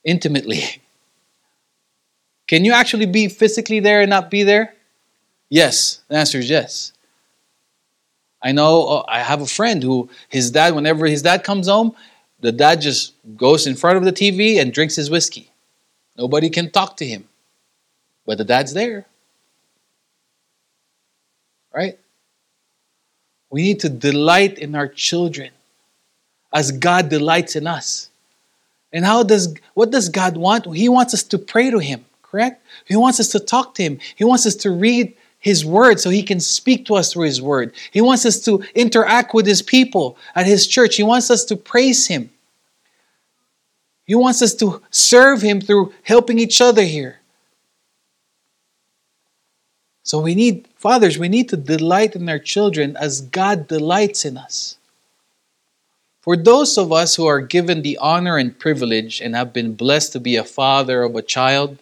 intimately. 0.04 0.62
Can 2.48 2.64
you 2.64 2.72
actually 2.72 3.06
be 3.06 3.28
physically 3.28 3.80
there 3.80 4.00
and 4.00 4.10
not 4.10 4.30
be 4.30 4.42
there? 4.42 4.74
Yes. 5.48 6.00
The 6.08 6.16
answer 6.16 6.38
is 6.38 6.50
yes. 6.50 6.92
I 8.42 8.52
know 8.52 8.86
uh, 8.86 9.04
I 9.08 9.20
have 9.20 9.40
a 9.40 9.46
friend 9.46 9.82
who 9.82 10.08
his 10.28 10.50
dad, 10.50 10.74
whenever 10.74 11.06
his 11.06 11.22
dad 11.22 11.44
comes 11.44 11.68
home, 11.68 11.94
the 12.40 12.52
dad 12.52 12.80
just 12.80 13.14
goes 13.36 13.66
in 13.66 13.74
front 13.74 13.96
of 13.96 14.04
the 14.04 14.12
TV 14.12 14.60
and 14.60 14.72
drinks 14.72 14.96
his 14.96 15.10
whiskey. 15.10 15.50
Nobody 16.16 16.50
can 16.50 16.70
talk 16.70 16.96
to 16.98 17.06
him, 17.06 17.28
but 18.26 18.38
the 18.38 18.44
dad's 18.44 18.72
there. 18.74 19.06
Right? 21.72 21.98
We 23.50 23.62
need 23.62 23.80
to 23.80 23.88
delight 23.88 24.58
in 24.58 24.74
our 24.74 24.88
children 24.88 25.50
as 26.52 26.72
God 26.72 27.08
delights 27.08 27.56
in 27.56 27.66
us. 27.66 28.10
And 28.92 29.04
how 29.04 29.22
does 29.22 29.54
what 29.74 29.90
does 29.90 30.08
God 30.08 30.36
want? 30.36 30.66
He 30.74 30.88
wants 30.88 31.14
us 31.14 31.22
to 31.24 31.38
pray 31.38 31.70
to 31.70 31.78
him, 31.78 32.04
correct? 32.22 32.64
He 32.86 32.96
wants 32.96 33.20
us 33.20 33.28
to 33.28 33.40
talk 33.40 33.74
to 33.74 33.82
him. 33.82 33.98
He 34.16 34.24
wants 34.24 34.46
us 34.46 34.54
to 34.56 34.70
read 34.70 35.14
his 35.40 35.64
word 35.64 36.00
so 36.00 36.10
he 36.10 36.22
can 36.22 36.40
speak 36.40 36.86
to 36.86 36.94
us 36.94 37.12
through 37.12 37.24
his 37.24 37.40
word. 37.40 37.72
He 37.92 38.00
wants 38.00 38.26
us 38.26 38.40
to 38.40 38.62
interact 38.74 39.34
with 39.34 39.46
his 39.46 39.62
people 39.62 40.16
at 40.34 40.46
his 40.46 40.66
church. 40.66 40.96
He 40.96 41.02
wants 41.02 41.30
us 41.30 41.44
to 41.46 41.56
praise 41.56 42.06
him. 42.06 42.30
He 44.04 44.14
wants 44.14 44.40
us 44.40 44.54
to 44.54 44.82
serve 44.90 45.42
him 45.42 45.60
through 45.60 45.92
helping 46.02 46.38
each 46.38 46.60
other 46.60 46.82
here. 46.82 47.20
So 50.08 50.20
we 50.20 50.34
need, 50.34 50.66
fathers, 50.76 51.18
we 51.18 51.28
need 51.28 51.50
to 51.50 51.56
delight 51.58 52.16
in 52.16 52.26
our 52.30 52.38
children 52.38 52.96
as 52.96 53.20
God 53.20 53.68
delights 53.68 54.24
in 54.24 54.38
us. 54.38 54.78
For 56.22 56.34
those 56.34 56.78
of 56.78 56.90
us 56.90 57.14
who 57.14 57.26
are 57.26 57.42
given 57.42 57.82
the 57.82 57.98
honor 57.98 58.38
and 58.38 58.58
privilege 58.58 59.20
and 59.20 59.36
have 59.36 59.52
been 59.52 59.74
blessed 59.74 60.12
to 60.14 60.20
be 60.20 60.36
a 60.36 60.44
father 60.44 61.02
of 61.02 61.14
a 61.14 61.20
child, 61.20 61.76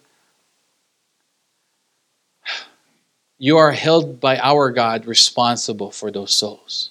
you 3.38 3.58
are 3.58 3.70
held 3.70 4.18
by 4.18 4.38
our 4.38 4.72
God 4.72 5.06
responsible 5.06 5.92
for 5.92 6.10
those 6.10 6.32
souls. 6.32 6.90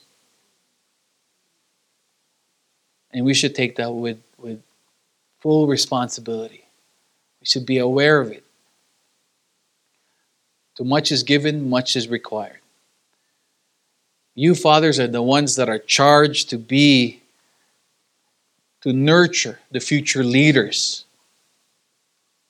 And 3.12 3.26
we 3.26 3.34
should 3.34 3.56
take 3.56 3.76
that 3.76 3.92
with, 3.92 4.22
with 4.38 4.64
full 5.42 5.68
responsibility. 5.68 6.64
We 7.42 7.48
should 7.48 7.66
be 7.66 7.80
aware 7.80 8.22
of 8.22 8.32
it. 8.32 8.45
To 10.76 10.84
much 10.84 11.11
is 11.11 11.23
given, 11.23 11.69
much 11.69 11.95
is 11.95 12.07
required. 12.07 12.59
You 14.36 14.53
fathers 14.53 14.99
are 14.99 15.07
the 15.07 15.21
ones 15.21 15.55
that 15.55 15.69
are 15.69 15.80
charged 15.80 16.49
to 16.49 16.57
be, 16.57 17.21
to 18.82 18.91
nurture 18.91 19.59
the 19.71 19.80
future 19.80 20.23
leaders 20.23 21.05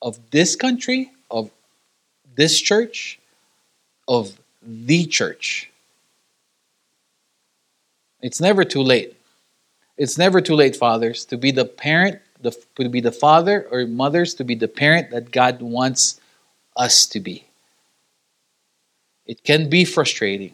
of 0.01 0.19
this 0.31 0.55
country, 0.55 1.11
of 1.29 1.51
this 2.35 2.59
church, 2.59 3.19
of 4.07 4.37
the 4.63 5.05
church. 5.05 5.71
It's 8.21 8.41
never 8.41 8.63
too 8.63 8.81
late. 8.81 9.15
It's 9.97 10.17
never 10.17 10.41
too 10.41 10.55
late, 10.55 10.75
fathers, 10.75 11.25
to 11.25 11.37
be 11.37 11.51
the 11.51 11.65
parent, 11.65 12.19
the, 12.41 12.51
to 12.75 12.89
be 12.89 12.99
the 12.99 13.11
father 13.11 13.67
or 13.71 13.85
mothers, 13.85 14.33
to 14.35 14.43
be 14.43 14.55
the 14.55 14.67
parent 14.67 15.11
that 15.11 15.31
God 15.31 15.61
wants 15.61 16.19
us 16.75 17.05
to 17.07 17.19
be. 17.19 17.44
It 19.25 19.43
can 19.43 19.69
be 19.69 19.85
frustrating. 19.85 20.53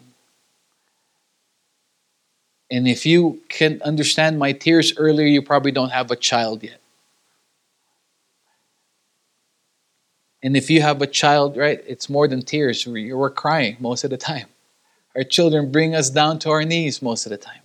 And 2.70 2.88
if 2.88 3.04
you 3.04 3.42
can 3.48 3.82
understand 3.82 4.38
my 4.38 4.52
tears 4.52 4.94
earlier, 4.96 5.26
you 5.26 5.42
probably 5.42 5.72
don't 5.72 5.90
have 5.90 6.10
a 6.10 6.16
child 6.16 6.62
yet. 6.62 6.80
And 10.42 10.56
if 10.56 10.70
you 10.70 10.80
have 10.82 11.00
a 11.02 11.06
child, 11.06 11.56
right, 11.56 11.82
it's 11.86 12.08
more 12.08 12.26
than 12.26 12.42
tears. 12.42 12.86
We're 12.86 13.30
crying 13.30 13.76
most 13.78 14.04
of 14.04 14.10
the 14.10 14.16
time. 14.16 14.46
Our 15.14 15.22
children 15.22 15.70
bring 15.70 15.94
us 15.94 16.10
down 16.10 16.38
to 16.40 16.50
our 16.50 16.64
knees 16.64 17.02
most 17.02 17.26
of 17.26 17.30
the 17.30 17.36
time. 17.36 17.60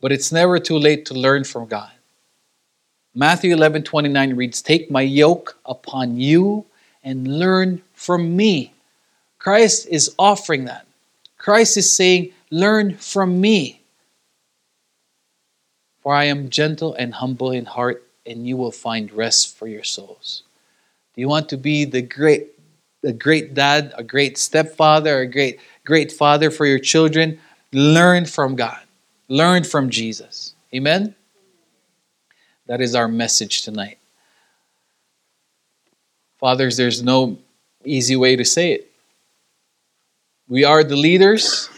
But 0.00 0.12
it's 0.12 0.32
never 0.32 0.58
too 0.58 0.78
late 0.78 1.04
to 1.06 1.14
learn 1.14 1.44
from 1.44 1.66
God. 1.66 1.90
Matthew 3.14 3.52
11 3.52 3.82
29 3.82 4.36
reads, 4.36 4.62
Take 4.62 4.90
my 4.90 5.02
yoke 5.02 5.58
upon 5.66 6.18
you 6.18 6.64
and 7.04 7.38
learn 7.38 7.82
from 7.92 8.34
me, 8.34 8.72
Christ 9.42 9.88
is 9.90 10.14
offering 10.20 10.66
that. 10.66 10.86
Christ 11.36 11.76
is 11.76 11.92
saying, 11.92 12.32
Learn 12.52 12.96
from 12.96 13.40
me. 13.40 13.80
For 16.00 16.14
I 16.14 16.24
am 16.24 16.48
gentle 16.48 16.94
and 16.94 17.12
humble 17.12 17.50
in 17.50 17.64
heart, 17.64 18.06
and 18.24 18.46
you 18.46 18.56
will 18.56 18.70
find 18.70 19.10
rest 19.10 19.56
for 19.56 19.66
your 19.66 19.82
souls. 19.82 20.44
Do 21.14 21.20
you 21.20 21.28
want 21.28 21.48
to 21.48 21.56
be 21.56 21.84
the 21.84 22.02
great, 22.02 22.50
the 23.00 23.12
great 23.12 23.52
dad, 23.52 23.92
a 23.98 24.04
great 24.04 24.38
stepfather, 24.38 25.22
a 25.22 25.26
great, 25.26 25.58
great 25.84 26.12
father 26.12 26.48
for 26.52 26.64
your 26.64 26.78
children? 26.78 27.40
Learn 27.72 28.26
from 28.26 28.54
God. 28.54 28.82
Learn 29.26 29.64
from 29.64 29.90
Jesus. 29.90 30.54
Amen? 30.72 31.16
That 32.66 32.80
is 32.80 32.94
our 32.94 33.08
message 33.08 33.62
tonight. 33.62 33.98
Fathers, 36.38 36.76
there's 36.76 37.02
no 37.02 37.38
easy 37.84 38.14
way 38.14 38.36
to 38.36 38.44
say 38.44 38.74
it. 38.74 38.91
We 40.52 40.64
are 40.64 40.84
the 40.84 40.96
leaders, 40.96 41.70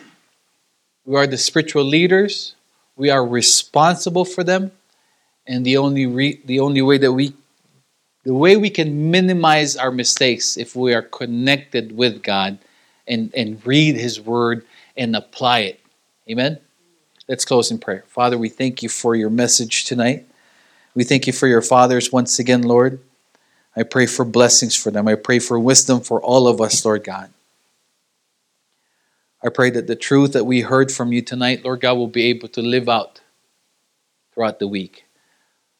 we 1.04 1.14
are 1.14 1.28
the 1.28 1.38
spiritual 1.38 1.84
leaders, 1.84 2.56
we 2.96 3.08
are 3.08 3.24
responsible 3.24 4.24
for 4.24 4.42
them, 4.42 4.72
and 5.46 5.64
the 5.64 5.76
only 5.76 6.06
re- 6.06 6.40
the 6.44 6.58
only 6.58 6.82
way 6.82 6.98
that 6.98 7.12
we 7.12 7.34
the 8.24 8.34
way 8.34 8.56
we 8.56 8.70
can 8.70 9.12
minimize 9.12 9.76
our 9.76 9.92
mistakes 9.92 10.56
if 10.56 10.74
we 10.74 10.92
are 10.92 11.02
connected 11.02 11.96
with 11.96 12.24
God 12.24 12.58
and, 13.06 13.32
and 13.36 13.64
read 13.64 13.94
His 13.94 14.20
Word 14.20 14.66
and 14.96 15.14
apply 15.14 15.60
it. 15.60 15.80
Amen? 16.28 16.58
Let's 17.28 17.44
close 17.44 17.70
in 17.70 17.78
prayer. 17.78 18.02
Father, 18.08 18.36
we 18.36 18.48
thank 18.48 18.82
you 18.82 18.88
for 18.88 19.14
your 19.14 19.30
message 19.30 19.84
tonight. 19.84 20.26
We 20.96 21.04
thank 21.04 21.28
you 21.28 21.32
for 21.32 21.46
your 21.46 21.62
fathers 21.62 22.10
once 22.10 22.40
again, 22.40 22.62
Lord. 22.62 22.98
I 23.76 23.84
pray 23.84 24.06
for 24.06 24.24
blessings 24.24 24.74
for 24.74 24.90
them. 24.90 25.06
I 25.06 25.14
pray 25.14 25.38
for 25.38 25.60
wisdom 25.60 26.00
for 26.00 26.20
all 26.20 26.48
of 26.48 26.60
us, 26.60 26.84
Lord 26.84 27.04
God. 27.04 27.30
I 29.44 29.50
pray 29.50 29.68
that 29.70 29.86
the 29.86 29.96
truth 29.96 30.32
that 30.32 30.44
we 30.44 30.62
heard 30.62 30.90
from 30.90 31.12
you 31.12 31.20
tonight, 31.20 31.64
Lord 31.64 31.82
God, 31.82 31.98
will 31.98 32.08
be 32.08 32.24
able 32.24 32.48
to 32.48 32.62
live 32.62 32.88
out 32.88 33.20
throughout 34.32 34.58
the 34.58 34.66
week. 34.66 35.04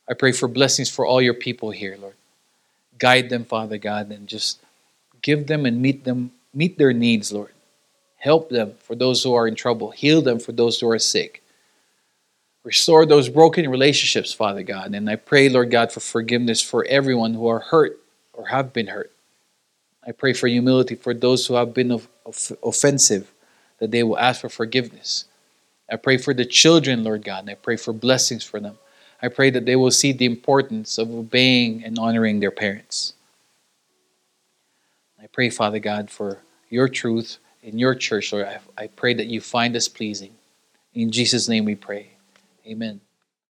I 0.07 0.12
pray 0.12 0.33
for 0.33 0.49
blessings 0.49 0.91
for 0.91 1.07
all 1.07 1.23
your 1.23 1.33
people 1.33 1.71
here, 1.71 1.97
Lord. 1.99 2.15
Guide 2.99 3.31
them, 3.31 3.45
Father 3.47 3.79
God, 3.79 4.11
and 4.11 4.29
just 4.29 4.61
give 5.23 5.47
them 5.47 5.65
and 5.65 5.81
meet 5.81 6.05
them, 6.05 6.33
meet 6.53 6.77
their 6.77 6.93
needs, 6.93 7.33
Lord. 7.33 7.53
Help 8.19 8.51
them 8.51 8.75
for 8.83 8.95
those 8.95 9.23
who 9.23 9.35
are 9.35 9.49
in 9.49 9.55
trouble. 9.55 9.93
Heal 9.93 10.21
them 10.21 10.39
for 10.39 10.53
those 10.53 10.79
who 10.79 10.91
are 10.91 10.99
sick. 10.99 11.43
Restore 12.65 13.07
those 13.07 13.31
broken 13.31 13.69
relationships, 13.71 14.33
Father 14.33 14.62
God. 14.62 14.95
And 14.95 15.09
I 15.09 15.17
pray, 15.17 15.49
Lord 15.49 15.71
God, 15.71 15.91
for 15.91 16.01
forgiveness 16.01 16.61
for 16.61 16.85
everyone 16.85 17.33
who 17.33 17.47
are 17.47 17.61
hurt 17.61 17.99
or 18.35 18.49
have 18.49 18.75
been 18.75 18.89
hurt. 18.89 19.11
I 20.07 20.12
pray 20.12 20.35
for 20.35 20.49
humility 20.49 20.95
for 20.97 21.15
those 21.15 21.47
who 21.47 21.55
have 21.55 21.73
been 21.73 22.01
offensive 22.62 23.31
that 23.79 23.91
they 23.91 24.03
will 24.03 24.18
ask 24.18 24.41
for 24.41 24.49
forgiveness. 24.49 25.27
I 25.91 25.97
pray 25.97 26.16
for 26.16 26.33
the 26.33 26.45
children, 26.45 27.05
Lord 27.05 27.25
God, 27.25 27.41
and 27.41 27.51
I 27.51 27.55
pray 27.55 27.77
for 27.77 27.93
blessings 27.93 28.45
for 28.45 28.61
them. 28.61 28.79
I 29.20 29.29
pray 29.29 29.51
that 29.51 29.64
they 29.64 29.77
will 29.77 29.91
see 29.91 30.12
the 30.12 30.25
importance 30.27 30.99
of 30.99 31.11
obeying 31.11 31.85
and 31.85 31.99
honoring 31.99 32.41
their 32.41 32.51
parents. 32.51 33.14
I 35.22 35.27
pray, 35.27 35.51
Father 35.51 35.79
God, 35.79 36.11
for 36.11 36.41
your 36.68 36.89
truth 36.89 37.39
in 37.62 37.79
your 37.79 37.95
church, 37.95 38.33
Lord. 38.33 38.47
I, 38.47 38.61
I 38.77 38.87
pray 38.89 39.14
that 39.14 39.27
you 39.27 39.41
find 39.41 39.75
us 39.77 39.89
pleasing. 39.89 40.33
In 40.93 41.11
Jesus' 41.11 41.49
name 41.49 41.64
we 41.64 41.75
pray. 41.75 42.11
Amen. 42.66 43.01